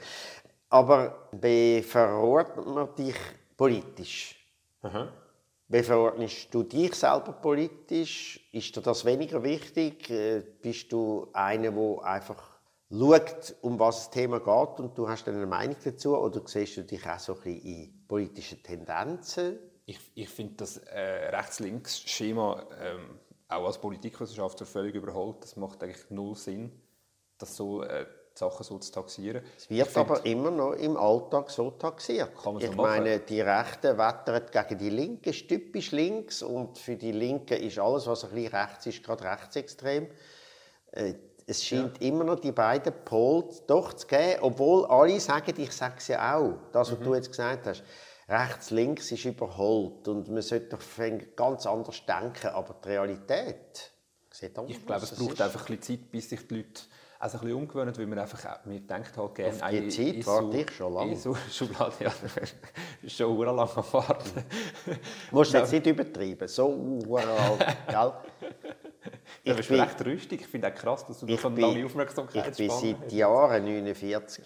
Aber 0.70 1.28
wie 1.32 1.82
verordnet 1.82 2.66
man 2.66 2.94
dich 2.96 3.16
politisch? 3.56 4.36
Aha. 4.82 5.08
Wie 5.74 5.82
verordnest 5.82 6.54
du 6.54 6.62
dich 6.62 6.94
selber 6.94 7.32
politisch? 7.32 8.48
Ist 8.52 8.76
dir 8.76 8.80
das 8.80 9.04
weniger 9.04 9.42
wichtig? 9.42 10.08
Äh, 10.08 10.44
Bist 10.62 10.92
du 10.92 11.26
einer, 11.32 11.72
der 11.72 12.04
einfach 12.04 12.60
schaut, 12.88 13.56
um 13.60 13.76
was 13.80 13.96
das 13.96 14.10
Thema 14.10 14.38
geht 14.38 14.78
und 14.78 14.96
du 14.96 15.08
hast 15.08 15.26
eine 15.26 15.46
Meinung 15.46 15.74
dazu? 15.82 16.16
Oder 16.16 16.42
siehst 16.46 16.76
du 16.76 16.84
dich 16.84 17.04
auch 17.04 17.18
so 17.18 17.34
ein 17.34 17.40
bisschen 17.40 17.62
in 17.62 18.06
politischen 18.06 18.62
Tendenzen? 18.62 19.58
Ich, 19.84 19.98
ich 20.14 20.28
finde 20.28 20.54
das 20.58 20.76
äh, 20.76 21.30
Rechts-Links-Schema 21.34 22.68
ähm, 22.80 23.18
auch 23.48 23.66
als 23.66 23.80
Politikwissenschaftler 23.80 24.66
völlig 24.66 24.94
überholt. 24.94 25.42
Das 25.42 25.56
macht 25.56 25.82
eigentlich 25.82 26.08
null 26.08 26.36
Sinn, 26.36 26.70
das 27.36 27.56
so, 27.56 27.82
äh, 27.82 28.06
Sachen 28.36 28.64
so 28.64 28.78
zu 28.78 28.90
taxieren. 28.92 29.44
Es 29.56 29.70
wird 29.70 29.88
Ich 29.88 29.96
aber 29.96 30.24
immer 30.26 30.50
noch 30.50 30.72
im 30.72 30.96
Alltag 30.96 31.50
so 31.50 31.70
taxiert. 31.70 32.34
Kann 32.34 32.54
man 32.54 32.62
so 32.62 32.68
ich 32.68 32.76
machen. 32.76 32.88
meine, 33.04 33.20
die 33.20 33.40
Rechten 33.40 33.96
wettern 33.96 34.42
gegen 34.50 34.78
die 34.78 34.90
Linken, 34.90 35.28
ist 35.30 35.48
typisch 35.48 35.92
links 35.92 36.42
und 36.42 36.76
für 36.78 36.96
die 36.96 37.12
Linken 37.12 37.54
ist 37.62 37.78
alles, 37.78 38.06
was 38.06 38.24
ein 38.24 38.30
bisschen 38.30 38.54
rechts 38.56 38.86
ist, 38.86 39.02
gerade 39.04 39.24
rechtsextrem. 39.24 40.08
Äh, 40.92 41.14
Es 41.46 41.62
scheint 41.62 42.00
immer 42.00 42.24
noch 42.24 42.40
die 42.40 42.52
beiden 42.52 42.92
Pole 43.04 43.48
doch 43.66 43.92
zu 43.92 44.06
geben, 44.06 44.38
obwohl 44.40 44.86
alle 44.86 45.20
sagen, 45.20 45.52
ich 45.58 45.72
sage 45.72 45.96
es 45.98 46.08
ja 46.08 46.36
auch, 46.38 46.54
das, 46.72 46.90
was 46.90 46.98
Mhm. 46.98 47.04
du 47.04 47.14
jetzt 47.14 47.30
gesagt 47.30 47.66
hast. 47.66 47.82
Rechts, 48.26 48.70
links 48.70 49.12
ist 49.12 49.26
überholt 49.26 50.08
und 50.08 50.30
man 50.30 50.40
sollte 50.40 50.68
doch 50.68 50.80
ganz 51.36 51.66
anders 51.66 52.00
denken, 52.06 52.46
aber 52.48 52.74
die 52.82 52.88
Realität 52.88 53.92
sieht 54.30 54.58
anders 54.58 54.74
Ich 54.78 54.86
glaube, 54.86 55.02
aus. 55.02 55.12
es 55.12 55.18
braucht 55.18 55.40
einfach 55.42 55.68
ein 55.68 55.76
bisschen 55.76 56.00
Zeit, 56.00 56.10
bis 56.10 56.30
sich 56.30 56.48
die 56.48 56.54
Leute 56.56 56.80
also 57.24 57.38
ein 57.38 57.40
bisschen 57.44 57.56
umgewöhnen, 57.56 57.96
weil 57.96 58.06
man 58.06 58.18
einfach 58.18 58.64
man 58.66 58.86
denkt 58.86 59.16
halt 59.16 59.34
gerne 59.34 59.52
Auf 59.64 59.70
die 59.70 59.76
in- 59.78 59.90
Zeit 59.90 60.26
warte 60.26 60.56
ich 60.58 60.70
schon 60.70 60.92
lange. 60.94 61.12
in 61.12 61.16
so 61.18 61.34
Schublade, 61.50 61.94
ja, 62.00 62.10
schon 63.08 63.36
sehr 63.36 63.46
lange 63.46 63.60
am 63.76 63.84
Warten. 63.92 64.30
Du 64.86 64.92
musst 65.36 65.52
jetzt 65.54 65.72
nicht 65.72 65.86
übertreiben, 65.86 66.46
so 66.46 66.66
uralt, 66.68 67.66
gell? 67.88 68.12
Du 69.44 69.54
bist 69.56 69.68
bin- 69.68 69.80
recht 69.80 70.04
rüstig. 70.04 70.40
Ich 70.42 70.46
finde 70.46 70.68
auch 70.68 70.74
krass, 70.74 71.06
dass 71.06 71.20
du 71.20 71.26
Ich 71.26 71.40
so 71.40 71.48
eine 71.48 71.56
bin, 71.56 71.64
lange 71.64 71.78
ich 72.50 72.56
bin 72.56 72.70
hast. 72.70 72.80
seit 72.80 73.12
Jahren 73.12 73.64
49. 73.64 74.44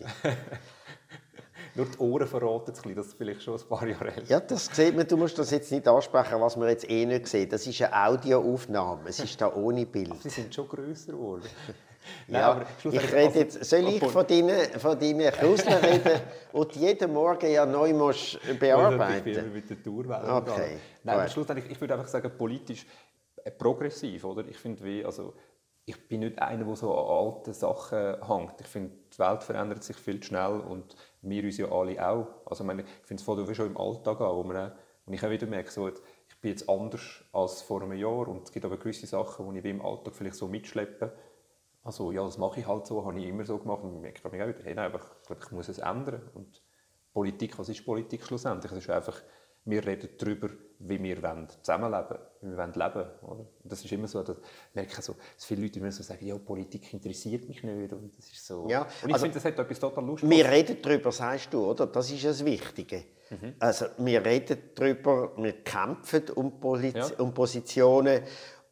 Nur 1.78 1.86
die 1.86 1.98
Ohren 1.98 2.26
verraten 2.26 2.72
es 2.72 2.82
dass 2.96 3.06
es 3.06 3.14
vielleicht 3.14 3.40
schon 3.40 3.54
ein 3.54 3.68
paar 3.68 3.86
Jahre 3.86 4.08
älter 4.08 4.28
Ja, 4.28 4.40
das 4.40 4.66
sieht 4.66 4.96
man, 4.96 5.06
du 5.06 5.16
musst 5.16 5.38
das 5.38 5.52
jetzt 5.52 5.70
nicht 5.70 5.86
ansprechen, 5.86 6.40
was 6.40 6.56
man 6.56 6.68
jetzt 6.70 6.90
eh 6.90 7.06
nicht 7.06 7.28
sieht. 7.28 7.52
Das 7.52 7.64
ist 7.68 7.80
eine 7.80 8.08
Audioaufnahme, 8.08 9.08
es 9.08 9.20
ist 9.20 9.40
da 9.40 9.54
ohne 9.54 9.86
Bild. 9.86 10.20
Sie 10.20 10.28
sind 10.28 10.52
schon 10.52 10.66
grösser 10.66 11.12
geworden. 11.12 11.44
Nein, 12.26 12.40
Ja, 12.40 12.50
aber 12.50 12.66
ich 12.84 13.12
rede 13.12 13.38
jetzt, 13.38 13.64
soll 13.64 13.86
ich 13.86 14.02
von 14.02 14.26
deinen, 14.26 14.58
von 14.80 14.98
deinen 14.98 15.30
Kruseln 15.30 15.74
reden, 15.84 16.20
die 16.52 16.58
du 16.58 16.78
jeden 16.80 17.12
Morgen 17.12 17.48
ja 17.48 17.64
neu 17.64 17.92
musst 17.92 18.40
Ich 18.50 18.58
bearbeiten 18.58 19.52
mit 19.52 19.70
der 19.70 19.80
Tourwelle. 19.80 20.34
Okay. 20.34 20.78
Nein, 21.04 21.14
aber 21.14 21.28
schlussendlich, 21.28 21.70
ich 21.70 21.80
würde 21.80 21.94
einfach 21.94 22.08
sagen, 22.08 22.32
politisch 22.36 22.86
äh, 23.44 23.52
progressiv, 23.52 24.24
oder? 24.24 24.44
Ich 24.48 24.56
finde, 24.56 24.82
wie, 24.82 25.04
also, 25.04 25.32
ich 25.84 26.08
bin 26.08 26.20
nicht 26.20 26.40
einer, 26.40 26.64
der 26.64 26.76
so 26.76 26.92
an 26.92 27.26
alten 27.26 27.52
Sachen 27.52 28.16
hängt. 28.26 28.60
Ich 28.60 28.66
finde, 28.66 28.94
die 29.14 29.18
Welt 29.18 29.42
verändert 29.44 29.84
sich 29.84 29.96
viel 29.96 30.18
zu 30.20 30.28
schnell 30.28 30.60
und 30.60 30.96
wir 31.22 31.44
uns 31.44 31.58
ja 31.58 31.70
alle 31.70 32.06
auch. 32.06 32.26
Also, 32.46 32.64
ich, 32.64 32.66
meine, 32.66 32.82
ich 32.82 33.06
finde, 33.06 33.20
es 33.20 33.26
fängt 33.26 33.56
schon 33.56 33.66
im 33.66 33.76
Alltag 33.76 34.20
an, 34.20 34.36
wo 34.36 34.42
man 34.44 34.56
auch 34.56 34.76
Und 35.06 35.14
ich 35.14 35.22
habe 35.22 35.32
wieder 35.32 35.46
gemerkt, 35.46 35.70
so, 35.70 35.88
ich 35.88 36.40
bin 36.40 36.50
jetzt 36.50 36.68
anders 36.68 37.24
als 37.32 37.62
vor 37.62 37.82
einem 37.82 37.94
Jahr 37.94 38.28
und 38.28 38.44
es 38.44 38.52
gibt 38.52 38.64
aber 38.64 38.76
gewisse 38.76 39.06
Sachen, 39.06 39.52
die 39.52 39.58
ich 39.60 39.64
im 39.64 39.84
Alltag 39.84 40.14
vielleicht 40.14 40.36
so 40.36 40.48
mitschleppe. 40.48 41.12
Also 41.82 42.12
ja, 42.12 42.22
das 42.22 42.38
mache 42.38 42.60
ich 42.60 42.66
halt 42.66 42.86
so, 42.86 43.04
habe 43.04 43.18
ich 43.18 43.26
immer 43.26 43.44
so 43.44 43.58
gemacht 43.58 43.82
und 43.82 43.94
ich 43.94 44.00
merke 44.00 44.28
mich 44.28 44.42
auch 44.42 44.48
wieder, 44.48 44.62
hey, 44.62 44.74
nein, 44.74 44.92
aber 44.92 44.98
ich 44.98 45.26
glaube, 45.26 45.42
ich 45.44 45.50
muss 45.52 45.68
es 45.68 45.78
ändern. 45.78 46.30
Und 46.34 46.62
Politik, 47.12 47.58
was 47.58 47.68
ist 47.68 47.84
Politik 47.84 48.24
schlussendlich? 48.24 48.70
Es 48.72 48.78
ist 48.78 48.90
einfach, 48.90 49.20
wir 49.64 49.86
reden 49.86 50.08
darüber, 50.18 50.48
wie 50.80 51.02
wir 51.02 51.16
zusammenleben 51.62 52.10
wollen, 52.10 52.52
wie 52.52 52.56
wir 52.56 52.66
leben 52.66 53.10
wollen. 53.22 53.46
Und 53.62 53.72
das 53.72 53.84
ist 53.84 53.92
immer 53.92 54.06
so, 54.06 54.22
dass, 54.22 54.36
merke 54.72 55.02
so, 55.02 55.16
dass 55.34 55.44
viele 55.44 55.62
Leute 55.62 55.78
immer 55.80 55.90
so 55.90 56.02
sagen, 56.02 56.24
ja, 56.24 56.36
Politik 56.38 56.92
interessiert 56.92 57.48
mich 57.48 57.62
nicht. 57.62 57.92
Und, 57.92 58.16
das 58.16 58.30
ist 58.30 58.46
so. 58.46 58.68
Ja, 58.68 58.82
und 58.82 59.08
ich 59.08 59.14
also, 59.14 59.24
finde, 59.24 59.34
das 59.34 59.44
hat 59.44 59.58
etwas 59.58 59.80
total 59.80 60.04
Lustiges. 60.04 60.36
Wir 60.36 60.48
reden 60.48 60.78
darüber, 60.80 61.10
sagst 61.10 61.52
du, 61.52 61.70
oder? 61.70 61.86
Das 61.86 62.10
ist 62.10 62.24
das 62.24 62.44
Wichtige. 62.44 63.04
Mhm. 63.30 63.54
Also, 63.58 63.86
wir 63.98 64.24
reden 64.24 64.58
darüber, 64.74 65.32
wir 65.36 65.64
kämpfen 65.64 66.30
um, 66.34 66.60
Polit 66.60 66.96
ja. 66.96 67.10
um 67.18 67.34
Positionen 67.34 68.22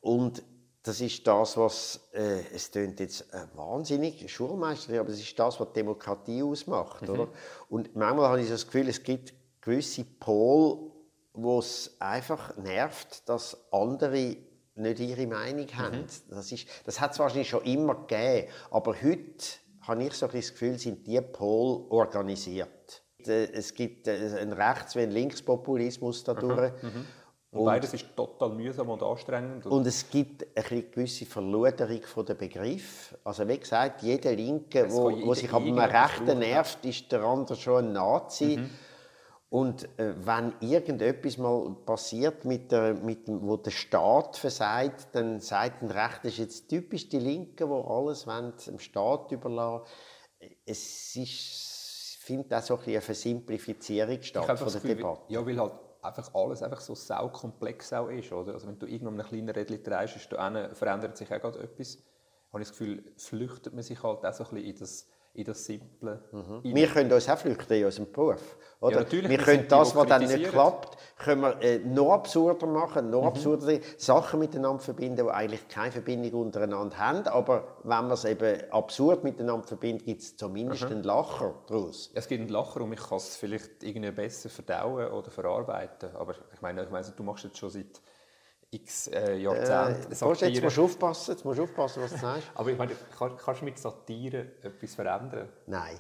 und 0.01 0.43
das 0.87 1.01
ist 1.01 1.27
das, 1.27 1.57
was, 1.57 2.09
äh, 2.13 2.43
es 2.55 2.71
klingt 2.71 3.01
jetzt 3.01 3.23
äh, 3.35 3.47
wahnsinnig 3.57 4.33
Schulmeister, 4.33 5.01
aber 5.01 5.09
es 5.09 5.21
ist 5.21 5.37
das, 5.37 5.59
was 5.59 5.73
Demokratie 5.73 6.45
ausmacht. 6.45 7.03
Mhm. 7.03 7.11
Oder? 7.11 7.29
Und 7.69 7.97
manchmal 7.97 8.29
habe 8.29 8.41
ich 8.41 8.49
das 8.49 8.65
Gefühl, 8.67 8.89
es 8.89 9.03
gibt 9.03 9.35
gewisse 9.67 10.05
Pole, 10.05 10.79
wo 11.35 11.59
es 11.59 11.97
einfach 11.99 12.57
nervt, 12.57 13.29
dass 13.29 13.59
andere 13.73 14.37
nicht 14.77 15.01
ihre 15.01 15.27
Meinung 15.27 15.67
mhm. 15.67 15.77
haben. 15.77 16.05
Das, 16.31 16.53
ist, 16.53 16.69
das 16.85 17.01
hat 17.01 17.13
es 17.13 17.19
wahrscheinlich 17.19 17.49
schon 17.49 17.65
immer 17.65 17.95
gegeben, 17.95 18.49
aber 18.71 18.95
heute 19.03 19.45
habe 19.83 20.05
ich 20.05 20.15
so 20.15 20.27
ein 20.27 20.33
das 20.33 20.53
Gefühl, 20.53 20.79
sind 20.79 21.07
die 21.07 21.21
Pole 21.21 21.91
organisiert. 21.91 23.03
Äh, 23.27 23.51
es 23.53 23.75
gibt 23.75 24.07
äh, 24.09 24.39
einen 24.41 24.53
Rechts- 24.53 24.95
wie 24.95 25.01
einen 25.01 25.13
Linkspopulismus 25.13 26.25
dadurch. 26.25 26.73
Mhm. 26.83 27.07
Und, 27.53 27.65
beides 27.65 27.95
ist 27.95 28.15
total 28.15 28.51
mühsam 28.51 28.91
und 28.91 29.03
anstrengend. 29.03 29.65
Und 29.67 29.87
es 29.87 30.11
gibt 30.11 30.47
eine 30.55 30.83
gewisse 30.83 31.25
Verluderung 31.25 32.01
der 32.29 32.35
Begriff. 32.35 33.17
Also 33.25 33.49
wie 33.49 33.59
gesagt, 33.59 34.03
jeder 34.03 34.33
Linke, 34.35 34.91
wo 34.91 35.33
sich 35.33 35.51
am 35.53 35.79
Rechten 35.79 36.39
nervt, 36.39 36.85
ist 36.85 37.11
der 37.11 37.23
andere 37.23 37.57
schon 37.57 37.87
ein 37.87 37.93
Nazi. 37.93 38.59
Mhm. 38.59 38.71
Und 39.49 39.85
äh, 39.99 40.15
wenn 40.27 40.55
irgendetwas 40.61 41.39
mal 41.39 41.77
passiert, 41.87 42.45
mit 42.45 42.73
der, 42.73 42.95
mit 42.95 43.29
dem, 43.29 43.47
wo 43.47 43.57
der 43.57 43.71
Staat 43.71 44.37
versagt, 44.37 45.09
dann 45.13 45.41
sagt 45.41 45.83
ein 45.83 45.91
Recht, 45.91 46.25
das 46.25 46.33
ist 46.33 46.39
jetzt 46.39 46.69
typisch 46.69 47.09
die 47.09 47.21
Linken, 47.21 47.69
wo 47.69 47.81
alles 47.83 48.27
dem 48.67 48.79
Staat 48.81 49.31
überlassen. 49.31 49.87
Es 50.65 51.15
ist, 51.15 51.17
ich 51.17 52.19
finde 52.21 52.59
auch 52.59 52.63
so 52.63 52.77
ein 52.77 52.85
eine 52.87 53.01
Versimplifizierung 53.01 54.21
statt 54.21 54.47
von 54.47 54.57
der 54.57 54.67
Gefühl, 54.67 54.97
Debatte. 54.97 55.33
Ja, 55.33 55.47
weil 55.47 55.61
halt 55.61 55.75
einfach 56.03 56.35
alles 56.35 56.63
einfach 56.63 56.81
so 56.81 56.97
saukomplex 56.97 57.93
auch 57.93 58.09
ist, 58.09 58.33
oder? 58.33 58.55
Also 58.55 58.67
wenn 58.67 58.79
du 58.79 58.87
irgendwo 58.87 59.11
einen 59.11 59.27
kleinen 59.27 59.51
Rädchen 59.51 59.83
drehst, 59.83 60.15
verändert 60.75 61.17
sich 61.17 61.33
auch 61.33 61.41
gerade 61.41 61.61
etwas. 61.61 61.99
Habe 62.53 62.63
ich 62.63 62.69
das 62.69 62.77
Gefühl, 62.77 63.13
flüchtet 63.17 63.75
man 63.75 63.83
sich 63.83 64.03
halt 64.03 64.25
auch 64.25 64.33
so 64.33 64.45
ein 64.45 64.51
bisschen 64.51 64.71
in 64.71 64.79
das 64.79 65.09
in 65.37 65.45
das 65.45 65.65
Simple. 65.65 66.23
Mhm. 66.33 66.61
Wir 66.63 66.87
können 66.89 67.13
uns 67.13 67.29
auch 67.29 67.39
flüchten 67.39 67.75
in 67.75 67.85
unserem 67.85 68.11
Beruf. 68.11 68.57
Oder? 68.81 69.07
Ja, 69.11 69.29
wir 69.29 69.39
können 69.39 69.67
das, 69.69 69.95
was 69.95 70.07
dann 70.07 70.23
nicht 70.23 70.51
klappt, 70.51 70.99
können 71.19 71.43
wir 71.43 71.61
äh, 71.63 71.79
noch 71.79 72.13
absurder 72.13 72.67
machen, 72.67 73.11
noch 73.11 73.23
mhm. 73.23 73.29
absurder 73.29 73.79
Sachen 73.97 74.41
miteinander 74.41 74.83
verbinden, 74.83 75.25
die 75.27 75.31
eigentlich 75.31 75.67
keine 75.69 75.93
Verbindung 75.93 76.43
untereinander 76.43 76.99
haben. 76.99 77.27
Aber 77.29 77.79
wenn 77.85 77.89
man 77.89 78.13
es 78.13 78.25
eben 78.25 78.71
absurd 78.71 79.25
miteinander 79.25 79.67
verbindet, 79.67 80.05
gibt 80.05 80.23
es 80.23 80.37
zumindest 80.37 80.85
mhm. 80.85 80.91
einen 80.91 81.03
Lacher 81.05 81.55
daraus. 81.67 82.11
Es 82.15 82.29
gibt 82.29 82.41
einen 82.41 82.51
Lacher 82.51 82.83
und 82.83 82.93
ich 82.93 83.01
kann 83.01 83.19
es 83.19 83.37
vielleicht 83.37 83.83
irgendwie 83.83 84.11
besser 84.11 84.51
verdauen 84.51 85.11
oder 85.11 85.31
verarbeiten. 85.31 86.11
Aber 86.17 86.35
ich 86.53 86.61
meine, 86.61 86.85
ich 86.85 86.91
meine 86.91 87.07
du 87.17 87.23
machst 87.23 87.45
jetzt 87.45 87.59
schon 87.59 87.71
seit 87.71 88.01
x 88.77 89.09
äh, 89.09 89.37
Jahrzehnte 89.37 90.11
äh, 90.11 90.15
Satire. 90.15 90.51
Jetzt 90.51 90.63
musst 90.63 90.77
du 90.77 90.85
aufpassen, 90.85 91.31
jetzt 91.33 91.45
musst 91.45 91.59
du 91.59 91.63
aufpassen, 91.65 92.03
was 92.03 92.13
du 92.13 92.19
sagst. 92.19 92.51
Aber 92.55 92.71
ich 92.71 92.79
meine, 92.79 92.93
kann, 93.19 93.37
kannst 93.37 93.61
du 93.61 93.65
mit 93.65 93.79
Satire 93.79 94.53
etwas 94.63 94.95
verändern? 94.95 95.49
Nein. 95.67 95.99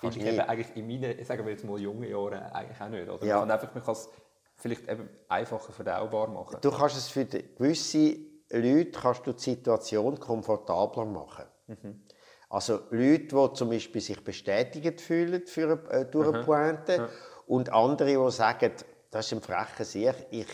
Kannst 0.00 0.16
ich 0.16 0.24
eben 0.24 0.40
eigentlich 0.40 0.76
in 0.76 0.86
meinen, 0.86 1.24
sagen 1.24 1.44
wir 1.44 1.52
jetzt 1.52 1.64
mal, 1.64 1.80
jungen 1.80 2.08
Jahren 2.08 2.42
eigentlich 2.52 2.80
auch 2.80 2.88
nicht. 2.88 3.08
Oder? 3.08 3.24
Ja. 3.24 3.38
Man 3.38 3.48
kann 3.48 3.58
einfach, 3.58 3.74
man 3.74 3.84
kann 3.84 3.92
es 3.94 4.08
vielleicht 4.56 4.88
eben 4.88 5.08
einfacher 5.28 5.72
verdaubar 5.72 6.28
machen. 6.28 6.58
Du 6.60 6.70
kannst 6.70 6.96
es 6.96 7.08
für 7.08 7.24
gewisse 7.24 8.16
Leute 8.50 8.90
kannst 8.92 9.26
du 9.26 9.32
die 9.32 9.40
Situation 9.40 10.18
komfortabler 10.18 11.04
machen. 11.04 11.44
Mhm. 11.66 12.02
Also 12.48 12.80
Leute, 12.90 13.34
die 13.34 13.52
zum 13.54 13.70
Beispiel 13.70 14.00
sich 14.00 14.22
bestätigt 14.22 15.00
fühlen 15.00 15.46
für, 15.46 15.90
äh, 15.90 16.04
durch 16.04 16.32
eine 16.32 16.44
Pointe 16.44 17.00
mhm. 17.00 17.08
und 17.46 17.72
andere, 17.72 18.24
die 18.24 18.30
sagen, 18.30 18.72
das 19.10 19.26
ist 19.26 19.32
ein 19.32 19.40
frecher 19.40 19.84
Sieg, 19.84 20.14
ich 20.30 20.46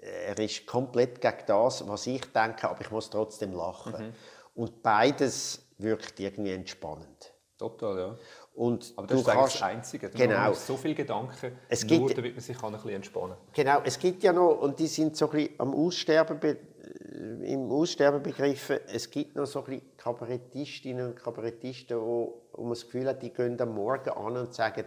er 0.00 0.38
ist 0.38 0.66
komplett 0.66 1.20
gegen 1.20 1.44
das, 1.46 1.86
was 1.86 2.06
ich 2.06 2.24
denke, 2.32 2.68
aber 2.68 2.80
ich 2.80 2.90
muss 2.90 3.10
trotzdem 3.10 3.52
lachen. 3.52 3.92
Mhm. 3.92 4.12
Und 4.54 4.82
beides 4.82 5.62
wirkt 5.78 6.18
irgendwie 6.20 6.52
entspannend. 6.52 7.32
Total, 7.58 7.98
ja. 7.98 8.16
Und 8.54 8.92
aber 8.96 9.06
das 9.06 9.20
ist 9.20 9.26
kannst, 9.26 9.54
das 9.56 9.62
Einzige. 9.62 10.08
Du 10.08 10.18
genau. 10.18 10.52
so 10.54 10.76
viele 10.76 10.94
Gedanken, 10.94 11.58
es 11.68 11.84
nur 11.86 12.06
gibt, 12.06 12.18
damit 12.18 12.34
man 12.34 12.40
sich 12.40 12.58
kann 12.58 12.70
ein 12.70 12.76
bisschen 12.76 12.90
entspannen 12.90 13.36
kann. 13.36 13.54
Genau, 13.54 13.80
es 13.84 13.98
gibt 13.98 14.22
ja 14.22 14.32
noch, 14.32 14.60
und 14.60 14.78
die 14.78 14.86
sind 14.86 15.16
so 15.16 15.26
ein 15.26 15.32
bisschen 15.32 15.60
am 15.60 15.74
Aussterben, 15.74 16.40
äh, 16.42 17.52
im 17.52 17.70
Aussterben 17.70 18.22
begriffen, 18.22 18.80
es 18.92 19.10
gibt 19.10 19.36
noch 19.36 19.46
so 19.46 19.60
ein 19.60 19.66
bisschen 19.66 19.96
Kabarettistinnen 19.96 21.08
und 21.08 21.16
Kabarettisten, 21.16 21.98
wo, 22.00 22.42
wo 22.52 22.62
man 22.62 22.72
das 22.72 22.84
Gefühl 22.84 23.06
hat, 23.06 23.22
die 23.22 23.30
gehen 23.30 23.60
am 23.60 23.74
Morgen 23.74 24.10
an 24.10 24.36
und 24.36 24.54
sagen, 24.54 24.84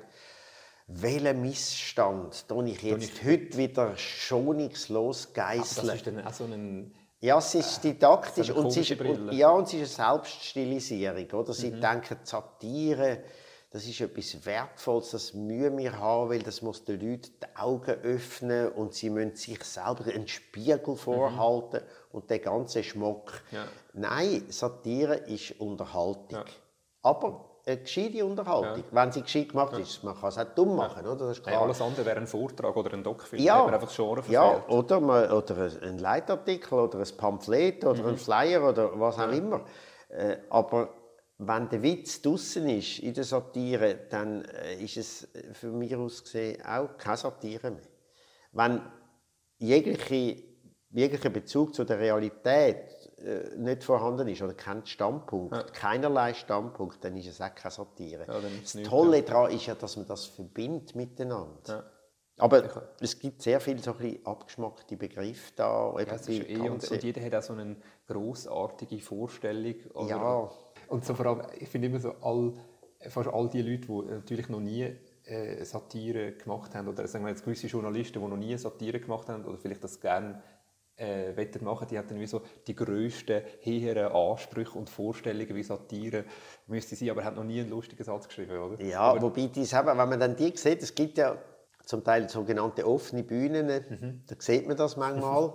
welchen 0.88 1.42
Missstand 1.42 2.48
tue 2.48 2.70
ich 2.70 2.82
jetzt 2.82 3.04
ich 3.04 3.26
heute 3.26 3.58
wieder 3.58 3.98
schonungslos 3.98 5.34
geißeln? 5.34 5.88
Das 5.88 5.96
ist 5.96 6.08
dann 6.08 6.26
auch 6.26 6.34
so 6.34 6.46
ein... 6.46 6.94
Ja, 7.20 7.38
es 7.38 7.56
ist 7.56 7.82
didaktisch 7.82 8.48
so 8.48 8.56
und, 8.56 8.68
es 8.68 8.78
ist, 8.78 9.00
und, 9.00 9.32
ja, 9.32 9.50
und 9.50 9.64
es 9.64 9.74
ist 9.74 9.98
eine 9.98 10.12
Selbststilisierung. 10.12 11.32
Oder? 11.32 11.54
Sie 11.54 11.72
mhm. 11.72 11.80
denken, 11.80 12.18
Satire, 12.24 13.24
das 13.72 13.88
ist 13.88 14.02
etwas 14.02 14.46
Wertvolles, 14.46 15.12
das 15.12 15.34
müssen 15.34 15.78
wir 15.78 15.98
haben, 15.98 16.30
weil 16.30 16.44
das 16.44 16.62
muss 16.62 16.84
den 16.84 17.00
Leuten 17.00 17.32
die 17.42 17.58
Augen 17.58 17.92
öffnen 18.04 18.68
und 18.74 18.94
sie 18.94 19.10
müssen 19.10 19.36
sich 19.38 19.64
selber 19.64 20.06
einen 20.14 20.28
Spiegel 20.28 20.98
vorhalten 20.98 21.80
mhm. 21.82 22.18
und 22.18 22.30
der 22.30 22.40
ganze 22.40 22.84
Schmuck. 22.84 23.42
Ja. 23.52 23.66
Nein, 23.94 24.44
Satire 24.50 25.16
ist 25.16 25.60
Unterhaltung. 25.62 26.40
Ja. 26.40 26.46
Aber 27.04 27.53
eine 27.66 27.78
gescheite 27.78 28.26
Unterhaltung, 28.26 28.84
ja. 28.84 28.84
wenn 28.92 29.12
sie 29.12 29.22
gescheit 29.22 29.50
gemacht 29.50 29.78
ist. 29.78 30.04
Man 30.04 30.20
kann 30.20 30.30
es 30.30 30.38
auch 30.38 30.54
dumm 30.56 30.76
machen, 30.76 31.06
oder? 31.06 31.28
Das 31.28 31.38
ist 31.38 31.44
klar. 31.44 31.56
Hey, 31.56 31.64
alles 31.64 31.82
andere 31.82 32.06
wäre 32.06 32.18
ein 32.18 32.28
Vortrag 32.28 32.76
oder 32.76 32.94
ein 32.94 33.04
Doc-Film, 33.04 33.42
ja. 33.42 33.66
einfach 33.66 33.90
schon 33.90 34.22
Ja, 34.30 34.66
oder, 34.68 35.00
man, 35.00 35.32
oder 35.32 35.72
ein 35.82 35.98
Leitartikel 35.98 36.80
oder 36.80 37.00
ein 37.00 37.18
Pamphlet 37.18 37.86
oder 37.86 38.04
mhm. 38.04 38.10
ein 38.10 38.18
Flyer 38.18 38.70
oder 38.70 39.00
was 39.00 39.16
auch 39.16 39.22
ja. 39.22 39.32
immer. 39.32 39.66
Äh, 40.10 40.38
aber 40.50 40.90
wenn 41.38 41.70
der 41.70 41.82
Witz 41.82 42.22
draußen 42.22 42.68
ist 42.70 43.00
in 43.00 43.14
der 43.14 43.24
Satire, 43.24 44.08
dann 44.10 44.44
äh, 44.46 44.84
ist 44.84 44.98
es 44.98 45.28
für 45.54 45.72
mich 45.72 45.96
aus 45.96 46.24
gesehen 46.24 46.62
auch 46.66 46.98
keine 46.98 47.18
Satire 47.18 47.72
mehr. 47.72 47.88
Wenn 48.52 48.82
jegliche, 49.58 50.44
jeglicher 50.90 51.30
Bezug 51.30 51.74
zu 51.74 51.86
der 51.86 52.00
Realität 52.00 53.03
äh, 53.24 53.56
nicht 53.56 53.84
vorhanden 53.84 54.28
ist 54.28 54.42
oder 54.42 54.54
kein 54.54 54.86
Standpunkt, 54.86 55.56
ja. 55.56 55.64
keinerlei 55.64 56.34
Standpunkt, 56.34 57.04
dann 57.04 57.16
ist 57.16 57.28
es 57.28 57.42
auch 57.42 57.54
keine 57.56 57.72
Satire. 57.72 58.26
Ja, 58.28 58.40
das 58.62 58.74
Tolle 58.84 59.18
ja. 59.18 59.24
daran 59.24 59.52
ist 59.52 59.66
ja, 59.66 59.76
dass 59.76 59.96
man 59.98 60.06
das 60.08 60.26
verbindet 60.26 60.96
miteinander. 60.96 61.90
Aber 62.38 62.64
es 63.00 63.20
gibt 63.20 63.42
sehr 63.42 63.60
viele 63.60 63.80
so 63.80 63.96
ein 64.00 64.20
abgeschmackte 64.26 64.98
Begriffe 64.98 65.52
da. 65.56 65.94
Ja, 66.00 66.18
eh, 66.28 66.58
und, 66.58 66.90
und, 66.90 67.04
jeder 67.04 67.22
hat 67.22 67.36
auch 67.36 67.44
so 67.44 67.54
eine 67.54 67.76
großartige 68.08 69.00
Vorstellung. 69.00 69.76
Oder, 69.94 70.10
ja. 70.10 70.52
Und 70.88 71.06
so 71.06 71.14
vor 71.14 71.26
allem, 71.28 71.42
ich 71.60 71.70
finde 71.70 71.88
immer 71.88 72.00
so, 72.00 72.14
all, 72.22 72.54
fast 73.08 73.30
all 73.30 73.50
die 73.50 73.62
Leute, 73.62 73.88
die 73.88 74.12
natürlich 74.12 74.50
noch 74.50 74.60
nie 74.60 74.96
äh, 75.26 75.64
Satire 75.64 76.34
gemacht 76.34 76.74
haben, 76.76 76.88
oder 76.88 77.08
sagen 77.08 77.24
wir 77.24 77.30
jetzt 77.30 77.46
gewisse 77.46 77.68
Journalisten, 77.68 78.20
die 78.20 78.28
noch 78.28 78.38
nie 78.38 78.58
Satire 78.58 79.00
gemacht 79.00 79.30
haben, 79.30 79.46
oder 79.46 79.58
vielleicht 79.58 79.84
das 79.84 80.00
gerne 80.02 80.42
äh, 80.98 81.34
machen, 81.62 81.88
die 81.90 81.98
hat 81.98 82.10
dann 82.10 82.20
wie 82.20 82.28
so 82.28 82.42
die 82.68 82.76
grössten, 82.76 83.42
höheren 83.62 84.12
Ansprüche 84.12 84.78
und 84.78 84.90
Vorstellungen 84.90 85.56
wie 85.56 85.64
Satire 85.64 86.26
müsste 86.68 86.96
sein, 86.96 87.10
aber 87.10 87.24
hat 87.24 87.36
noch 87.36 87.44
nie 87.44 87.62
einen 87.62 87.70
lustigen 87.70 88.04
Satz 88.04 88.28
geschrieben, 88.28 88.58
oder? 88.58 88.82
Ja, 88.84 89.02
aber 89.02 89.22
wobei 89.22 89.48
die 89.48 89.66
haben, 89.66 89.98
wenn 89.98 90.10
man 90.10 90.20
dann 90.20 90.36
die 90.36 90.56
sieht, 90.56 90.84
es 90.84 90.94
gibt 90.94 91.18
ja 91.18 91.38
zum 91.86 92.04
Teil 92.04 92.30
sogenannte 92.30 92.88
offene 92.88 93.24
Bühnen, 93.24 93.68
mhm. 93.68 94.24
da 94.28 94.36
sieht 94.38 94.68
man 94.68 94.78
das 94.78 94.98
manchmal. 94.98 95.54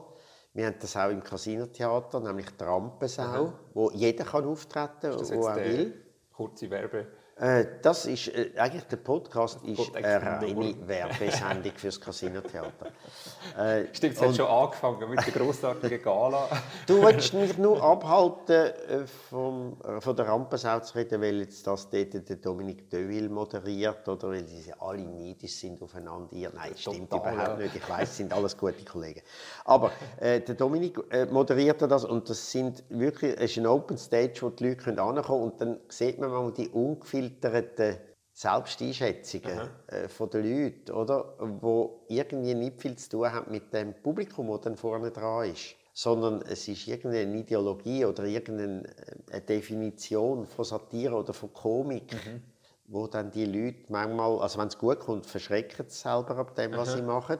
Wir 0.54 0.66
haben 0.66 0.76
das 0.80 0.96
auch 0.96 1.10
im 1.10 1.22
Casino-Theater, 1.22 2.20
nämlich 2.20 2.50
die 2.50 2.64
Rampensau, 2.64 3.46
mhm. 3.46 3.52
wo 3.74 3.90
jeder 3.90 4.24
kann 4.24 4.44
auftreten 4.44 5.12
kann, 5.12 5.30
wo 5.30 5.46
er 5.46 5.56
will. 5.56 6.04
Kurze 6.32 6.70
Werbe 6.70 7.06
das 7.82 8.06
ist, 8.06 8.28
äh, 8.28 8.50
eigentlich 8.56 8.84
der 8.84 8.96
Podcast 8.96 9.60
ist 9.64 9.94
eine 9.94 10.20
reine 10.20 10.74
Werbesendung 10.86 11.72
fürs 11.76 12.00
Casino-Theater. 12.00 12.86
Äh, 13.56 13.84
Stimmt, 13.92 14.14
es 14.14 14.22
hat 14.22 14.34
schon 14.34 14.46
angefangen 14.46 15.08
mit 15.08 15.24
der 15.24 15.32
grossartigen 15.32 16.02
Gala. 16.02 16.48
du 16.86 17.00
willst 17.00 17.34
mich 17.34 17.56
nur 17.56 17.80
abhalten, 17.80 18.54
äh, 18.54 19.06
vom, 19.06 19.76
äh, 19.84 20.00
von 20.00 20.16
der 20.16 20.26
Rampensau 20.26 20.80
zu 20.80 20.98
reden, 20.98 21.22
weil 21.22 21.36
jetzt 21.36 21.64
das 21.64 21.88
dort 21.88 22.28
der 22.28 22.36
Dominik 22.36 22.90
Deville 22.90 23.28
moderiert 23.28 24.08
oder 24.08 24.30
weil 24.30 24.46
sie 24.46 24.72
alle 24.78 25.02
neidisch 25.02 25.54
sind 25.54 25.80
aufeinander. 25.80 26.28
Nein, 26.32 26.52
das 26.72 26.80
stimmt 26.80 27.10
Total, 27.10 27.34
überhaupt 27.34 27.58
nicht. 27.58 27.76
Ich 27.76 27.88
weiß, 27.88 28.16
sind 28.16 28.32
alles 28.32 28.56
gute 28.56 28.84
Kollegen. 28.84 29.22
Aber 29.64 29.92
äh, 30.18 30.40
der 30.40 30.56
Dominik 30.56 30.98
äh, 31.10 31.26
moderiert 31.26 31.82
das 31.82 32.04
und 32.04 32.28
das 32.28 32.50
sind 32.50 32.82
wirklich, 32.88 33.36
es 33.36 33.52
ist 33.52 33.58
ein 33.58 33.66
Open 33.66 33.96
Stage, 33.96 34.38
wo 34.40 34.50
die 34.50 34.64
Leute 34.64 34.76
können 34.76 34.98
und 34.98 35.60
dann 35.60 35.78
sieht 35.88 36.18
man 36.18 36.30
mal 36.30 36.52
die 36.52 36.68
ungefilterten 37.28 37.98
Selbsteinschätzungen 38.32 39.70
äh, 39.88 40.08
von 40.08 40.30
den 40.30 40.44
Leuten, 40.44 40.92
oder? 40.92 41.34
wo 41.60 42.04
irgendwie 42.08 42.54
nicht 42.54 42.80
viel 42.80 42.96
zu 42.96 43.10
tun 43.10 43.32
haben 43.32 43.50
mit 43.50 43.72
dem 43.72 43.94
Publikum, 44.02 44.48
das 44.48 44.60
dann 44.62 44.76
vorne 44.76 45.10
dran 45.10 45.50
ist 45.50 45.74
sondern 45.98 46.42
es 46.42 46.68
ist 46.68 46.86
irgendeine 46.86 47.36
Ideologie 47.36 48.04
oder 48.04 48.22
irgendeine 48.22 48.84
äh, 49.32 49.40
Definition 49.40 50.46
von 50.46 50.64
Satire 50.64 51.16
oder 51.16 51.32
von 51.32 51.52
Komik, 51.52 52.12
mhm. 52.12 52.40
wo 52.86 53.08
dann 53.08 53.32
die 53.32 53.46
Leute 53.46 53.80
manchmal, 53.88 54.38
also 54.38 54.60
wenn 54.60 54.68
es 54.68 54.78
gut 54.78 55.00
kommt, 55.00 55.26
verschrecken 55.26 55.86
sie 55.88 55.98
selber 55.98 56.36
ab 56.36 56.54
dem, 56.54 56.70
was 56.76 56.90
Aha. 56.90 56.96
sie 56.98 57.02
machen. 57.02 57.38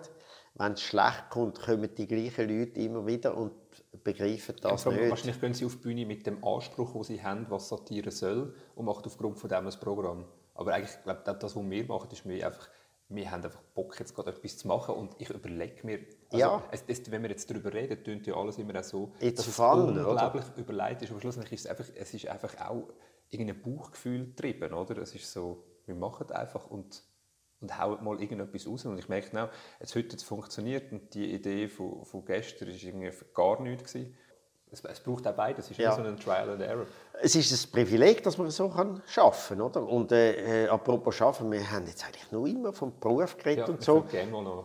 Wenn 0.55 0.72
es 0.72 0.82
schlecht 0.82 1.30
kommt, 1.30 1.61
kommen 1.61 1.89
die 1.97 2.09
gleichen 2.09 2.49
Leute 2.49 2.80
immer 2.80 3.07
wieder 3.07 3.36
und 3.36 3.53
begreifen 4.05 4.57
das 4.61 4.84
ja, 4.84 4.93
nicht. 4.93 5.11
Wahrscheinlich 5.11 5.41
gehen 5.41 5.55
sie 5.55 5.64
auf 5.64 5.76
die 5.76 5.82
Bühne 5.82 6.07
mit 6.07 6.26
dem 6.26 6.45
Anspruch, 6.45 6.93
den 6.93 7.03
sie 7.05 7.22
haben, 7.22 7.47
was 7.49 7.68
Satire 7.68 8.11
soll, 8.11 8.55
und 8.74 8.84
machen 8.84 9.03
aufgrund 9.07 9.39
von 9.39 9.49
dem 9.49 9.66
ein 9.66 9.74
Programm. 9.80 10.24
Aber 10.55 10.74
eigentlich, 10.74 10.95
ich 10.97 11.03
glaube, 11.05 11.22
das, 11.24 11.57
was 11.57 11.70
wir 11.70 11.84
machen, 11.86 12.11
ist 12.11 12.26
mehr 12.26 12.47
einfach, 12.47 12.68
wir 13.09 13.30
haben 13.30 13.43
einfach 13.43 13.62
Bock, 13.74 13.99
jetzt 13.99 14.14
gerade 14.14 14.30
etwas 14.30 14.59
zu 14.59 14.68
machen 14.68 14.95
und 14.95 15.14
ich 15.18 15.30
überlege 15.30 15.86
mir, 15.86 16.01
also, 16.30 16.39
ja. 16.39 16.62
es, 16.70 16.84
es, 16.86 17.11
wenn 17.11 17.22
wir 17.22 17.30
jetzt 17.30 17.51
darüber 17.51 17.72
reden, 17.72 18.03
tönt 18.05 18.26
ja 18.26 18.34
alles 18.34 18.59
immer 18.59 18.78
auch 18.78 18.84
so, 18.84 19.12
It's 19.20 19.47
dass 19.47 19.55
fun, 19.55 19.97
es 19.97 20.05
unglaublich 20.05 20.45
oder? 20.45 20.59
überlegt 20.59 21.03
ist, 21.03 21.11
aber 21.11 21.20
schlussendlich 21.20 21.53
ist 21.55 21.64
es 21.64 21.70
einfach, 21.70 21.86
es 21.95 22.12
ist 22.12 22.26
einfach 22.26 22.61
auch 22.61 22.89
irgendein 23.30 23.62
Bauchgefühl 23.62 24.26
getrieben, 24.26 24.74
oder? 24.74 24.99
Es 24.99 25.14
ist 25.14 25.32
so, 25.32 25.64
wir 25.86 25.95
machen 25.95 26.30
einfach 26.32 26.70
und 26.70 27.03
und 27.61 27.78
hauen 27.78 28.02
mal 28.04 28.20
irgendetwas 28.20 28.66
raus. 28.66 28.84
Und 28.86 28.98
ich 28.98 29.09
merke 29.09 29.42
auch, 29.42 29.48
jetzt 29.80 29.94
heute 29.94 30.16
es 30.16 30.22
funktioniert 30.22 30.92
und 30.92 31.14
die 31.14 31.32
Idee 31.32 31.68
von, 31.68 32.04
von 32.04 32.24
gestern 32.24 32.68
war 32.68 32.74
irgendwie 32.74 33.11
gar 33.34 33.61
nichts. 33.61 33.92
Gewesen. 33.92 34.16
Es, 34.70 34.84
es 34.84 35.00
braucht 35.00 35.26
auch 35.26 35.34
beides, 35.34 35.66
es 35.66 35.70
ist 35.72 35.78
ja. 35.78 35.94
so 35.94 36.02
ein 36.02 36.16
Trial 36.18 36.50
and 36.50 36.61
Error. 36.61 36.86
Es 37.20 37.34
ist 37.34 37.50
ein 37.52 37.72
Privileg, 37.72 38.22
dass 38.22 38.36
man 38.36 38.50
so 38.50 38.68
kann 38.68 39.02
arbeiten 39.16 39.72
kann. 39.72 39.84
Und 39.84 40.12
äh, 40.12 40.64
äh, 40.64 40.68
apropos 40.68 41.20
Arbeiten, 41.22 41.50
wir 41.50 41.70
haben 41.70 41.86
jetzt 41.86 42.04
eigentlich 42.04 42.30
nur 42.30 42.46
immer 42.46 42.72
vom 42.72 42.98
Beruf 43.00 43.36
geredet 43.38 43.66
ja, 43.66 43.74
und 43.74 43.82
so. 43.82 44.04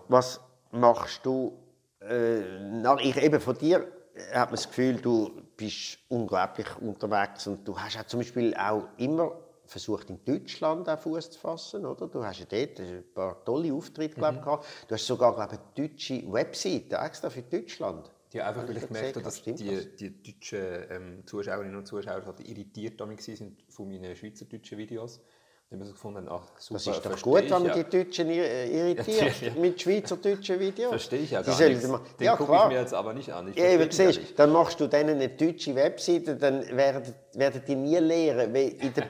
Was 0.09 0.41
machst 0.71 1.25
du, 1.25 1.57
äh, 2.01 2.59
nach, 2.59 2.99
ich, 2.99 3.15
eben 3.15 3.39
von 3.39 3.57
dir 3.57 3.87
hat 4.31 4.49
man 4.49 4.55
das 4.55 4.67
Gefühl, 4.67 4.97
du 4.97 5.31
bist 5.55 5.99
unglaublich 6.09 6.67
unterwegs 6.81 7.47
und 7.47 7.67
du 7.67 7.77
hast 7.77 7.95
ja 7.95 8.05
zum 8.05 8.19
Beispiel 8.19 8.53
auch 8.55 8.83
immer 8.97 9.31
versucht 9.65 10.09
in 10.09 10.23
Deutschland 10.25 10.89
auch 10.89 10.99
Fuß 10.99 11.31
zu 11.31 11.39
fassen, 11.39 11.85
oder? 11.85 12.07
Du 12.07 12.23
hast 12.23 12.39
ja 12.39 12.45
dort 12.45 12.79
ein 12.79 13.03
paar 13.13 13.43
tolle 13.45 13.73
Auftritte 13.73 14.15
glaub, 14.15 14.35
mhm. 14.35 14.41
gehabt. 14.41 14.65
Du 14.87 14.95
hast 14.95 15.05
sogar 15.05 15.33
glaube 15.33 15.51
eine 15.51 15.59
deutsche 15.75 16.31
Webseite 16.31 16.95
extra 16.97 17.29
für 17.29 17.43
Deutschland. 17.43 18.11
Ja, 18.33 18.47
einfach 18.47 18.67
weil 18.67 18.77
ich 18.77 18.87
gemerkt 18.87 19.15
habe, 19.15 19.23
dass 19.23 19.43
die, 19.43 19.53
die 19.53 20.23
deutschen 20.23 20.59
ähm, 20.89 21.23
Zuschauerinnen 21.25 21.75
und 21.75 21.85
Zuschauer 21.85 22.25
halt 22.25 22.39
irritiert 22.47 22.99
sind 23.19 23.63
von 23.69 23.87
meinen 23.87 24.15
schweizerdeutschen 24.15 24.77
Videos. 24.77 25.21
Haben 25.69 25.79
wir 25.79 25.85
so 25.85 25.93
gefunden, 25.93 26.27
ach, 26.29 26.59
super, 26.59 26.79
das 26.83 26.97
ist 26.97 27.05
doch 27.05 27.21
gut, 27.21 27.49
wenn 27.49 27.63
man 27.63 27.73
die 27.73 27.83
Deutschen 27.83 28.29
irritiert 28.29 29.41
ja. 29.41 29.53
mit 29.53 29.79
schweizerdeutschen 29.79 30.59
Videos. 30.59 30.89
Verstehe 30.89 31.19
ich 31.19 31.31
ja 31.31 31.41
gar 31.43 31.59
nicht. 31.59 31.83
Den 31.83 31.99
ja, 32.19 32.35
gucke 32.35 32.55
ich 32.55 32.67
mir 32.69 32.79
jetzt 32.79 32.93
aber 32.93 33.13
nicht 33.13 33.31
an. 33.31 33.49
Ich 33.49 33.55
ja, 33.55 33.73
aber 33.73 33.91
siehst, 33.91 34.37
dann 34.37 34.51
machst 34.51 34.79
du 34.79 34.87
denen 34.87 35.15
eine 35.15 35.29
deutsche 35.29 35.75
Webseite, 35.75 36.35
dann 36.35 36.65
werden, 36.75 37.13
werden 37.33 37.61
die 37.67 37.75
nie 37.75 37.97
lehren, 37.97 38.53
wie 38.53 38.67
in 38.67 38.93
der 38.93 39.07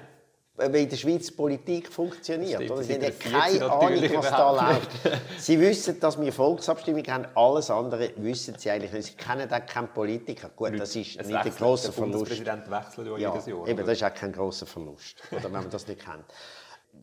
wie 0.56 0.84
in 0.84 0.90
der 0.90 0.98
Schweiz 0.98 1.32
Politik 1.32 1.92
funktioniert. 1.92 2.64
Stimmt, 2.64 2.84
Sie 2.84 2.94
haben 2.94 3.20
keine 3.20 3.72
Ahnung, 3.72 4.16
was 4.16 4.30
da 4.30 4.52
läuft. 4.52 4.92
Sie 5.40 5.60
wissen, 5.60 6.00
dass 6.00 6.20
wir 6.20 6.32
Volksabstimmung 6.32 7.04
haben, 7.08 7.26
alles 7.34 7.72
andere 7.72 8.12
wissen 8.18 8.56
Sie 8.58 8.70
eigentlich 8.70 8.92
nicht. 8.92 9.06
Sie 9.06 9.14
kennen 9.16 9.52
auch 9.52 9.66
keinen 9.66 9.88
Politiker. 9.88 10.50
Gut, 10.50 10.80
das 10.80 10.96
ist 10.96 11.20
es 11.20 11.28
nicht 11.28 11.38
ein 11.38 11.56
grosser 11.56 11.92
Verlust. 11.92 12.30
Der 12.30 12.36
Präsident 12.36 12.70
wechselt 12.70 13.08
ja, 13.08 13.32
jedes 13.32 13.48
Jahr. 13.48 13.68
Eben, 13.68 13.86
das 13.86 13.98
ist 13.98 14.04
auch 14.04 14.14
kein 14.14 14.32
grosser 14.32 14.66
Verlust, 14.68 15.16
oder, 15.32 15.44
wenn 15.46 15.52
man 15.54 15.70
das 15.70 15.88
nicht 15.88 16.06
kennt. 16.06 16.26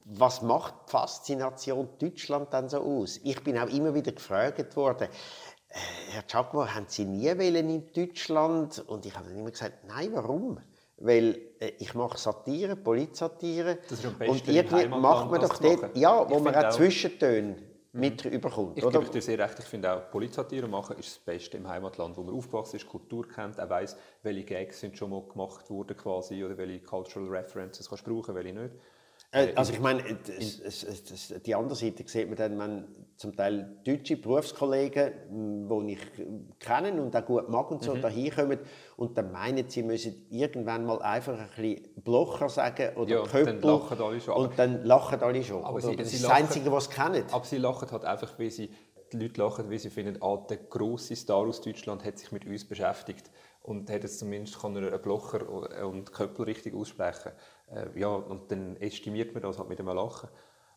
Was 0.05 0.43
macht 0.43 0.75
die 0.87 0.91
Faszination 0.93 1.89
Deutschland 1.99 2.53
dann 2.53 2.69
so 2.69 2.79
aus? 2.79 3.19
Ich 3.25 3.43
bin 3.43 3.59
auch 3.59 3.69
immer 3.69 3.93
wieder 3.93 4.13
gefragt 4.13 4.77
worden, 4.77 5.09
äh, 5.69 5.77
Herr 6.13 6.23
Giacomo, 6.23 6.67
haben 6.67 6.87
Sie 6.89 7.05
nie 7.05 7.27
in 7.27 7.93
Deutschland? 7.93 8.79
Und 8.87 9.07
ich 9.07 9.17
habe 9.17 9.29
dann 9.29 9.39
immer 9.39 9.51
gesagt, 9.51 9.85
nein, 9.89 10.11
warum? 10.13 10.61
Weil 11.01 11.39
äh, 11.59 11.73
ich 11.79 11.95
mache 11.95 12.19
Satire, 12.19 12.77
Politsatire. 12.77 13.79
Das 13.89 13.99
ist 13.99 14.07
am 14.07 14.17
besten 14.17 14.33
und 14.33 14.49
irgendwie 14.49 14.89
macht 14.89 15.31
man 15.31 15.41
doch 15.41 15.59
dort, 15.59 15.97
ja, 15.97 16.31
wo 16.31 16.39
man 16.39 16.55
auch 16.55 16.71
Zwischentöne 16.71 17.57
mhm. 17.93 18.01
mit 18.01 18.25
überkommt. 18.25 18.79
Ich 18.79 18.89
gebe 18.89 19.05
dir 19.07 19.23
sehr 19.23 19.39
recht, 19.39 19.59
ich 19.59 19.65
finde 19.65 19.93
auch 19.93 20.11
Politsatire 20.11 20.69
machen 20.69 20.97
ist 20.99 21.17
das 21.17 21.19
Beste 21.19 21.57
im 21.57 21.67
Heimatland, 21.67 22.17
wo 22.17 22.23
man 22.23 22.35
aufgewachsen 22.35 22.77
ist, 22.77 22.87
Kultur 22.87 23.27
kennt, 23.27 23.61
auch 23.61 23.69
weiss, 23.69 23.97
welche 24.23 24.45
Gags 24.45 24.81
sind 24.81 24.97
schon 24.97 25.11
mal 25.11 25.23
gemacht 25.23 25.69
worden 25.71 25.97
quasi 25.97 26.45
oder 26.45 26.57
welche 26.57 26.81
Cultural 26.81 27.29
References 27.29 27.89
kannst 27.89 28.07
du 28.07 28.15
brauchen, 28.15 28.35
welche 28.35 28.53
nicht. 28.53 28.75
Äh, 29.33 29.53
also 29.55 29.73
ich 29.73 29.81
meine, 29.81 30.03
die 31.45 31.55
andere 31.55 31.77
Seite 31.77 32.05
sieht 32.07 32.29
man 32.29 32.37
dann, 32.37 32.59
wenn 32.59 32.85
zum 33.21 33.37
Teil 33.37 33.77
deutsche 33.85 34.17
Berufskollegen, 34.17 35.13
die 35.69 35.93
ich 35.93 36.01
kenne 36.59 37.03
und 37.03 37.15
auch 37.15 37.25
gut 37.27 37.51
mag 37.51 37.71
und 37.71 37.85
so, 37.85 37.95
mhm. 37.95 38.01
dahin 38.01 38.31
kommen 38.31 38.59
und 38.97 39.19
dann 39.19 39.31
meinen, 39.31 39.69
sie 39.69 39.83
müssen 39.83 40.27
irgendwann 40.31 40.87
mal 40.87 41.03
einfach 41.03 41.39
ein 41.39 41.49
bisschen 41.55 42.03
Blocher 42.03 42.49
sagen 42.49 42.97
oder 42.97 43.11
ja, 43.11 43.23
Köppel. 43.23 43.61
Dann 43.61 43.61
lachen 43.61 44.01
alle 44.01 44.21
schon. 44.23 44.35
Und 44.35 44.59
dann 44.59 44.85
lachen 44.87 45.21
alle 45.21 45.45
schon. 45.45 45.63
Aber 45.63 45.83
sie, 45.83 45.97
das 45.97 46.15
ist 46.15 46.25
das 46.25 46.31
Einzige, 46.31 46.73
was 46.73 46.87
sie 46.87 46.93
kennen. 46.93 47.25
Aber 47.31 47.45
sie 47.45 47.59
lachen 47.59 47.91
halt 47.91 48.07
einfach, 48.07 48.39
weil 48.39 48.51
sie, 48.51 48.71
die 49.13 49.19
Leute 49.19 49.43
lachen, 49.43 49.71
weil 49.71 49.79
sie 49.79 49.91
finden, 49.91 50.17
ah, 50.23 50.39
der 50.49 50.57
grosse 50.57 51.15
Star 51.15 51.47
aus 51.47 51.61
Deutschland 51.61 52.03
hat 52.07 52.17
sich 52.17 52.33
mit 52.33 52.47
uns 52.47 52.67
beschäftigt 52.67 53.31
und 53.61 53.91
hat 53.91 54.03
jetzt 54.03 54.19
zumindest 54.19 54.59
kann 54.59 54.75
er 54.77 54.95
einen 54.95 55.03
Blocher 55.03 55.47
und 55.87 56.11
Köppel 56.11 56.47
richtig 56.47 56.75
aussprechen. 56.75 57.33
Äh, 57.71 58.01
ja, 58.01 58.09
und 58.09 58.51
dann 58.51 58.77
estimiert 58.77 59.35
man 59.35 59.43
das 59.43 59.59
halt 59.59 59.69
mit 59.69 59.79
einem 59.79 59.95
Lachen. 59.95 60.31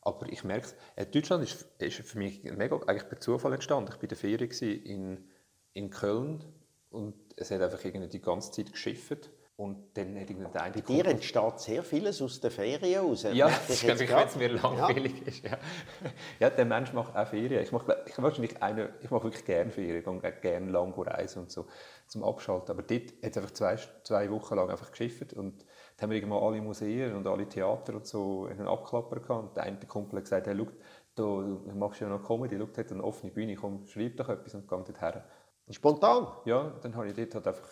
Aber 0.06 0.28
ich 0.30 0.44
merke, 0.44 0.68
äh, 0.96 1.06
Deutschland 1.06 1.44
ist, 1.44 1.66
ist 1.80 1.98
für 2.08 2.18
mich 2.18 2.44
mega, 2.44 2.76
eigentlich 2.88 3.08
per 3.08 3.20
Zufall 3.20 3.54
entstanden. 3.54 3.90
Ich 3.90 3.96
war 3.96 4.04
in 4.04 4.10
der 4.10 4.18
Ferien 4.18 4.84
in, 4.84 5.30
in 5.74 5.90
Köln 5.90 6.44
und 6.90 7.16
es 7.38 7.52
hat 7.52 7.62
einfach 7.62 7.84
irgendwie 7.84 8.10
die 8.10 8.22
ganze 8.22 8.52
Zeit 8.52 8.72
geschifft. 8.72 9.32
Und 9.56 9.96
dann 9.96 10.20
hat 10.20 10.30
irgendein 10.30 10.74
Bei 10.74 10.82
dir 10.82 11.06
entsteht 11.06 11.60
sehr 11.60 11.84
vieles 11.84 12.22
aus 12.24 12.42
den 12.42 12.50
Ferien 12.50 13.06
raus. 13.06 13.24
Ja, 13.32 13.48
das 13.48 13.70
ist, 13.70 13.88
wenn 13.88 14.28
es 14.28 14.36
mir 14.36 14.48
langweilig 14.50 15.14
ja. 15.20 15.28
ist. 15.28 15.44
Ja. 15.44 15.58
ja, 16.40 16.50
der 16.50 16.66
Mensch 16.66 16.92
macht 16.92 17.16
auch 17.16 17.28
Ferien. 17.28 17.62
Ich 17.62 17.72
mache, 17.72 18.04
ich 18.08 18.20
wahrscheinlich 18.20 18.62
eine, 18.64 18.90
ich 19.02 19.12
mache 19.12 19.26
wirklich 19.26 19.46
gerne 19.46 19.72
Ferien, 19.72 20.00
ich 20.00 20.22
gehe 20.22 20.32
gerne 20.42 20.72
lang 20.72 20.92
reisen 20.98 21.44
und 21.44 21.52
so 21.52 21.68
zum 22.08 22.24
Abschalten. 22.24 22.72
Aber 22.72 22.82
dort 22.82 23.14
hat 23.24 23.32
es 23.32 23.38
einfach 23.38 23.52
zwei, 23.52 23.78
zwei 24.04 24.32
Wochen 24.32 24.56
lang 24.56 24.72
einfach 24.72 24.92
geschifft 24.92 25.34
und 25.34 25.64
haben 26.04 26.12
wir 26.12 26.18
irgendwann 26.18 26.44
alle 26.44 26.62
Museen 26.62 27.16
und 27.16 27.26
alle 27.26 27.48
Theater 27.48 27.96
und 27.96 28.06
so 28.06 28.46
einen 28.46 28.68
Abklapper 28.68 29.20
gehabt. 29.20 29.44
Und 29.44 29.58
der 29.58 29.64
eine 29.64 29.80
Kumpel 29.80 30.18
hat 30.18 30.26
gesagt, 30.26 30.48
hey, 30.48 30.56
schau, 30.56 30.68
du 31.16 31.72
machst 31.76 32.02
ja 32.02 32.10
noch 32.10 32.24
Comedy, 32.24 32.58
schau, 32.60 32.68
hat 32.78 32.92
eine 32.92 33.04
offene 33.04 33.32
Bühne, 33.32 33.56
komm, 33.56 33.88
schreib 33.88 34.18
doch 34.18 34.30
etwas 34.30 34.54
und 34.54 34.68
geh 34.68 34.76
dort 34.76 35.02
her. 35.02 35.24
Spontan? 35.70 36.28
Ja, 36.46 36.74
dann 36.82 36.96
habe 36.96 37.08
ich 37.08 37.16
dort 37.16 37.36
halt 37.36 37.48
einfach 37.48 37.70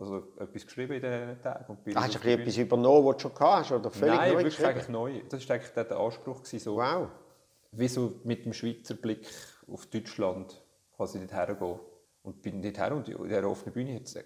also 0.00 0.32
etwas 0.38 0.64
geschrieben 0.64 0.94
in 0.94 1.02
diesen 1.02 1.42
Tagen. 1.42 1.64
Und 1.68 1.84
bin 1.84 1.94
hast 1.94 2.24
du 2.24 2.28
etwas 2.28 2.56
übernommen, 2.56 3.06
was 3.06 3.16
du 3.16 3.28
schon 3.28 3.38
hast 3.38 3.72
oder 3.72 3.90
völlig 3.90 4.16
Nein, 4.16 4.32
neu 4.32 4.38
wirklich 4.38 4.66
eigentlich 4.66 4.88
neu. 4.88 5.20
Das 5.28 5.48
war 5.48 5.56
eigentlich 5.56 5.72
der 5.72 5.96
Anspruch. 5.98 6.42
Gewesen, 6.42 6.58
so, 6.58 6.76
wow. 6.76 7.08
Wie 7.72 7.88
so 7.88 8.14
mit 8.24 8.46
dem 8.46 8.52
Schweizer 8.52 8.94
Blick 8.94 9.28
auf 9.70 9.86
Deutschland 9.86 10.62
quasi 10.96 11.18
dort 11.18 11.32
hergehen. 11.32 11.80
Und 12.22 12.40
bin 12.40 12.62
dort 12.62 12.78
her 12.78 12.92
und 12.92 13.06
in 13.08 13.22
dieser 13.24 13.48
offenen 13.48 13.74
Bühne 13.74 13.94
hat 13.96 14.04
es... 14.04 14.18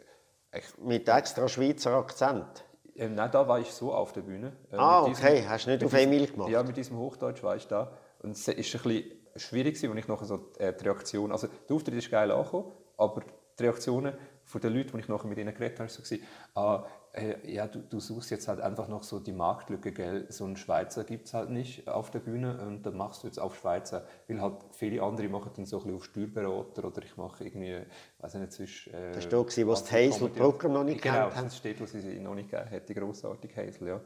Mit 0.78 1.08
extra 1.08 1.48
Schweizer 1.48 1.94
Akzent? 1.94 2.64
Ähm, 2.98 3.14
nein, 3.14 3.30
da 3.30 3.46
war 3.46 3.60
ich 3.60 3.70
so 3.72 3.92
auf 3.92 4.12
der 4.12 4.22
Bühne. 4.22 4.52
Äh, 4.72 4.76
ah, 4.76 5.06
diesem, 5.06 5.24
okay. 5.24 5.44
Hast 5.48 5.66
du 5.66 5.70
nicht 5.70 5.84
auf 5.84 5.94
Emil 5.94 6.26
gemacht? 6.26 6.50
Ja, 6.50 6.62
mit 6.62 6.76
diesem 6.76 6.98
Hochdeutsch 6.98 7.42
war 7.42 7.56
ich 7.56 7.66
da. 7.66 7.92
Und 8.22 8.32
es 8.32 8.46
war 8.46 8.54
ein 8.54 8.56
bisschen 8.56 9.04
schwierig, 9.36 9.74
als 9.74 9.82
ich 9.82 10.08
nachher 10.08 10.24
so 10.24 10.50
äh, 10.58 10.72
die 10.72 10.84
Reaktion... 10.84 11.32
Also 11.32 11.48
der 11.68 11.76
Auftritt 11.76 11.94
ist 11.94 12.10
geil 12.10 12.30
angekommen, 12.30 12.72
aber 12.96 13.22
die 13.58 13.62
Reaktionen 13.62 14.14
von 14.44 14.60
den 14.60 14.74
Leuten, 14.74 14.92
die 14.92 15.00
ich 15.00 15.08
nachher 15.08 15.28
mit 15.28 15.38
ihnen 15.38 15.54
geredet 15.54 15.78
habe, 15.78 15.88
so 15.88 16.02
ah, 16.54 16.84
äh, 17.12 17.50
ja, 17.50 17.66
du, 17.66 17.80
du, 17.80 18.00
suchst 18.00 18.30
jetzt 18.30 18.48
halt 18.48 18.60
einfach 18.60 18.88
noch 18.88 19.02
so 19.02 19.18
die 19.18 19.32
Marktlücke, 19.32 19.92
gell? 19.92 20.26
So 20.28 20.44
einen 20.44 20.56
Schweizer 20.56 21.04
gibt 21.04 21.26
es 21.26 21.34
halt 21.34 21.50
nicht 21.50 21.88
auf 21.88 22.10
der 22.10 22.20
Bühne 22.20 22.60
und 22.66 22.84
dann 22.84 22.96
machst 22.96 23.22
du 23.22 23.26
jetzt 23.26 23.38
auf 23.38 23.56
Schweizer, 23.56 24.04
weil 24.28 24.40
halt 24.40 24.56
viele 24.72 25.02
andere 25.02 25.28
machen 25.28 25.50
dann 25.56 25.66
so 25.66 25.78
ein 25.78 25.82
bisschen 25.82 25.96
auf 25.96 26.04
Steuerberater 26.04 26.84
oder 26.84 27.02
ich 27.02 27.16
mache 27.16 27.44
irgendwie, 27.44 27.80
weiß 28.18 28.34
ich 28.34 28.40
nicht, 28.40 28.52
zwischen... 28.52 28.94
Äh, 28.94 29.12
das 29.12 29.24
war 29.32 29.44
da, 29.44 29.66
was 29.66 29.84
die 29.84 29.94
Hazel 29.94 30.28
Brocker 30.28 30.68
noch 30.68 30.84
nicht 30.84 31.02
genau, 31.02 31.14
kennt 31.14 31.34
Genau, 31.34 31.44
das 31.44 31.56
steht, 31.56 31.80
was 31.80 31.92
sie 31.92 32.20
noch 32.20 32.34
nicht 32.34 32.50
gegeben 32.50 32.70
hat, 32.70 32.88
die 32.88 32.94
grossartige 32.94 33.56
Hazel, 33.56 33.88
ja. 33.88 34.00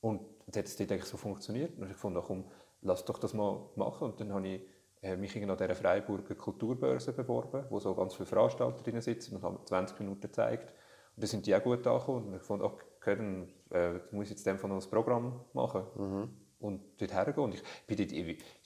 Und 0.00 0.20
Und 0.46 0.56
hat 0.56 0.66
es 0.66 0.76
dort 0.76 0.92
eigentlich 0.92 1.04
so 1.04 1.16
funktioniert. 1.16 1.78
Und 1.78 1.90
ich 1.90 1.96
fand, 1.96 2.16
komm, 2.24 2.44
lass 2.82 3.04
doch 3.04 3.18
das 3.18 3.34
mal 3.34 3.60
machen. 3.76 4.10
Und 4.10 4.20
dann 4.20 4.32
habe 4.32 4.46
ich 4.48 4.62
äh, 5.02 5.16
mich 5.16 5.36
an 5.36 5.56
dieser 5.56 5.74
Freiburger 5.74 6.34
Kulturbörse 6.34 7.12
beworben, 7.12 7.64
wo 7.70 7.78
so 7.78 7.94
ganz 7.94 8.14
viele 8.14 8.26
Veranstalter 8.26 8.82
drin 8.82 9.00
sitzen 9.00 9.36
und 9.36 9.42
haben 9.42 9.58
20 9.64 9.98
Minuten 10.00 10.20
gezeigt. 10.20 10.72
Und 11.16 11.22
da 11.22 11.26
sind 11.26 11.46
die 11.46 11.54
auch 11.54 11.62
gut 11.62 11.86
angekommen. 11.86 12.28
Und 12.28 12.36
ich 12.36 12.42
fand, 12.42 12.62
okay, 12.62 13.16
dann 13.16 13.48
äh, 13.70 14.00
muss 14.10 14.24
ich 14.24 14.30
jetzt 14.30 14.46
dem 14.46 14.56
noch 14.56 14.82
ein 14.82 14.90
Programm 14.90 15.40
machen. 15.52 15.82
Mhm. 15.96 16.30
Und 16.60 16.80
dort 16.98 17.12
hergehen. 17.12 17.44
Und 17.44 17.54
ich 17.54 17.62
bin 17.86 17.96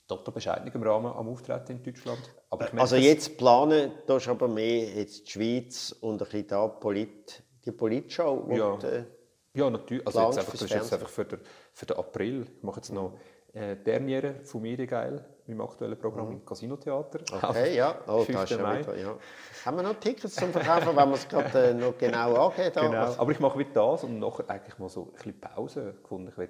dort 0.07 0.19
total 0.19 0.33
bescheiden 0.33 0.71
im 0.73 0.83
Rahmen 0.83 1.11
am 1.11 1.27
Auftreten 1.27 1.73
in 1.73 1.83
Deutschland. 1.83 2.19
Merke, 2.57 2.79
also 2.79 2.95
jetzt 2.95 3.37
planen, 3.37 3.91
da 4.05 4.17
ist 4.17 4.27
aber 4.27 4.47
mehr 4.47 4.85
jetzt 4.85 5.27
die 5.27 5.31
Schweiz 5.31 5.95
und 5.99 6.21
ein 6.21 6.25
bisschen 6.25 6.47
da 6.47 6.67
Polit, 6.67 7.43
die 7.65 7.71
Politshow. 7.71 8.47
Ja. 8.51 8.77
Äh, 8.87 9.05
ja, 9.53 9.69
natürlich. 9.69 10.05
Also 10.05 10.21
jetzt 10.21 10.37
einfach, 10.37 10.51
das 10.51 10.61
ist 10.61 10.69
jetzt 10.69 10.93
einfach 10.93 11.09
für 11.09 11.25
den, 11.25 11.39
für 11.73 11.85
den 11.85 11.97
April. 11.97 12.45
Ich 12.57 12.63
mache 12.63 12.79
jetzt 12.79 12.93
noch 12.93 13.17
äh, 13.53 13.75
Derniere 13.75 14.35
von 14.43 14.61
mir 14.61 14.77
geil, 14.85 15.25
meinem 15.47 15.61
aktuellen 15.61 15.97
Programm 15.97 16.27
mhm. 16.27 16.33
im 16.33 16.45
Casino-Theater. 16.45 17.19
Okay, 17.31 17.75
ja. 17.75 17.95
Oh, 18.07 18.25
das 18.27 18.51
ist 18.51 18.61
Mai. 18.61 18.79
Wieder, 18.79 18.97
ja. 18.97 19.15
Haben 19.65 19.77
wir 19.77 19.83
noch 19.83 19.95
Tickets 19.95 20.35
zum 20.35 20.51
Verkaufen, 20.51 20.95
wenn 20.95 21.09
wir 21.09 21.15
es 21.15 21.27
gerade 21.27 21.69
äh, 21.69 21.73
noch 21.73 21.97
genau 21.97 22.47
angehen? 22.47 22.71
Genau, 22.73 23.15
aber 23.17 23.31
ich 23.31 23.39
mache 23.39 23.59
wieder 23.59 23.71
das 23.73 24.03
und 24.03 24.19
nachher 24.19 24.49
eigentlich 24.49 24.77
mal 24.77 24.89
so 24.89 25.03
ein 25.03 25.11
bisschen 25.13 25.39
Pause 25.39 25.95
gefunden. 26.01 26.29
Ich 26.29 26.37
will 26.37 26.49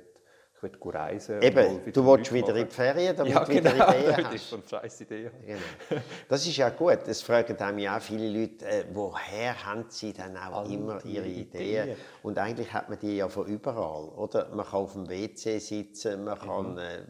ich 0.64 0.64
will 0.84 0.92
reisen. 0.92 1.42
Eben, 1.42 1.92
du 1.94 2.06
willst 2.06 2.34
wieder 2.34 2.56
in 2.56 2.68
die 2.68 2.74
Ferien, 2.74 3.16
damit 3.16 3.34
ja, 3.34 3.46
du 3.46 3.52
wieder 3.52 3.72
genau, 3.72 3.90
Ideen 3.90 4.16
hast. 4.16 4.34
Das 4.34 4.42
ist 4.42 4.54
eine 4.54 4.64
scheiß 4.68 5.02
Idee. 5.02 5.32
Genau. 5.46 6.02
Das 6.28 6.48
ist 6.48 6.58
ja 6.58 6.70
gut. 6.70 7.00
Das 7.06 7.22
fragen 7.22 7.76
mich 7.76 7.90
auch 7.90 8.02
viele 8.02 8.28
Leute, 8.28 8.66
äh, 8.66 8.86
woher 8.92 9.66
haben 9.66 9.86
sie 9.90 10.14
dann 10.14 10.36
auch 10.36 10.64
All 10.64 10.72
immer 10.72 11.06
ihre 11.06 11.28
Ideen? 11.28 11.84
Ideen? 11.84 11.98
Und 12.24 12.40
eigentlich 12.40 12.74
hat 12.74 12.90
man 12.90 12.98
die 13.00 13.18
ja 13.18 13.30
von 13.30 13.46
überall. 13.46 14.06
Oder? 14.06 14.50
Man 14.50 14.66
kann 14.66 14.80
auf 14.80 14.94
dem 14.94 15.08
WC 15.08 15.60
sitzen, 15.60 16.24
man 16.24 16.40
kann 16.40 16.72
mhm. 16.72 16.78
äh, 16.80 17.02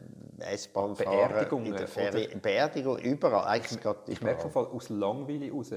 S-Bahn 0.42 0.96
fahren, 0.96 1.30
Beerdigungen, 1.30 1.66
in 1.68 1.76
der 1.76 1.88
Ferien, 1.88 2.42
Beerdigung, 2.42 3.00
überall. 3.00 3.48
Eigentlich 3.48 3.80
ich, 3.84 4.14
ich 4.14 4.22
merke 4.22 4.50
Fall, 4.50 4.66
aus 4.66 4.90
Langweile 4.90 5.46
heraus 5.46 5.72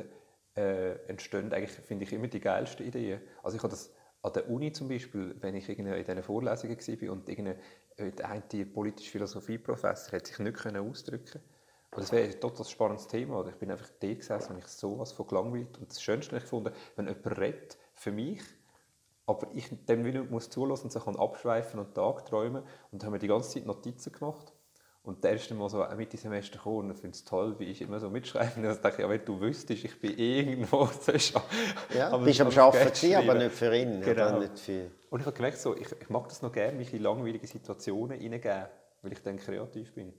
äh, 0.56 0.92
entstehen 1.08 1.52
eigentlich, 1.52 1.70
finde 1.70 2.04
ich, 2.04 2.12
immer 2.12 2.28
die 2.28 2.40
geilsten 2.40 2.86
Ideen. 2.86 3.20
Also 3.42 3.56
ich 3.56 3.62
habe 3.62 3.70
das 3.70 3.92
an 4.22 4.32
der 4.32 4.50
Uni 4.50 4.72
zum 4.72 4.88
Beispiel, 4.88 5.34
wenn 5.40 5.54
ich 5.54 5.68
in 5.68 5.84
diesen 5.84 6.22
Vorlesungen 6.22 6.78
war 6.78 7.12
und 7.12 7.28
irgendein 7.28 8.42
äh, 8.52 8.64
politische 8.66 9.10
Philosophieprofessor 9.10 10.18
hat 10.18 10.26
sich 10.26 10.38
nicht 10.38 10.66
ausdrücken 10.66 11.40
und 11.92 12.02
das 12.02 12.12
wäre 12.12 12.28
ein 12.28 12.40
total 12.40 12.64
spannendes 12.64 13.08
Thema. 13.08 13.44
Ich 13.48 13.56
bin 13.56 13.70
einfach 13.70 13.88
da 13.98 14.14
gesessen 14.14 14.52
und 14.52 14.58
ich 14.58 14.66
sowas 14.66 15.10
von 15.10 15.26
gelangweilt. 15.26 15.76
Und 15.78 15.90
das 15.90 16.00
Schönste 16.00 16.36
ich 16.36 16.44
fand, 16.44 16.70
wenn 16.94 17.08
jemand 17.08 17.38
redet 17.38 17.78
für 17.94 18.12
mich, 18.12 18.40
aber 19.30 19.48
ich 19.54 19.68
dem 19.86 20.02
nicht 20.02 20.30
muss 20.30 20.50
zulassen 20.50 20.84
und 20.84 20.92
sich 20.92 21.06
abschweifen 21.06 21.80
und 21.80 21.94
Tag 21.94 22.26
träumen. 22.26 22.62
Und 22.90 23.02
dann 23.02 23.06
haben 23.06 23.12
wir 23.14 23.20
die 23.20 23.28
ganze 23.28 23.50
Zeit 23.50 23.66
Notizen 23.66 24.12
gemacht. 24.12 24.52
Und 25.02 25.24
der 25.24 25.32
erste 25.32 25.54
Mal 25.54 25.70
so 25.70 25.82
Mitte 25.96 26.18
Semester 26.18 26.58
gekommen 26.58 26.90
und 26.90 26.98
finde 26.98 27.14
es 27.14 27.24
toll, 27.24 27.58
wie 27.58 27.64
ich 27.64 27.80
immer 27.80 27.98
so 27.98 28.10
mitschreibe. 28.10 28.52
Und 28.56 28.64
dann 28.64 28.82
dachte 28.82 28.96
ich, 28.96 28.98
ja, 28.98 29.08
wenn 29.08 29.24
du 29.24 29.40
wüsstest, 29.40 29.84
ich 29.84 29.98
bin 29.98 30.18
irgendwo 30.18 30.84
so 31.00 31.12
Ja, 31.96 32.10
du 32.10 32.22
bist 32.22 32.40
am 32.42 32.48
Arbeiten, 32.48 33.14
aber 33.14 33.34
nicht 33.34 33.52
für 33.52 33.74
ihn. 33.74 34.02
Genau. 34.02 34.38
Nicht 34.38 34.58
für... 34.58 34.90
Und 35.08 35.20
ich 35.20 35.26
habe 35.26 35.34
gemerkt, 35.34 35.56
so, 35.56 35.74
ich, 35.74 35.90
ich 35.98 36.10
mag 36.10 36.28
das 36.28 36.42
noch 36.42 36.52
gerne, 36.52 36.76
mich 36.76 36.92
in 36.92 37.02
langweilige 37.02 37.46
Situationen 37.46 38.20
hineingeben, 38.20 38.66
weil 39.00 39.12
ich 39.12 39.22
dann 39.22 39.38
kreativ 39.38 39.94
bin. 39.94 40.12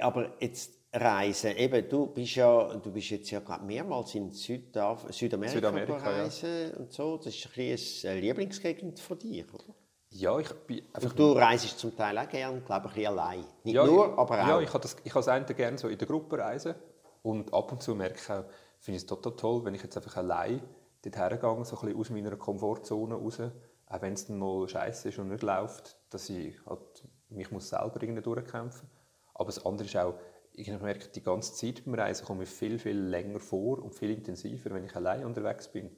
Aber 0.00 0.40
jetzt 0.40 0.84
Reisen, 0.92 1.56
eben, 1.56 1.88
du 1.88 2.06
bist 2.06 2.36
ja, 2.36 2.72
du 2.74 2.92
bist 2.92 3.10
jetzt 3.10 3.30
ja 3.30 3.40
gerade 3.40 3.64
mehrmals 3.64 4.14
in 4.14 4.30
Südaf 4.30 5.06
Südamerika, 5.10 5.54
Südamerika 5.56 5.96
reisen 5.96 6.70
ja. 6.70 6.76
und 6.78 6.92
so. 6.92 7.16
Das 7.16 7.34
ist 7.34 7.46
ein 7.46 7.52
bisschen 7.52 8.10
eine 8.10 8.20
Lieblingsgegend 8.20 9.00
von 9.00 9.18
dir, 9.18 9.44
oder? 9.52 9.74
Ja, 10.10 10.38
ich 10.38 10.52
bin. 10.52 10.82
Und 11.02 11.18
du 11.18 11.32
reist 11.32 11.76
zum 11.80 11.96
Teil 11.96 12.16
auch 12.16 12.28
gerne, 12.28 12.60
glaube 12.60 12.90
ich, 12.94 13.08
allein. 13.08 13.44
Nicht 13.64 13.74
ja, 13.74 13.84
nur, 13.84 14.16
aber 14.16 14.40
auch. 14.40 14.48
Ja, 14.48 14.60
ich 14.60 14.68
habe 14.68 14.82
das, 14.82 14.96
ich 15.02 15.12
habe 15.12 15.24
das 15.24 15.56
gerne 15.56 15.76
so 15.76 15.88
in 15.88 15.98
der 15.98 16.06
Gruppe 16.06 16.38
reisen 16.38 16.76
und 17.22 17.52
ab 17.52 17.72
und 17.72 17.82
zu 17.82 17.96
merke 17.96 18.20
ich 18.22 18.30
auch, 18.30 18.44
finde 18.78 18.96
ich 18.96 19.02
es 19.02 19.06
total 19.06 19.34
toll, 19.34 19.64
wenn 19.64 19.74
ich 19.74 19.82
jetzt 19.82 19.96
einfach 19.96 20.16
allein 20.18 20.62
dort 21.02 21.16
hergehe, 21.16 21.64
so 21.64 21.76
ein 21.76 21.86
bisschen 21.86 21.96
aus 21.96 22.10
meiner 22.10 22.36
Komfortzone 22.36 23.16
raus, 23.16 23.40
auch 23.40 24.02
wenn 24.02 24.12
es 24.12 24.26
dann 24.26 24.38
mal 24.38 24.68
scheiße 24.68 25.08
ist 25.08 25.18
und 25.18 25.30
nicht 25.30 25.42
läuft, 25.42 25.96
dass 26.10 26.30
ich 26.30 26.54
halt 26.66 27.08
mich 27.30 27.50
muss 27.50 27.68
selber 27.68 28.00
irgendwie 28.00 28.22
durchkämpfen 28.22 28.88
Aber 29.34 29.46
das 29.46 29.64
andere 29.64 29.86
ist 29.86 29.96
auch, 29.96 30.14
ich 30.52 30.68
merke, 30.68 31.08
die 31.08 31.22
ganze 31.22 31.54
Zeit 31.54 31.84
beim 31.84 31.94
Reisen 31.94 32.24
komme 32.24 32.44
ich 32.44 32.48
viel, 32.48 32.78
viel 32.78 32.96
länger 32.96 33.40
vor 33.40 33.82
und 33.82 33.94
viel 33.94 34.10
intensiver, 34.10 34.70
wenn 34.70 34.84
ich 34.84 34.94
allein 34.94 35.24
unterwegs 35.24 35.68
bin. 35.68 35.90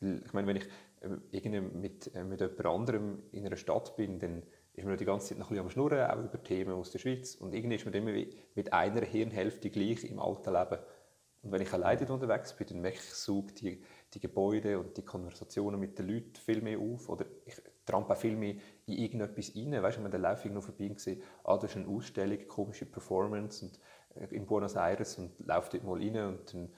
Ich 0.00 0.32
meine, 0.32 0.48
wenn 0.48 0.56
ich 0.56 0.68
äh, 1.02 1.60
mit, 1.60 2.14
äh, 2.14 2.24
mit 2.24 2.40
jemand 2.40 2.66
anderem 2.66 3.22
in 3.32 3.46
einer 3.46 3.56
Stadt 3.56 3.94
bin, 3.96 4.18
dann 4.18 4.42
ist 4.74 4.86
man 4.86 4.96
die 4.96 5.04
ganze 5.04 5.28
Zeit 5.28 5.38
noch 5.38 5.50
ein 5.50 5.50
bisschen 5.50 5.64
am 5.64 5.70
Schnurren, 5.70 6.10
auch 6.10 6.24
über 6.24 6.42
Themen 6.42 6.72
aus 6.72 6.90
der 6.90 6.98
Schweiz. 6.98 7.34
Und 7.34 7.54
irgendwie 7.54 7.76
ist 7.76 7.84
man 7.84 7.94
immer 7.94 8.12
mit 8.54 8.72
einer 8.72 9.02
Hirnhälfte 9.02 9.70
gleich 9.70 10.04
im 10.04 10.18
alten 10.18 10.52
Leben. 10.52 10.78
Und 11.42 11.52
wenn 11.52 11.60
ich 11.60 11.72
alleine 11.72 12.10
unterwegs 12.10 12.56
bin, 12.56 12.68
dann 12.68 12.80
merke 12.80 12.98
ich, 12.98 13.28
ich 13.28 13.54
die, 13.54 13.82
die 14.14 14.20
Gebäude 14.20 14.78
und 14.78 14.96
die 14.96 15.02
Konversationen 15.02 15.78
mit 15.78 15.98
den 15.98 16.08
Leuten 16.08 16.36
viel 16.36 16.62
mehr 16.62 16.78
auf. 16.78 17.08
Oder 17.08 17.26
ich 17.44 17.56
trampe 17.84 18.12
auch 18.12 18.16
viel 18.16 18.36
mehr 18.36 18.54
in 18.86 18.94
irgendetwas 18.94 19.52
rein. 19.56 19.82
Weißt 19.82 19.98
du, 19.98 20.04
wenn 20.04 20.20
laufe 20.20 20.48
ich 20.48 20.54
noch 20.54 20.62
vorbei 20.62 20.92
sehe, 20.96 21.18
ah, 21.44 21.56
da 21.56 21.66
ist 21.66 21.76
eine 21.76 21.88
Ausstellung, 21.88 22.38
komische 22.48 22.86
Performance 22.86 23.64
und, 23.64 23.80
äh, 24.14 24.34
in 24.34 24.46
Buenos 24.46 24.76
Aires 24.76 25.18
und 25.18 25.32
laufe 25.46 25.70
dort 25.72 25.84
mal 25.84 25.98
rein 25.98 26.16
und 26.16 26.54
dann 26.54 26.68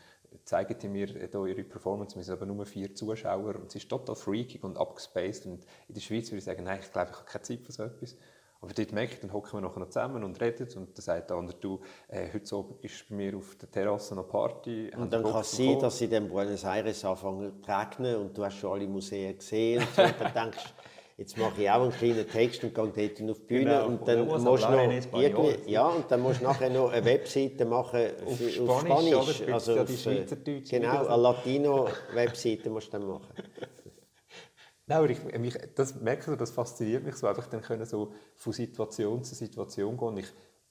zeigen 0.44 0.76
die 0.78 0.88
mir 0.88 1.06
hier 1.06 1.46
ihre 1.46 1.64
Performance. 1.64 2.16
Wir 2.16 2.24
sind 2.24 2.34
aber 2.34 2.46
nur 2.46 2.66
vier 2.66 2.94
Zuschauer 2.94 3.56
und 3.56 3.66
es 3.68 3.76
ist 3.76 3.88
total 3.88 4.16
freakig 4.16 4.64
und 4.64 4.76
abgespaced. 4.78 5.46
Und 5.46 5.64
in 5.88 5.94
der 5.94 6.00
Schweiz 6.00 6.28
würde 6.28 6.38
ich 6.38 6.44
sagen, 6.44 6.64
nein, 6.64 6.80
ich 6.82 6.92
glaube, 6.92 7.10
ich 7.10 7.16
habe 7.16 7.26
keine 7.26 7.42
Zeit 7.42 7.60
für 7.62 7.72
so 7.72 7.84
etwas. 7.84 8.16
Aber 8.60 8.72
dort 8.72 8.92
merke 8.92 9.12
ich, 9.12 9.20
dann 9.20 9.32
hocken 9.32 9.52
wir 9.52 9.60
nachher 9.60 9.80
noch 9.80 9.90
zusammen 9.90 10.24
und 10.24 10.40
reden 10.40 10.66
und 10.76 10.96
dann 10.96 11.02
sagt 11.02 11.28
der 11.28 11.36
andere, 11.36 11.58
du, 11.58 11.80
äh, 12.08 12.32
heute 12.32 12.56
Abend 12.56 12.82
ist 12.82 13.06
bei 13.10 13.14
mir 13.14 13.36
auf 13.36 13.56
der 13.56 13.70
Terrasse 13.70 14.14
noch 14.14 14.26
Party. 14.26 14.90
Und 14.96 15.12
dann 15.12 15.22
kann 15.22 15.42
es 15.42 15.54
sein, 15.54 15.78
dass 15.78 15.98
sie 15.98 16.06
in 16.06 16.28
Buenos 16.30 16.64
Aires 16.64 17.04
anfangen 17.04 17.62
zu 17.62 17.70
regnen 17.70 18.16
und 18.16 18.38
du 18.38 18.42
hast 18.42 18.56
schon 18.56 18.72
alle 18.72 18.88
Museen 18.88 19.36
gesehen 19.36 19.82
und, 19.82 19.94
so, 19.94 20.02
und 20.02 20.14
dann 20.18 20.32
denkst 20.52 20.74
jetzt 21.16 21.38
mache 21.38 21.62
ich 21.62 21.70
auch 21.70 21.82
einen 21.82 21.92
kleinen 21.92 22.28
Text 22.28 22.64
und 22.64 22.74
gehe 22.74 22.84
dort 22.84 23.30
auf 23.30 23.38
die 23.38 23.46
Bühne 23.46 23.64
genau, 23.64 23.86
und 23.86 24.08
dann 24.08 24.26
musst 24.26 24.44
du 24.44 24.70
noch 24.70 25.20
irgendwie, 25.20 25.70
ja, 25.70 25.86
und 25.86 26.10
dann 26.10 26.20
musst 26.20 26.40
du 26.40 26.44
nachher 26.44 26.70
noch 26.70 26.90
eine 26.90 27.04
Webseite 27.04 27.64
machen 27.64 28.10
auf, 28.26 28.36
für, 28.36 28.62
auf 28.62 28.80
Spanisch, 28.80 29.14
auf 29.14 29.32
Spanisch 29.32 29.52
also 29.52 29.80
auf, 29.80 29.88
die 29.88 30.50
äh, 30.50 30.60
genau, 30.60 31.06
eine 31.06 31.22
Latino-Webseite 31.22 32.70
musst 32.70 32.88
du 32.88 32.98
dann 32.98 33.06
machen. 33.06 33.32
Nein, 34.86 34.98
aber 34.98 35.08
ich, 35.08 35.22
mich, 35.38 35.56
das 35.74 36.00
merke 36.00 36.32
ich, 36.32 36.38
das 36.38 36.50
fasziniert 36.50 37.04
mich 37.04 37.14
so, 37.14 37.26
einfach 37.26 37.46
dann 37.46 37.62
können 37.62 37.86
so 37.86 38.12
von 38.34 38.52
Situation 38.52 39.24
zu 39.24 39.34
Situation 39.34 39.96
gehen. 39.96 40.18
Ich 40.18 40.26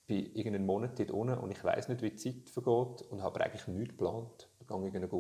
bin 0.06 0.26
irgendeinen 0.36 0.66
Monat 0.66 1.00
dort 1.00 1.12
unten 1.12 1.38
und 1.40 1.52
ich 1.52 1.64
weiß 1.64 1.88
nicht, 1.88 2.02
wie 2.04 2.12
die 2.12 2.18
Zeit 2.18 2.50
vergeht 2.50 3.08
und 3.10 3.24
habe 3.24 3.42
eigentlich 3.42 3.68
nichts 3.68 3.90
geplant. 3.90 4.50
Ich 4.60 4.68
gehe 4.68 4.78
irgendwie 4.78 5.18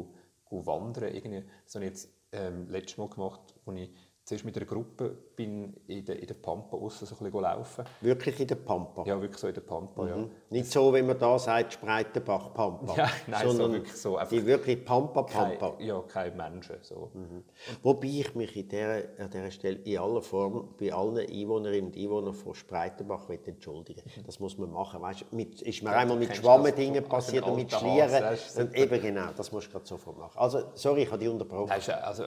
wandern. 0.52 1.16
Irgendwie, 1.16 1.44
das 1.66 1.76
habe 1.76 1.86
ich 1.86 1.92
jetzt 1.92 2.14
ähm, 2.32 2.68
letztes 2.70 2.98
Mal 2.98 3.10
gemacht, 3.10 3.56
als 3.66 3.80
ich 3.80 3.90
zuerst 4.26 4.46
mit 4.46 4.56
einer 4.56 4.66
Gruppe 4.66 5.18
bin 5.36 5.74
in 5.88 6.06
der, 6.06 6.20
in 6.20 6.28
der 6.28 6.36
Pampa 6.36 6.78
aussen 6.78 7.06
so 7.06 7.16
ein 7.16 7.24
bisschen 7.26 7.42
laufen. 7.42 7.84
Wirklich 8.02 8.40
in 8.40 8.48
der 8.48 8.56
Pampa? 8.56 9.04
Ja, 9.06 9.20
wirklich 9.20 9.40
so 9.40 9.48
in 9.48 9.54
der 9.54 9.62
Pampa, 9.62 10.04
mhm. 10.04 10.10
ja. 10.10 10.30
Nicht 10.50 10.72
so, 10.72 10.94
wie 10.94 11.02
man 11.02 11.18
da 11.20 11.38
sagt, 11.38 11.74
Spreitenbach 11.74 12.54
Pampa. 12.54 12.94
Ja, 13.04 13.10
nein, 13.28 13.48
sondern 13.48 13.72
so 13.72 13.74
wirklich 13.74 13.96
so. 13.96 14.20
Die 14.30 14.46
wirklich 14.46 14.86
Pampa 14.86 15.24
Pampa. 15.24 15.72
Kein, 15.72 15.86
ja, 15.88 16.02
keine 16.02 16.36
Menschen. 16.36 16.78
So. 16.82 17.10
Mhm. 17.14 17.44
Wobei 17.82 18.08
ich 18.08 18.36
mich 18.36 18.56
in 18.56 18.70
der, 18.70 19.10
an 19.18 19.30
dieser 19.30 19.52
Stelle 19.52 19.80
in 19.84 19.98
aller 19.98 20.22
Form 20.22 20.76
bei 20.80 20.94
allen 20.94 21.18
Einwohnerinnen 21.18 21.88
und 21.88 21.98
Einwohnern 21.98 22.34
von 22.34 22.54
Spreitenbach 22.54 23.30
entschuldigen 23.30 24.04
mhm. 24.06 24.24
Das 24.26 24.40
muss 24.40 24.58
man 24.58 24.72
machen. 24.72 25.02
Weißt, 25.02 25.34
mit, 25.34 25.62
ist 25.62 25.84
mir 25.84 25.92
ja, 25.92 25.98
einmal 25.98 26.18
mit 26.18 26.36
Schwammendingen 26.36 27.04
passiert 27.04 27.46
und 27.46 27.56
mit 27.56 27.72
Schlieren. 27.72 28.38
Und 28.58 28.76
eben 28.76 29.02
genau, 29.02 29.32
das 29.36 29.52
musst 29.52 29.68
du 29.68 29.72
gerade 29.72 29.86
sofort 29.86 30.18
machen. 30.18 30.38
Also, 30.38 30.64
sorry, 30.76 31.04
ich 31.04 31.12
habe 31.12 31.20
dich 31.20 31.30
unterbrochen. 31.30 31.68
Nein, 31.70 32.04
also, 32.04 32.24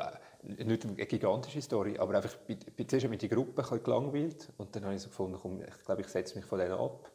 nicht 0.47 0.85
eine 0.85 0.95
gigantische 0.95 1.61
Story, 1.61 1.99
aber 1.99 2.17
einfach, 2.17 2.37
ich 2.47 2.89
zuerst 2.89 3.09
mit 3.09 3.23
der 3.23 3.29
Gruppe 3.29 3.65
ein 3.71 3.83
gelangweilt 3.83 4.53
und 4.59 4.75
dann 4.75 4.85
habe 4.85 4.95
ich 4.95 5.03
so 5.03 5.09
gefunden, 5.09 5.39
komm, 5.41 5.61
ich 5.61 5.85
glaube, 5.85 6.03
ich 6.03 6.09
setze 6.09 6.37
mich 6.37 6.45
von 6.45 6.59
denen 6.59 6.73
ab 6.73 7.11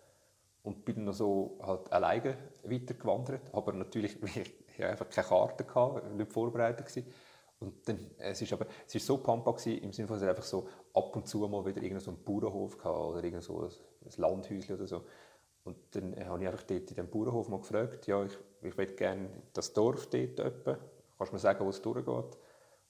und 0.63 0.85
bin 0.85 1.05
noch 1.05 1.13
so 1.13 1.57
halt 1.61 1.91
alleine 1.91 2.37
weitergewandert, 2.63 3.53
aber 3.53 3.73
natürlich, 3.73 4.17
ich 4.77 4.83
einfach 4.83 5.09
keine 5.09 5.27
Karte 5.27 5.63
gehabt, 5.63 6.13
nicht 6.13 6.31
vorbereitet 6.31 6.85
gewesen. 6.85 7.11
Und 7.59 7.87
dann, 7.87 7.99
es 8.17 8.41
ist 8.41 8.51
aber, 8.53 8.65
es 8.87 8.95
ist 8.95 9.05
so 9.05 9.17
pampa 9.17 9.55
im 9.65 9.93
Sinne 9.93 10.07
von, 10.07 10.17
es 10.17 10.23
einfach 10.23 10.43
so 10.43 10.67
ab 10.93 11.15
und 11.15 11.27
zu 11.27 11.47
mal 11.47 11.63
wieder 11.63 11.77
irgendein 11.77 11.99
so 11.99 12.11
einen 12.11 12.23
Bauernhof 12.23 12.77
gehabt 12.77 12.97
oder 12.97 13.23
irgend 13.23 13.43
so 13.43 13.61
ein, 13.61 13.69
ein 13.69 14.11
Landhäuschen 14.17 14.75
oder 14.75 14.87
so. 14.87 15.03
Und 15.63 15.77
dann 15.91 16.15
habe 16.25 16.41
ich 16.41 16.47
einfach 16.49 16.63
dort 16.63 16.81
in 16.81 16.85
diesem 16.87 17.09
Bauernhof 17.09 17.49
mal 17.49 17.59
gefragt, 17.59 18.07
ja, 18.07 18.23
ich, 18.23 18.35
ich 18.63 18.75
möchte 18.75 18.95
gerne 18.95 19.29
das 19.53 19.73
Dorf 19.73 20.07
dort 20.07 20.39
öppen. 20.39 20.77
Kannst 21.17 21.31
du 21.31 21.35
mir 21.35 21.39
sagen, 21.39 21.63
wo 21.63 21.69
es 21.69 21.81
durchgeht? 21.83 22.37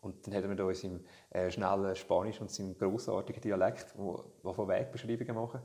Und 0.02 0.26
dann 0.26 0.34
hat 0.34 0.44
er 0.44 0.66
uns 0.66 0.84
im 0.84 1.06
äh, 1.30 1.50
schnellen 1.52 1.96
Spanisch 1.96 2.42
und 2.42 2.50
seinem 2.50 2.78
grossartigen 2.78 3.42
Dialekt, 3.42 3.94
wo 3.96 4.24
von 4.54 4.68
Wegbeschreibungen 4.68 5.36
machen. 5.36 5.62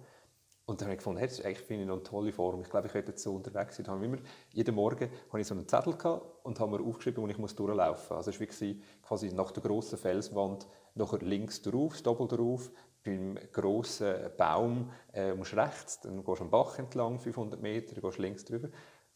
Und 0.67 0.81
dann 0.81 0.89
habe 0.89 0.95
ich 0.95 0.99
gefunden, 0.99 1.21
hey, 1.21 1.29
das 1.29 1.39
ist 1.39 1.47
eigentlich 1.47 1.61
finde 1.61 1.83
ich 1.85 1.89
noch 1.89 1.95
eine 1.95 2.03
tolle 2.03 2.33
Form. 2.33 2.61
Ich 2.61 2.69
glaube, 2.69 2.89
ich 2.89 2.95
werde 2.95 3.13
jetzt 3.13 3.23
so 3.23 3.35
unterwegs 3.35 3.77
sein. 3.77 3.87
Immer, 4.03 4.19
jeden 4.53 4.75
Morgen 4.75 5.09
hatte 5.29 5.41
ich 5.41 5.47
so 5.47 5.55
einen 5.55 5.69
Zettel 5.69 5.97
gehabt 5.97 6.45
und 6.45 6.59
habe 6.59 6.77
mir 6.77 6.85
aufgeschrieben, 6.85 7.23
wo 7.23 7.29
ich 7.29 7.39
muss 7.39 7.55
durchlaufen 7.55 8.17
muss. 8.17 8.27
Also 8.27 8.31
es 8.33 8.61
war 8.61 8.75
quasi 9.03 9.33
nach 9.33 9.53
der 9.53 9.63
grossen 9.63 9.97
Felswand 9.97 10.67
nachher 10.95 11.21
links 11.21 11.63
drauf, 11.63 11.93
das 11.93 12.03
Doppel 12.03 12.27
drauf, 12.27 12.71
beim 13.05 13.39
grossen 13.53 14.17
Baum 14.37 14.91
äh, 15.13 15.35
musst 15.35 15.57
rechts, 15.57 16.01
dann 16.01 16.25
gehst 16.25 16.41
du 16.41 16.45
am 16.45 16.51
Bach 16.51 16.79
entlang, 16.81 17.21
500 17.21 17.63
Meter, 17.63 17.95
dann 17.95 18.03
gehst 18.03 18.19
du 18.19 18.23
links 18.23 18.45
drüber. 18.45 18.69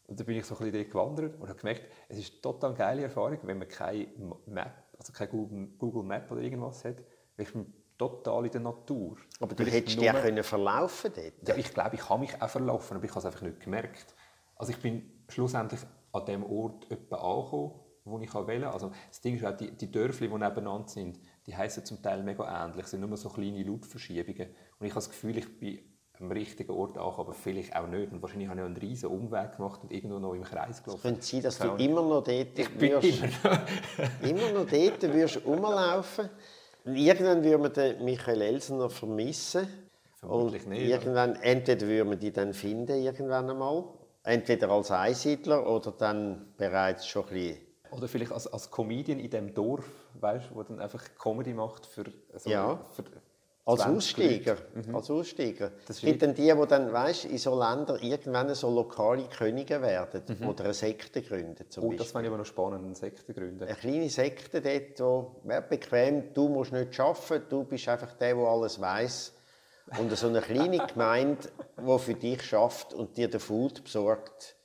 Und 0.07 0.19
dann 0.19 0.25
bin 0.25 0.37
ich 0.37 0.45
so 0.45 0.55
ein 0.55 0.71
bisschen 0.71 0.89
gewandert 0.89 1.35
und 1.35 1.49
habe 1.49 1.59
gemerkt, 1.59 1.83
es 2.07 2.17
ist 2.17 2.33
eine 2.33 2.41
total 2.41 2.73
geile 2.73 3.03
Erfahrung, 3.03 3.39
wenn 3.43 3.57
man 3.59 3.67
keine 3.67 4.07
Map, 4.45 4.80
also 5.01 5.13
kein 5.13 5.29
Google, 5.29 5.67
Google 5.79 6.03
Map 6.03 6.31
oder 6.31 6.41
irgendwas 6.41 6.85
hat, 6.85 7.03
ist 7.37 7.55
man 7.55 7.73
total 7.97 8.45
in 8.45 8.51
der 8.51 8.61
Natur. 8.61 9.17
Aber 9.39 9.55
du 9.55 9.63
hättest 9.65 9.97
dich 9.97 10.05
ja 10.05 10.13
können 10.13 10.43
verlaufen 10.43 11.11
dort. 11.15 11.47
Ja, 11.47 11.55
ich 11.55 11.73
glaube, 11.73 11.95
ich 11.95 12.07
habe 12.07 12.19
mich 12.19 12.39
auch 12.39 12.49
verlaufen, 12.49 12.97
aber 12.97 13.05
ich 13.05 13.11
habe 13.11 13.19
es 13.19 13.25
einfach 13.25 13.41
nicht 13.41 13.59
gemerkt. 13.59 14.15
Also 14.55 14.71
ich 14.71 14.77
bin 14.77 15.23
schlussendlich 15.27 15.79
an 16.11 16.25
dem 16.25 16.43
Ort 16.43 16.89
etwa 16.91 17.15
angekommen, 17.15 17.79
wo 18.05 18.19
ich 18.19 18.33
wählen 18.33 18.65
Also 18.65 18.91
das 19.07 19.21
Ding 19.21 19.35
ist 19.37 19.45
auch, 19.45 19.57
die, 19.57 19.71
die 19.71 19.91
Dörfli, 19.91 20.27
die 20.27 20.33
nebeneinander 20.33 20.87
sind, 20.87 21.19
die 21.47 21.55
heißen 21.55 21.83
zum 21.83 22.01
Teil 22.01 22.21
mega 22.21 22.63
ähnlich, 22.63 22.85
es 22.85 22.91
sind 22.91 23.01
nur 23.01 23.17
so 23.17 23.29
kleine 23.29 23.63
Lautverschiebungen. 23.63 24.49
Und 24.77 24.85
ich 24.85 24.91
habe 24.91 24.99
das 24.99 25.09
Gefühl, 25.09 25.37
ich 25.37 25.59
bin 25.59 25.79
am 26.21 26.31
richtigen 26.31 26.71
Ort 26.71 26.97
angekommen, 26.97 27.19
aber 27.19 27.33
vielleicht 27.33 27.75
auch 27.75 27.87
nicht. 27.87 28.11
Und 28.11 28.21
wahrscheinlich 28.21 28.49
habe 28.49 28.59
ich 28.59 28.65
einen 28.65 28.77
riesen 28.77 29.09
Umweg 29.09 29.57
gemacht 29.57 29.81
und 29.83 29.91
irgendwo 29.91 30.19
noch 30.19 30.33
im 30.33 30.43
Kreis 30.43 30.83
gelaufen. 30.83 30.99
Es 30.99 31.03
könnte 31.03 31.21
sein, 31.21 31.41
dass 31.41 31.57
du 31.57 31.83
immer 31.83 32.01
noch 32.01 32.23
dort 32.23 32.59
ich 32.59 32.69
bin 32.77 32.91
wirst, 32.91 33.23
immer, 34.21 34.51
noch. 34.51 34.65
dort 34.71 35.13
wirst 35.13 35.45
rumlaufen. 35.45 36.29
Irgendwann 36.85 37.43
würde 37.43 37.57
man 37.57 37.73
den 37.73 38.05
Michael 38.05 38.41
Elsener 38.41 38.89
vermissen. 38.89 39.67
Vermutlich 40.15 40.63
und 40.63 40.69
nicht. 40.69 40.87
Irgendwann, 40.87 41.35
entweder 41.35 41.87
würde 41.87 42.05
man 42.05 42.19
die 42.19 42.31
dann 42.31 42.53
finden, 42.53 43.01
irgendwann 43.01 43.49
einmal. 43.49 43.83
Entweder 44.23 44.69
als 44.69 44.91
Einsiedler 44.91 45.67
oder 45.67 45.91
dann 45.91 46.53
bereits 46.57 47.07
schon 47.07 47.23
ein 47.23 47.33
bisschen 47.33 47.71
oder 47.91 48.07
vielleicht 48.07 48.31
als, 48.31 48.47
als 48.47 48.71
Comedian 48.71 49.19
in 49.19 49.29
dem 49.29 49.53
Dorf, 49.53 49.85
weißt, 50.19 50.55
wo 50.55 50.63
dann 50.63 50.79
einfach 50.79 51.03
Comedy 51.21 51.53
macht 51.53 51.85
für, 51.85 52.05
so 52.35 52.49
ja. 52.49 52.79
für 52.91 53.03
als 53.65 53.81
Aussteiger. 53.81 54.57
Mhm. 54.73 54.95
Als 54.95 55.09
Aussteiger. 55.11 55.71
Es 55.87 56.01
gibt 56.01 56.21
dann 56.21 56.33
die, 56.33 56.51
die 56.51 56.67
dann, 56.67 56.91
weißt, 56.91 57.25
in 57.25 57.37
so 57.37 57.57
Ländern 57.57 58.01
irgendwann 58.01 58.53
so 58.55 58.73
lokale 58.73 59.25
Könige 59.25 59.81
werden 59.81 60.23
mhm. 60.27 60.47
oder 60.47 60.65
eine 60.65 60.73
Sekte 60.73 61.21
gründen. 61.21 61.69
Zum 61.69 61.83
oh, 61.83 61.87
Beispiel. 61.89 62.05
das 62.05 62.21
ich 62.21 62.27
aber 62.27 62.37
noch 62.37 62.45
spannend, 62.45 62.85
eine 62.85 62.95
Sekte 62.95 63.33
gründen. 63.33 63.63
Eine 63.63 63.75
kleine 63.75 64.09
Sekte 64.09 64.61
dort, 64.61 64.99
wo 64.99 65.41
ja, 65.47 65.59
bequem, 65.59 66.33
du 66.33 66.49
musst 66.49 66.71
nicht 66.71 66.99
arbeiten, 66.99 67.45
du 67.49 67.63
bist 67.63 67.87
einfach 67.87 68.13
der, 68.13 68.35
der 68.35 68.45
alles 68.45 68.81
weiß. 68.81 69.33
Und 69.99 70.15
so 70.17 70.27
eine 70.27 70.41
kleine 70.41 70.85
Gemeinde, 70.93 71.49
die 71.77 71.99
für 71.99 72.13
dich 72.15 72.41
schafft 72.41 72.93
und 72.93 73.17
dir 73.17 73.29
den 73.29 73.39
Food 73.39 73.83
besorgt 73.83 74.55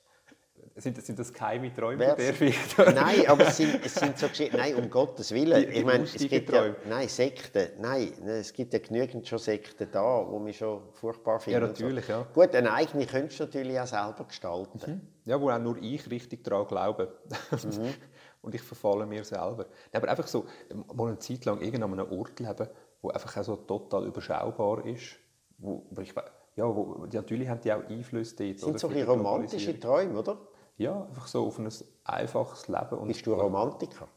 sind, 0.77 1.03
sind 1.03 1.17
das 1.17 1.33
keine 1.33 1.73
Träume 1.73 2.07
von 2.07 2.17
der 2.17 2.39
Victor? 2.39 2.91
Nein, 2.91 3.27
aber 3.27 3.47
es 3.47 3.57
sind, 3.57 3.83
es 3.83 3.95
sind 3.95 4.17
so 4.17 4.27
Geschichten. 4.27 4.57
Nein, 4.57 4.75
um 4.75 4.89
Gottes 4.89 5.31
Willen. 5.31 5.59
Die, 5.59 5.65
die 5.67 5.79
ich 5.79 5.85
meine, 5.85 6.03
es 6.03 6.13
gibt 6.13 6.51
ja, 6.51 6.75
nein, 6.87 7.07
Sekten. 7.07 7.69
Nein, 7.79 8.13
es 8.25 8.53
gibt 8.53 8.73
ja 8.73 8.79
genügend 8.79 9.27
schon 9.27 9.39
Sekten 9.39 9.87
da, 9.91 10.23
die 10.31 10.39
mich 10.39 10.57
schon 10.57 10.81
furchtbar 10.93 11.39
finden. 11.39 11.61
Ja, 11.61 11.67
natürlich, 11.67 12.05
so. 12.05 12.11
ja. 12.11 12.27
Gut, 12.33 12.55
eine 12.55 12.73
eigene 12.73 13.05
könntest 13.05 13.39
du 13.39 13.45
natürlich 13.45 13.79
auch 13.79 13.87
selber 13.87 14.25
gestalten. 14.27 14.79
Mhm. 14.85 15.01
Ja, 15.25 15.41
wo 15.41 15.49
auch 15.49 15.59
nur 15.59 15.77
ich 15.81 16.09
richtig 16.09 16.43
daran 16.43 16.67
glaube. 16.67 17.17
Mhm. 17.51 17.93
Und 18.41 18.53
ich 18.53 18.61
verfalle 18.61 19.05
mir 19.05 19.23
selber. 19.23 19.65
Aber 19.91 20.09
einfach 20.09 20.27
so, 20.27 20.45
mal 20.93 21.07
eine 21.07 21.17
Zeit 21.17 21.43
lang 21.45 21.59
an 21.59 21.83
einem 21.83 22.11
Ort 22.11 22.39
leben, 22.39 22.67
wo 23.01 23.09
einfach 23.09 23.35
auch 23.35 23.43
so 23.43 23.55
total 23.55 24.05
überschaubar 24.05 24.85
ist, 24.85 25.17
wo, 25.57 25.85
wo 25.89 26.01
ich 26.01 26.13
ja, 26.55 26.65
wo, 26.65 27.05
natürlich 27.11 27.47
haben 27.49 27.61
die 27.61 27.73
auch 27.73 27.83
Einfluss 27.87 28.35
dort. 28.35 28.55
Das 28.55 28.61
sind 28.61 28.79
so 28.79 28.89
ein 28.89 29.03
romantische 29.03 29.79
Träume, 29.79 30.19
oder? 30.19 30.37
Ja, 30.77 31.03
einfach 31.03 31.27
so 31.27 31.45
auf 31.47 31.57
ein 31.57 31.69
einfaches 32.03 32.67
Leben. 32.67 32.97
Und 32.99 33.07
Bist 33.07 33.25
du 33.25 33.33
Romantiker? 33.33 34.07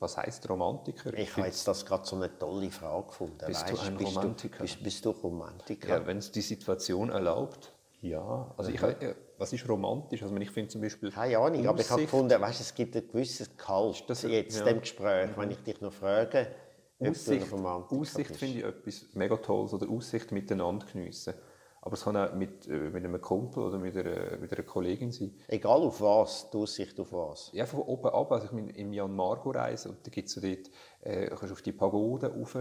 Was 0.00 0.16
heißt 0.16 0.48
Romantiker? 0.50 1.14
Ich 1.14 1.36
habe 1.36 1.46
jetzt 1.46 1.66
das 1.66 1.86
gerade 1.86 2.04
so 2.04 2.16
eine 2.16 2.36
tolle 2.36 2.70
Frage 2.70 3.06
gefunden. 3.06 3.38
Bist 3.46 3.62
weißt, 3.62 3.72
du 3.72 3.80
ein 3.80 3.96
bist 3.96 4.16
Romantiker? 4.16 4.56
Du, 4.56 4.62
bist, 4.62 4.82
bist, 4.82 5.04
du 5.04 5.10
Romantiker? 5.10 5.88
Ja, 5.88 6.06
wenn 6.06 6.18
es 6.18 6.32
die 6.32 6.42
Situation 6.42 7.10
erlaubt. 7.10 7.72
Ja, 8.00 8.52
also 8.56 8.70
ich, 8.70 8.82
äh, 8.82 9.14
was 9.38 9.52
ist 9.52 9.66
romantisch? 9.66 10.22
Also 10.22 10.36
ich 10.36 10.50
finde 10.50 10.68
zum 10.68 10.82
Beispiel 10.82 11.10
Keine 11.10 11.38
Ahnung, 11.38 11.52
Aussicht, 11.52 11.68
aber 11.68 11.80
ich 11.80 11.90
habe 11.90 12.02
gefunden, 12.02 12.40
weißt, 12.40 12.60
es 12.60 12.74
gibt 12.74 12.94
ein 12.96 13.08
gewisses 13.08 13.56
Kalt 13.56 14.04
das, 14.08 14.22
jetzt 14.24 14.58
ja. 14.58 14.64
dem 14.64 14.80
Gespräch, 14.80 15.30
wenn 15.36 15.50
ich 15.50 15.62
dich 15.62 15.80
noch 15.80 15.92
frage, 15.92 16.48
Aussicht, 17.00 17.50
Aussicht 17.54 18.36
finde 18.36 18.58
ich 18.58 18.64
etwas 18.64 19.06
mega 19.14 19.36
Tolles 19.36 19.72
oder 19.72 19.88
Aussicht 19.88 20.32
miteinander 20.32 20.86
geniessen. 20.86 21.34
Aber 21.84 21.92
es 21.92 22.04
kann 22.04 22.16
auch 22.16 22.32
mit, 22.32 22.66
äh, 22.66 22.88
mit 22.88 23.04
einem 23.04 23.20
Kumpel 23.20 23.62
oder 23.62 23.78
mit 23.78 23.94
einer, 23.94 24.38
mit 24.38 24.50
einer 24.50 24.62
Kollegin 24.62 25.12
sein. 25.12 25.34
Egal 25.48 25.82
auf 25.82 26.00
was, 26.00 26.48
die 26.48 26.56
Aussicht 26.56 26.98
auf 26.98 27.12
was? 27.12 27.50
Ja, 27.52 27.66
von 27.66 27.80
oben 27.80 28.08
ab. 28.08 28.32
Also 28.32 28.46
ich 28.46 28.52
bin 28.52 28.70
im 28.70 28.94
Jan 28.94 29.14
Margo 29.14 29.50
reisen 29.50 29.90
und 29.90 30.06
da 30.06 30.10
gibt 30.10 30.28
es 30.28 30.34
so 30.34 30.40
dort, 30.40 30.70
äh, 31.02 31.26
kannst 31.26 31.52
auf 31.52 31.60
die 31.60 31.72
Pagode 31.72 32.34
rauf, 32.34 32.56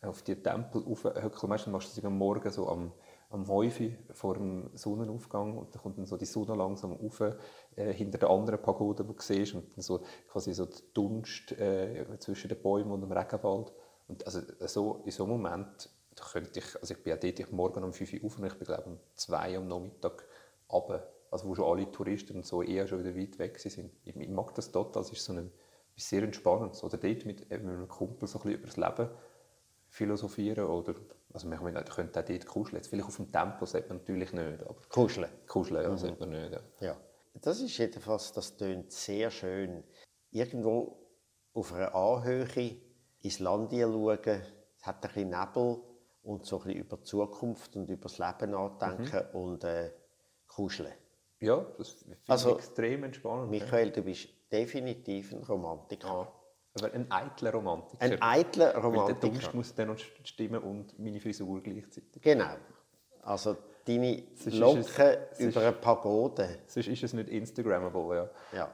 auf 0.00 0.22
die 0.22 0.36
Tempel 0.36 0.82
rauf, 0.82 1.04
höckeln. 1.04 1.50
Meistens 1.50 1.70
machst 1.70 1.94
du 1.94 2.00
das 2.00 2.04
am 2.06 2.16
Morgen 2.16 2.50
so 2.50 2.66
am, 2.66 2.92
am 3.28 3.46
Häufi 3.46 3.94
vor 4.12 4.36
dem 4.36 4.70
Sonnenaufgang 4.72 5.58
und 5.58 5.74
dann 5.74 5.82
kommt 5.82 5.98
dann 5.98 6.06
so 6.06 6.16
die 6.16 6.24
Sonne 6.24 6.54
langsam 6.54 6.92
rauf, 6.92 7.20
äh, 7.20 7.92
hinter 7.92 8.16
der 8.16 8.30
anderen 8.30 8.62
Pagode, 8.62 9.04
die 9.04 9.14
du 9.14 9.20
siehst 9.20 9.54
und 9.54 9.76
dann 9.76 9.82
so 9.82 10.00
quasi 10.28 10.54
so 10.54 10.64
der 10.64 10.80
Dunst 10.94 11.52
äh, 11.52 12.06
zwischen 12.20 12.48
den 12.48 12.62
Bäumen 12.62 12.90
und 12.90 13.02
dem 13.02 13.12
Regenwald. 13.12 13.74
Und 14.08 14.24
also 14.24 14.40
so, 14.60 15.02
in 15.04 15.10
so 15.10 15.24
einem 15.24 15.32
Moment 15.32 15.90
da 16.16 16.24
könnte 16.24 16.58
ich, 16.58 16.80
also 16.80 16.94
ich 16.94 17.02
bin 17.02 17.10
ja 17.10 17.16
dort 17.16 17.38
ich 17.38 17.52
morgen 17.52 17.84
um 17.84 17.92
5 17.92 18.12
Uhr 18.14 18.24
auf 18.24 18.38
und 18.38 18.46
ich 18.46 18.54
bin 18.54 18.66
glaube 18.66 18.84
um 18.84 18.98
2 19.14 19.52
Uhr 19.52 19.58
am 19.58 19.68
Nachmittag 19.68 20.24
runter, 20.72 21.06
also 21.30 21.48
wo 21.48 21.54
schon 21.54 21.64
alle 21.66 21.90
Touristen 21.90 22.36
und 22.36 22.46
so 22.46 22.62
eher 22.62 22.86
schon 22.86 23.04
wieder 23.04 23.16
weit 23.16 23.38
weg 23.38 23.58
sind. 23.58 23.92
Ich, 24.04 24.16
ich 24.16 24.28
mag 24.28 24.54
das 24.54 24.72
total, 24.72 25.02
das 25.02 25.12
ist 25.12 25.24
so 25.24 25.32
ein, 25.32 25.52
sehr 25.96 26.22
entspannend. 26.22 26.82
Oder 26.82 26.98
dort 26.98 27.24
mit, 27.24 27.48
mit 27.48 27.52
einem 27.52 27.88
Kumpel 27.88 28.28
so 28.28 28.38
ein 28.38 28.42
bisschen 28.42 28.58
über 28.58 28.66
das 28.66 28.76
Leben 28.76 29.10
philosophieren 29.88 30.66
oder 30.66 30.94
also 31.32 31.48
man 31.48 31.58
könnte 31.58 32.20
auch 32.20 32.24
dort 32.24 32.46
kuscheln. 32.46 32.76
Jetzt 32.76 32.88
vielleicht 32.88 33.08
auf 33.08 33.16
dem 33.16 33.30
Tempo 33.30 33.66
sollte 33.66 33.88
man 33.88 33.98
natürlich 33.98 34.32
nicht. 34.32 34.62
Aber 34.62 34.76
kuscheln? 34.88 35.30
Kuscheln, 35.46 35.82
ja, 35.82 35.90
mhm. 35.90 35.98
sollte 35.98 36.20
man 36.20 36.30
nicht. 36.30 36.52
Ja. 36.52 36.86
ja. 36.86 36.96
Das 37.42 37.60
ist 37.60 37.76
jedenfalls, 37.76 38.32
das 38.32 38.56
tönt 38.56 38.90
sehr 38.90 39.30
schön. 39.30 39.84
Irgendwo 40.30 40.98
auf 41.52 41.72
einer 41.72 41.94
Anhöhe 41.94 42.76
ins 43.20 43.38
Land 43.38 43.72
schauen, 43.72 44.18
es 44.24 44.86
hat 44.86 45.04
ein 45.04 45.12
bisschen 45.12 45.30
Nebel, 45.30 45.78
und 46.26 46.44
so 46.44 46.58
ein 46.58 46.64
bisschen 46.64 46.80
über 46.80 46.96
die 46.96 47.04
Zukunft 47.04 47.76
und 47.76 47.88
über 47.88 48.02
das 48.02 48.18
Leben 48.18 48.50
nachdenken 48.50 49.26
mhm. 49.32 49.40
und 49.40 49.64
äh, 49.64 49.92
kuscheln. 50.46 50.92
Ja, 51.38 51.64
das 51.78 51.90
finde 51.90 52.16
ich 52.22 52.30
also, 52.30 52.56
extrem 52.56 53.04
entspannend. 53.04 53.50
Michael, 53.50 53.90
du 53.90 54.02
bist 54.02 54.28
definitiv 54.50 55.32
ein 55.32 55.42
Romantiker. 55.42 56.32
Aber 56.78 56.92
ein 56.92 57.10
eitler 57.10 57.52
Romantiker. 57.52 58.02
Ein 58.02 58.20
eitler 58.20 58.74
Romantiker. 58.74 59.22
Weil 59.22 59.30
der 59.30 59.30
Dunst 59.30 59.54
muss 59.54 59.74
dann 59.74 59.88
noch 59.88 59.98
stimmen 59.98 60.62
und 60.62 60.98
meine 60.98 61.20
Frisur 61.20 61.62
gleichzeitig. 61.62 62.20
Genau. 62.20 62.56
Also 63.22 63.56
deine 63.86 64.24
Locken 64.46 64.80
es, 64.80 65.40
über 65.40 65.60
eine 65.60 65.72
Pagode. 65.72 66.60
Sonst 66.66 66.88
ist 66.88 67.02
es 67.02 67.12
nicht 67.12 67.28
Instagrammable, 67.28 68.16
ja. 68.16 68.30
Ja. 68.58 68.70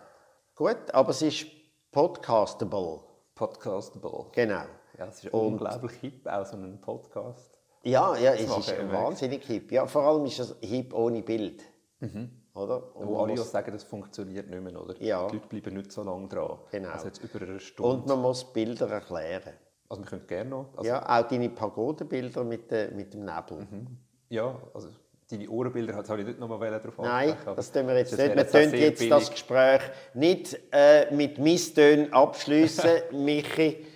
Gut, 0.54 0.92
aber 0.92 1.10
es 1.10 1.22
ist 1.22 1.46
podcastable. 1.90 3.00
Podcastable. 3.34 4.26
Genau. 4.32 4.64
Ja, 4.98 5.06
es 5.06 5.24
ist 5.24 5.32
und, 5.32 5.40
unglaublich 5.40 5.92
hip, 6.00 6.26
auch 6.26 6.44
so 6.44 6.56
ein 6.56 6.80
Podcast. 6.80 7.58
Ja, 7.82 8.16
ja 8.16 8.34
es 8.34 8.42
ist 8.42 8.92
wahnsinnig 8.92 9.44
hip. 9.46 9.72
Ja, 9.72 9.86
vor 9.86 10.02
allem 10.02 10.24
ist 10.26 10.38
es 10.38 10.54
hip 10.60 10.94
ohne 10.94 11.22
Bild. 11.22 11.62
Mhm. 12.00 12.30
Oder? 12.54 12.94
Und 12.96 13.08
Wo 13.08 13.22
alle 13.22 13.32
muss... 13.32 13.50
sagen, 13.50 13.72
das 13.72 13.84
funktioniert 13.84 14.48
nicht 14.48 14.62
mehr, 14.62 14.80
oder? 14.80 15.00
Ja. 15.02 15.26
Die 15.26 15.36
Leute 15.36 15.48
bleiben 15.48 15.76
nicht 15.76 15.90
so 15.90 16.02
lange 16.02 16.28
dran. 16.28 16.58
Genau. 16.70 16.90
Also 16.90 17.06
jetzt 17.06 17.22
über 17.22 17.42
eine 17.42 17.60
Stunde. 17.60 17.90
Und 17.90 18.06
man 18.06 18.20
muss 18.20 18.52
Bilder 18.52 18.88
erklären. 18.90 19.54
Also 19.88 20.02
wir 20.02 20.08
können 20.08 20.26
gerne 20.26 20.50
noch... 20.50 20.66
Also 20.76 20.88
ja, 20.88 21.02
auch 21.02 21.28
deine 21.28 21.48
Pagodenbilder 21.48 22.44
mit, 22.44 22.70
de, 22.70 22.92
mit 22.92 23.14
dem 23.14 23.24
Nebel. 23.24 23.66
Mhm. 23.70 23.98
Ja, 24.28 24.60
also 24.74 24.88
deine 25.30 25.48
Ohrenbilder 25.48 25.94
habe 25.94 26.20
ich 26.20 26.26
nicht 26.26 26.38
noch 26.38 26.48
mal 26.48 26.70
darauf 26.70 26.98
Nein, 26.98 27.36
das 27.56 27.72
tun 27.72 27.86
wir 27.86 27.96
jetzt 27.96 28.12
das 28.12 28.18
nicht. 28.18 28.36
Wir 28.36 28.44
können 28.44 28.74
jetzt 28.74 29.10
das 29.10 29.30
Gespräch 29.30 29.80
nicht 30.14 30.58
äh, 30.72 31.14
mit 31.14 31.38
Misstönen 31.38 32.12
abschließen, 32.12 32.90
Michi. 33.12 33.86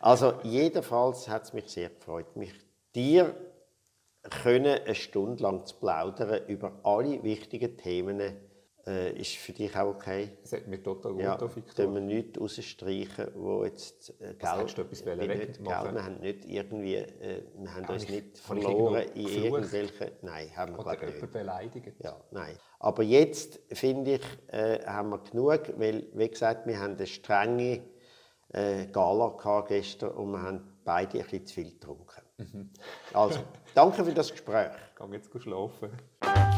Also 0.00 0.34
jedenfalls 0.42 1.28
hat 1.28 1.44
es 1.44 1.52
mich 1.52 1.68
sehr 1.68 1.90
gefreut, 1.90 2.36
mich 2.36 2.52
dir 2.94 3.34
können 4.42 4.80
eine 4.84 4.94
Stunde 4.94 5.42
lang 5.42 5.66
zu 5.66 5.76
plaudern 5.76 6.46
über 6.48 6.80
alle 6.82 7.22
wichtigen 7.22 7.76
Themen. 7.76 8.20
Äh, 8.88 9.20
ist 9.20 9.34
für 9.34 9.52
dich 9.52 9.76
auch 9.76 9.96
okay? 9.96 10.38
Das 10.42 10.52
hat 10.52 10.68
mir 10.68 10.80
total 10.80 11.14
gut 11.14 11.20
ja, 11.20 11.56
Victor. 11.56 11.92
wir 11.92 12.00
nichts 12.00 12.40
rausstreichen, 12.40 13.32
wo 13.34 13.64
jetzt 13.64 14.10
äh, 14.20 14.34
Geld... 14.34 14.78
etwas 14.78 15.04
nicht, 15.04 15.58
Geld, 15.58 15.64
wir 15.64 16.04
haben 16.04 16.20
nicht 16.20 16.44
irgendwie... 16.44 16.94
Äh, 16.94 17.42
wir 17.58 17.74
haben 17.74 17.86
uns 17.86 18.08
nicht 18.08 18.38
verloren 18.38 19.06
in 19.16 19.26
irgendwelchen... 19.26 20.12
Nein, 20.22 20.56
haben 20.56 20.76
wir 20.76 20.78
Oder 20.78 21.04
nicht. 21.04 21.32
beleidigt. 21.32 21.94
Ja, 21.98 22.16
nein. 22.30 22.56
Aber 22.78 23.02
jetzt, 23.02 23.58
finde 23.72 24.14
ich, 24.14 24.54
äh, 24.54 24.78
haben 24.86 25.10
wir 25.10 25.18
genug, 25.18 25.62
weil, 25.78 26.06
wie 26.14 26.28
gesagt, 26.28 26.68
wir 26.68 26.78
haben 26.78 26.94
eine 26.94 27.08
strenge 27.08 27.82
äh, 28.56 28.86
Gala 28.86 29.62
gestern 29.68 30.10
und 30.10 30.32
wir 30.32 30.42
haben 30.42 30.60
beide 30.84 31.18
ein 31.18 31.24
bisschen 31.24 31.46
zu 31.46 31.54
viel 31.54 31.70
getrunken. 31.70 32.22
Mhm. 32.38 32.70
Also, 33.14 33.40
danke 33.74 34.04
für 34.04 34.12
das 34.12 34.30
Gespräch. 34.30 34.70
Ich 34.92 35.06
gehe 35.06 35.16
jetzt 35.16 35.42
schlafen. 35.42 35.90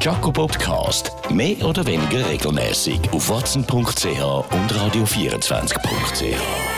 Jaco 0.01 0.33
Podcast. 0.33 1.13
Mehr 1.31 1.65
oder 1.65 1.87
weniger 1.87 2.29
regelmäßig 2.29 3.01
auf 3.13 3.29
watson.ch 3.29 3.75
und 3.75 4.73
radio24.ch. 4.73 6.78